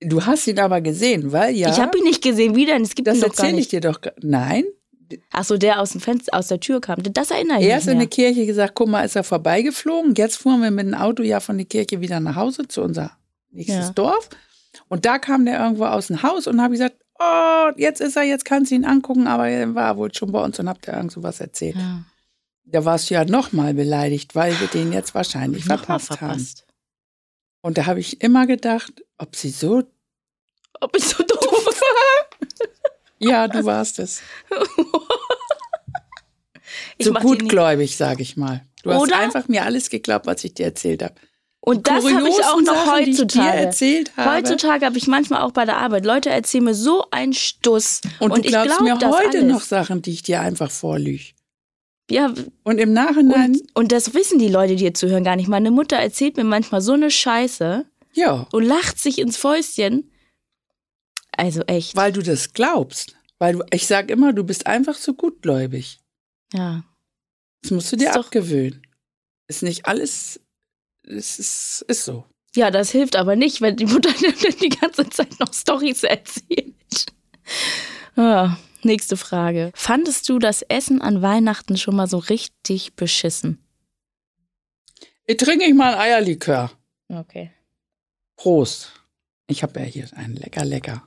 du 0.00 0.24
hast 0.24 0.46
ihn 0.46 0.58
aber 0.58 0.80
gesehen, 0.80 1.32
weil 1.32 1.54
ja. 1.54 1.68
Ich 1.68 1.80
habe 1.80 1.98
ihn 1.98 2.04
nicht 2.04 2.22
gesehen, 2.22 2.54
wie 2.56 2.64
denn? 2.64 2.80
Es 2.80 2.94
gibt 2.94 3.08
das 3.08 3.16
ihn 3.16 3.20
doch 3.20 3.28
erzähle 3.28 3.58
ich 3.58 3.68
dir 3.68 3.82
doch. 3.82 4.00
Nein. 4.22 4.64
Ach 5.30 5.44
so, 5.44 5.56
der 5.56 5.80
aus 5.80 5.90
dem 5.92 6.00
Fenster, 6.00 6.36
aus 6.36 6.48
der 6.48 6.60
Tür 6.60 6.80
kam. 6.80 7.02
Das 7.02 7.30
erinnere 7.30 7.60
ich 7.60 7.66
mich 7.66 7.86
in 7.86 7.86
mehr. 7.86 7.94
der 7.96 8.06
Kirche 8.08 8.46
gesagt, 8.46 8.74
guck 8.74 8.88
mal, 8.88 9.02
ist 9.04 9.16
er 9.16 9.24
vorbeigeflogen. 9.24 10.14
Jetzt 10.14 10.36
fuhren 10.36 10.60
wir 10.62 10.70
mit 10.70 10.86
dem 10.86 10.94
Auto 10.94 11.22
ja 11.22 11.40
von 11.40 11.56
der 11.56 11.66
Kirche 11.66 12.00
wieder 12.00 12.20
nach 12.20 12.36
Hause 12.36 12.68
zu 12.68 12.82
unser 12.82 13.12
nächstes 13.50 13.86
Ja. 13.86 13.92
Dorf. 13.92 14.28
Und 14.88 15.04
da 15.06 15.18
kam 15.18 15.44
der 15.46 15.60
irgendwo 15.60 15.86
aus 15.86 16.08
dem 16.08 16.22
Haus 16.22 16.46
und 16.46 16.60
habe 16.60 16.72
gesagt, 16.72 16.96
oh, 17.18 17.70
jetzt 17.76 18.00
ist 18.00 18.16
er, 18.16 18.22
jetzt 18.24 18.44
kannst 18.44 18.70
du 18.70 18.74
ihn 18.76 18.84
angucken, 18.84 19.26
aber 19.26 19.48
er 19.48 19.74
war 19.74 19.96
wohl 19.96 20.14
schon 20.14 20.30
bei 20.30 20.42
uns 20.42 20.58
und 20.58 20.68
habt 20.68 20.86
da 20.86 20.96
irgend 20.96 21.12
so 21.12 21.22
was 21.22 21.40
erzählt. 21.40 21.76
Ja. 21.76 22.04
Da 22.64 22.84
warst 22.84 23.08
du 23.08 23.14
ja 23.14 23.24
nochmal 23.24 23.72
beleidigt, 23.74 24.34
weil 24.34 24.58
wir 24.60 24.66
den 24.68 24.92
jetzt 24.92 25.14
wahrscheinlich 25.14 25.64
Nochmal 25.64 25.98
verpasst, 25.98 26.20
haben. 26.20 26.44
Und 27.62 27.78
da 27.78 27.86
habe 27.86 28.00
ich 28.00 28.20
immer 28.20 28.46
gedacht, 28.46 28.92
ob 29.16 29.34
sie 29.36 29.50
so 29.50 29.82
Ob 30.80 30.94
ich 30.96 31.04
so 31.04 31.22
doof 31.24 31.40
war? 31.66 32.48
Ja, 33.18 33.48
du 33.48 33.64
warst 33.64 33.98
es. 33.98 34.20
So 37.00 37.12
gutgläubig, 37.12 37.96
sag 37.96 38.20
ich 38.20 38.36
mal. 38.36 38.62
Du 38.82 38.92
hast 38.92 39.02
Oder? 39.02 39.18
einfach 39.18 39.48
mir 39.48 39.64
alles 39.64 39.88
geglaubt, 39.90 40.26
was 40.26 40.42
ich 40.44 40.54
dir 40.54 40.66
erzählt 40.66 41.02
habe. 41.02 41.14
Und 41.60 41.86
das 41.86 42.04
habe 42.04 42.28
ich 42.28 42.44
auch 42.44 42.60
noch 42.60 42.86
Sachen, 42.86 43.06
heutzutage. 43.06 43.56
erzählt 43.56 44.12
habe. 44.16 44.36
Heutzutage 44.36 44.86
habe 44.86 44.96
ich 44.98 45.06
manchmal 45.06 45.42
auch 45.42 45.52
bei 45.52 45.64
der 45.64 45.76
Arbeit 45.76 46.04
Leute 46.06 46.30
erzählen 46.30 46.64
mir 46.64 46.74
so 46.74 47.04
einen 47.10 47.34
Stuss 47.34 48.00
Und, 48.20 48.36
du 48.36 48.40
ich 48.40 48.48
glaubst 48.48 48.78
glaub 48.78 48.82
mir 49.00 49.10
heute 49.10 49.38
alles. 49.38 49.52
noch 49.52 49.62
Sachen, 49.62 50.02
die 50.02 50.12
ich 50.12 50.22
dir 50.22 50.40
einfach 50.40 50.70
vorlüge. 50.70 51.24
Ja, 52.10 52.32
Und 52.64 52.78
im 52.78 52.92
Nachhinein, 52.94 53.52
und, 53.52 53.76
und 53.76 53.92
das 53.92 54.14
wissen 54.14 54.38
die 54.38 54.48
Leute, 54.48 54.76
die 54.76 54.84
hier 54.84 54.94
zuhören, 54.94 55.24
gar 55.24 55.36
nicht. 55.36 55.48
Meine 55.48 55.70
Mutter 55.70 55.96
erzählt 55.96 56.36
mir 56.38 56.44
manchmal 56.44 56.80
so 56.80 56.92
eine 56.94 57.10
Scheiße 57.10 57.84
ja, 58.14 58.46
und 58.50 58.64
lacht 58.64 58.98
sich 58.98 59.18
ins 59.18 59.36
Fäustchen. 59.36 60.10
Also 61.38 61.62
echt. 61.62 61.96
weil 61.96 62.12
du 62.12 62.22
das 62.22 62.52
glaubst. 62.52 63.16
Weil 63.38 63.54
du, 63.54 63.64
ich 63.70 63.86
sag 63.86 64.10
immer, 64.10 64.32
du 64.32 64.42
bist 64.44 64.66
einfach 64.66 64.96
so 64.96 65.14
gutgläubig. 65.14 65.98
ja. 66.52 66.84
Das 67.62 67.72
musst 67.72 67.90
du 67.90 67.96
dir 67.96 68.10
Ist 68.10 68.16
abgewöhnen. 68.16 68.82
Ist 69.48 69.62
nicht 69.64 69.86
alles, 69.86 70.40
es 71.02 71.38
ist, 71.40 71.84
ist 71.88 72.04
so. 72.04 72.24
ja, 72.54 72.70
das 72.70 72.90
hilft 72.90 73.16
aber 73.16 73.34
nicht, 73.34 73.60
wenn 73.60 73.74
die 73.76 73.86
Mutter 73.86 74.10
die 74.60 74.68
ganze 74.68 75.08
Zeit 75.10 75.40
noch 75.40 75.52
Storys 75.52 76.02
erzählt. 76.04 76.74
Ah, 78.16 78.56
nächste 78.82 79.16
Frage. 79.16 79.70
Fandest 79.74 80.28
du 80.28 80.38
das 80.40 80.62
Essen 80.62 81.00
an 81.00 81.22
Weihnachten 81.22 81.76
schon 81.76 81.94
mal 81.96 82.08
so 82.08 82.18
richtig 82.18 82.94
beschissen? 82.94 83.64
Ich 85.24 85.36
trinke 85.36 85.64
ich 85.66 85.72
mal 85.74 85.94
ein 85.94 86.00
Eierlikör. 86.00 86.72
Okay. 87.08 87.52
Prost. 88.36 88.92
Ich 89.46 89.62
habe 89.62 89.78
ja 89.80 89.86
hier 89.86 90.08
ein 90.16 90.34
lecker, 90.34 90.64
lecker. 90.64 91.04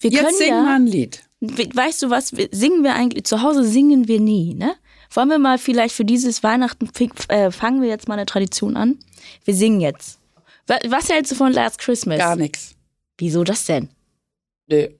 Wir 0.00 0.10
können 0.10 0.26
Jetzt 0.26 0.38
sing 0.38 0.48
ja, 0.48 0.62
mal 0.62 0.76
ein 0.76 0.86
Lied. 0.86 1.22
We- 1.40 1.68
Weißt 1.74 2.02
du 2.02 2.10
was? 2.10 2.36
Wir, 2.36 2.48
singen 2.52 2.82
wir 2.82 2.94
eigentlich, 2.94 3.24
zu 3.24 3.42
Hause 3.42 3.64
singen 3.64 4.08
wir 4.08 4.20
nie, 4.20 4.54
ne? 4.54 4.74
Wollen 5.12 5.28
wir 5.28 5.38
mal 5.38 5.58
vielleicht 5.58 5.94
für 5.94 6.04
dieses 6.04 6.42
Weihnachten, 6.42 6.88
äh, 7.28 7.50
fangen 7.50 7.82
wir 7.82 7.88
jetzt 7.88 8.08
mal 8.08 8.14
eine 8.14 8.26
Tradition 8.26 8.76
an? 8.76 8.98
Wir 9.44 9.54
singen 9.54 9.80
jetzt. 9.80 10.18
Wa- 10.66 10.78
Was 10.88 11.08
hältst 11.10 11.32
du 11.32 11.36
von 11.36 11.52
Last 11.52 11.78
Christmas? 11.78 12.18
Gar 12.18 12.36
nichts. 12.36 12.74
Wieso 13.18 13.44
das 13.44 13.64
denn? 13.66 13.88
Nee. 14.68 14.96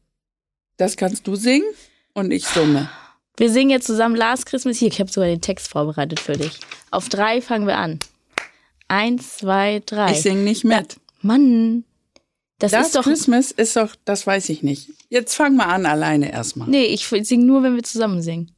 Das 0.77 0.97
kannst 0.97 1.27
du 1.27 1.37
singen 1.37 1.67
und 2.15 2.31
ich 2.33 2.45
summe. 2.47 2.91
Wir 3.37 3.51
singen 3.51 3.71
jetzt 3.71 3.87
zusammen 3.87 4.17
Last 4.17 4.47
Christmas. 4.47 4.79
Hier, 4.79 4.89
ich 4.89 4.99
habe 5.01 5.11
sogar 5.11 5.29
den 5.29 5.41
Text 5.41 5.69
vorbereitet 5.69 6.21
für 6.21 6.33
dich. 6.33 6.59
Auf 6.91 7.09
drei 7.09 7.41
fangen 7.41 7.67
wir 7.67 7.77
an. 7.79 8.01
Eins, 8.89 9.39
zwei, 9.39 9.83
drei. 9.87 10.13
Ich 10.13 10.23
singe 10.23 10.41
nicht 10.43 10.65
mit. 10.65 10.97
Mann, 11.23 11.85
das 12.61 12.71
Das 12.71 12.87
ist 12.87 12.97
doch... 12.97 13.03
Christmas 13.03 13.51
ist 13.51 13.77
doch, 13.77 13.95
das 14.05 14.27
weiß 14.27 14.49
ich 14.51 14.63
nicht. 14.63 14.91
Jetzt 15.09 15.35
fang 15.35 15.57
mal 15.57 15.67
an 15.67 15.87
alleine 15.87 16.31
erstmal. 16.33 16.69
Nee, 16.69 16.85
ich 16.85 17.07
singe 17.09 17.45
nur, 17.45 17.63
wenn 17.63 17.75
wir 17.75 17.83
zusammen 17.83 18.23
singen. 18.23 18.53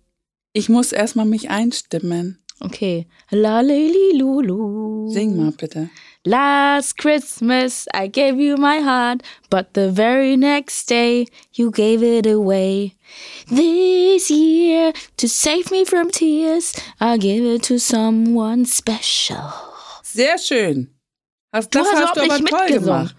Ich 0.53 0.69
muss 0.69 0.93
erstmal 0.93 1.25
mich 1.25 1.49
einstimmen. 1.49 2.39
Okay. 2.61 3.07
La 3.31 3.61
li 3.61 4.13
lulu. 4.15 5.09
Sing 5.11 5.37
mal 5.37 5.51
bitte. 5.53 5.89
Last 6.25 6.97
Christmas 6.99 7.87
I 7.93 8.07
gave 8.09 8.41
you 8.41 8.57
my 8.57 8.79
heart, 8.81 9.23
but 9.51 9.69
the 9.75 9.91
very 9.91 10.37
next 10.37 10.89
day 10.89 11.27
you 11.53 11.73
gave 11.73 12.05
it 12.05 12.27
away. 12.27 12.95
This 13.49 14.31
year, 14.31 14.93
to 15.17 15.27
save 15.27 15.73
me 15.73 15.85
from 15.85 16.11
tears, 16.13 16.73
I 17.01 17.19
give 17.19 17.45
it 17.45 17.65
to 17.65 17.79
someone 17.79 18.65
special. 18.67 19.53
Sehr 20.05 20.39
schön. 20.39 20.95
Hast, 21.53 21.75
Du 21.75 21.81
das 21.81 21.89
hast 21.93 22.01
hast, 22.05 22.17
du 22.17 22.21
aber 22.23 22.39
nicht 22.39 22.49
toll 22.49 22.61
mitgesungen. 22.67 22.85
gemacht. 22.99 23.17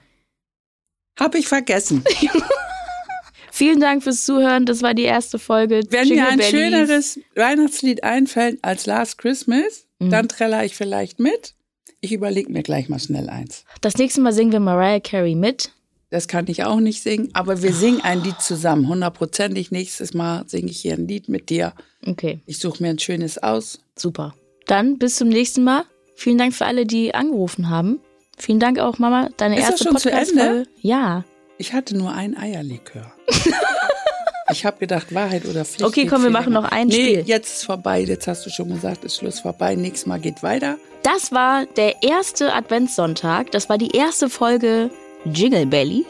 Hab 1.20 1.36
ich 1.36 1.48
vergessen. 1.48 2.04
Vielen 3.52 3.80
Dank 3.80 4.02
fürs 4.04 4.26
Zuhören. 4.26 4.66
Das 4.66 4.82
war 4.82 4.94
die 4.96 5.04
erste 5.04 5.38
Folge. 5.38 5.82
Wenn 5.90 6.08
Jingle 6.08 6.24
mir 6.26 6.30
ein 6.32 6.38
Bellies. 6.38 6.52
schöneres 6.52 7.20
Weihnachtslied 7.36 8.04
einfällt 8.04 8.60
als 8.64 8.86
Last 8.86 9.18
Christmas, 9.20 9.86
Mhm. 10.00 10.10
dann 10.10 10.28
träller 10.28 10.66
ich 10.66 10.76
vielleicht 10.76 11.20
mit. 11.20 11.54
Ich 12.02 12.12
überlege 12.12 12.52
mir 12.52 12.64
gleich 12.64 12.90
mal 12.90 13.00
schnell 13.00 13.30
eins. 13.30 13.64
Das 13.82 13.96
nächste 13.98 14.22
Mal 14.22 14.34
singen 14.34 14.52
wir 14.52 14.60
Mariah 14.60 15.00
Carey 15.00 15.36
mit. 15.36 15.72
Das 16.10 16.28
kann 16.28 16.48
ich 16.48 16.64
auch 16.64 16.80
nicht 16.80 17.02
singen, 17.02 17.30
aber 17.34 17.62
wir 17.62 17.74
singen 17.74 18.02
ein 18.02 18.22
Lied 18.24 18.42
zusammen. 18.42 18.88
Hundertprozentig 18.88 19.72
nächstes 19.72 20.14
Mal 20.14 20.44
singe 20.48 20.70
ich 20.72 20.80
hier 20.82 20.94
ein 20.96 21.08
Lied 21.08 21.30
mit 21.30 21.50
dir. 21.50 21.74
Okay, 22.06 22.42
Ich 22.46 22.58
suche 22.60 22.84
mir 22.84 22.90
ein 22.90 23.00
schönes 23.00 23.38
aus. 23.42 23.80
super. 23.96 24.34
Dann 24.66 24.98
bis 24.98 25.16
zum 25.18 25.30
nächsten 25.30 25.64
Mal. 25.64 25.86
Vielen 26.16 26.38
Dank 26.38 26.54
für 26.54 26.66
alle, 26.66 26.86
die 26.86 27.14
angerufen 27.16 27.70
haben. 27.70 28.00
Vielen 28.38 28.60
Dank 28.60 28.80
auch, 28.80 28.98
Mama, 28.98 29.30
deine 29.38 29.58
Ist 29.58 29.70
erste 29.70 29.84
schon 29.86 29.98
zu 29.98 30.10
Podcast-Folge. 30.10 30.50
Ende? 30.50 30.70
Ja. 30.82 31.24
Ich 31.58 31.74
hatte 31.74 31.96
nur 31.96 32.12
ein 32.12 32.36
Eierlikör. 32.36 33.14
ich 34.52 34.66
habe 34.66 34.80
gedacht, 34.80 35.14
Wahrheit 35.14 35.46
oder 35.46 35.66
Pflicht. 35.66 35.84
Okay, 35.84 36.08
komm, 36.08 36.24
wir 36.24 36.30
machen 36.30 36.52
noch 36.52 36.66
ein 36.66 36.88
nee, 36.88 36.94
Spiel. 36.94 37.24
jetzt 37.26 37.58
ist 37.58 37.66
vorbei. 37.66 38.02
Jetzt 38.02 38.28
hast 38.28 38.46
du 38.46 38.50
schon 38.50 38.70
gesagt, 38.70 39.06
ist 39.06 39.18
Schluss 39.18 39.40
vorbei. 39.40 39.76
Nächstes 39.76 40.08
Mal 40.08 40.20
geht 40.20 40.42
weiter. 40.42 40.78
Das 41.04 41.32
war 41.32 41.66
der 41.66 42.02
erste 42.02 42.54
Adventssonntag. 42.54 43.52
Das 43.52 43.70
war 43.70 43.78
die 43.78 43.96
erste 43.96 44.30
Folge 44.30 44.90
Jingle 45.26 45.68
Belly. 45.68 46.06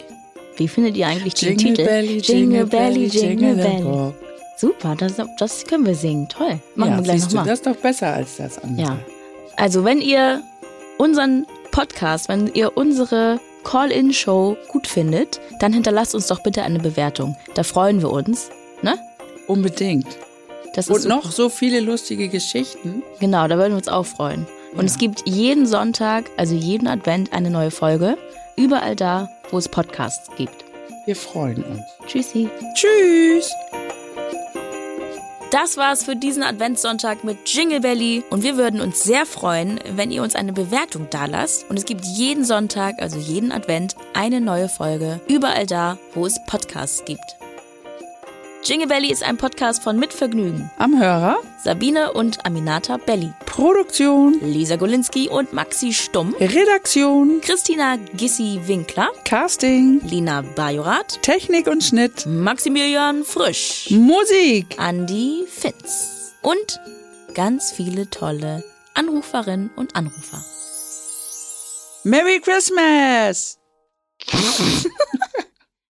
Wie 0.57 0.67
findet 0.67 0.95
ihr 0.95 1.07
eigentlich 1.07 1.33
den 1.33 1.57
Titel? 1.57 1.81
Jingle 2.21 2.67
Belly, 2.67 3.07
Jingle 3.07 3.55
Belly. 3.55 3.81
Rock. 3.81 4.15
Super, 4.57 4.95
das, 4.95 5.15
das 5.39 5.65
können 5.65 5.85
wir 5.85 5.95
singen. 5.95 6.29
Toll. 6.29 6.59
Machen 6.75 6.91
ja, 6.91 6.97
wir 6.97 7.03
gleich 7.03 7.23
nochmal. 7.23 7.45
das 7.45 7.59
ist 7.59 7.65
doch 7.65 7.75
besser 7.75 8.13
als 8.13 8.37
das 8.37 8.59
andere. 8.59 8.87
Ja. 8.87 8.99
Also, 9.57 9.83
wenn 9.83 9.99
ihr 9.99 10.41
unseren 10.97 11.45
Podcast, 11.73 12.29
wenn 12.29 12.53
ihr 12.53 12.77
unsere 12.77 13.39
Call-In-Show 13.63 14.55
gut 14.69 14.87
findet, 14.87 15.41
dann 15.59 15.73
hinterlasst 15.73 16.13
uns 16.13 16.27
doch 16.27 16.41
bitte 16.43 16.61
eine 16.63 16.79
Bewertung. 16.79 17.35
Da 17.55 17.63
freuen 17.63 17.99
wir 18.01 18.11
uns. 18.11 18.49
Ne? 18.83 18.97
Unbedingt. 19.47 20.05
Das 20.75 20.87
Und 20.87 20.97
ist 20.97 21.07
noch 21.07 21.31
so 21.31 21.49
viele 21.49 21.79
lustige 21.79 22.29
Geschichten. 22.29 23.01
Genau, 23.19 23.47
da 23.47 23.57
würden 23.57 23.71
wir 23.73 23.77
uns 23.77 23.87
auch 23.87 24.05
freuen. 24.05 24.45
Und 24.73 24.81
Ja. 24.81 24.85
es 24.85 24.97
gibt 24.99 25.27
jeden 25.27 25.65
Sonntag, 25.65 26.25
also 26.37 26.53
jeden 26.55 26.87
Advent, 26.87 27.33
eine 27.33 27.49
neue 27.49 27.71
Folge. 27.71 28.17
Überall 28.55 28.95
da, 28.95 29.29
wo 29.49 29.57
es 29.57 29.67
Podcasts 29.67 30.29
gibt. 30.37 30.63
Wir 31.05 31.15
freuen 31.15 31.63
uns. 31.63 31.81
Tschüssi. 32.05 32.49
Tschüss. 32.75 33.51
Das 35.53 35.77
war's 35.77 36.03
für 36.03 36.15
diesen 36.15 36.41
Adventssonntag 36.41 37.23
mit 37.23 37.37
Jingle 37.47 37.79
Belly. 37.79 38.23
Und 38.31 38.41
wir 38.41 38.57
würden 38.57 38.81
uns 38.81 39.03
sehr 39.03 39.27
freuen, 39.27 39.79
wenn 39.91 40.09
ihr 40.09 40.23
uns 40.23 40.33
eine 40.33 40.51
Bewertung 40.51 41.11
dalasst. 41.11 41.69
Und 41.69 41.77
es 41.77 41.85
gibt 41.85 42.03
jeden 42.05 42.43
Sonntag, 42.43 42.95
also 42.99 43.19
jeden 43.19 43.51
Advent, 43.51 43.95
eine 44.15 44.41
neue 44.41 44.67
Folge. 44.67 45.21
Überall 45.27 45.67
da, 45.67 45.99
wo 46.15 46.25
es 46.25 46.43
Podcasts 46.47 47.05
gibt. 47.05 47.37
Jingle 48.65 48.87
Belly 48.87 49.11
ist 49.11 49.23
ein 49.23 49.35
Podcast 49.35 49.83
von 49.83 49.99
Mitvergnügen. 49.99 50.71
Am 50.77 50.97
Hörer. 50.97 51.35
Sabine 51.61 52.13
und 52.13 52.45
Aminata 52.45 52.95
Belli. 52.95 53.33
Produktion. 53.45 54.39
Lisa 54.41 54.77
Golinski 54.77 55.27
und 55.27 55.51
Maxi 55.51 55.91
Stumm. 55.91 56.33
Redaktion. 56.39 57.41
Christina 57.41 57.97
Gissi-Winkler. 58.15 59.09
Casting. 59.25 59.99
Lina 60.07 60.43
Bajorath. 60.43 61.21
Technik 61.21 61.67
und 61.67 61.83
Schnitt. 61.83 62.25
Maximilian 62.25 63.25
Frisch. 63.25 63.89
Musik. 63.91 64.79
Andi 64.79 65.43
Fitz. 65.45 66.31
Und 66.41 66.79
ganz 67.33 67.73
viele 67.73 68.09
tolle 68.09 68.63
Anruferinnen 68.93 69.71
und 69.75 69.97
Anrufer. 69.97 70.41
Merry 72.05 72.39
Christmas. 72.39 73.59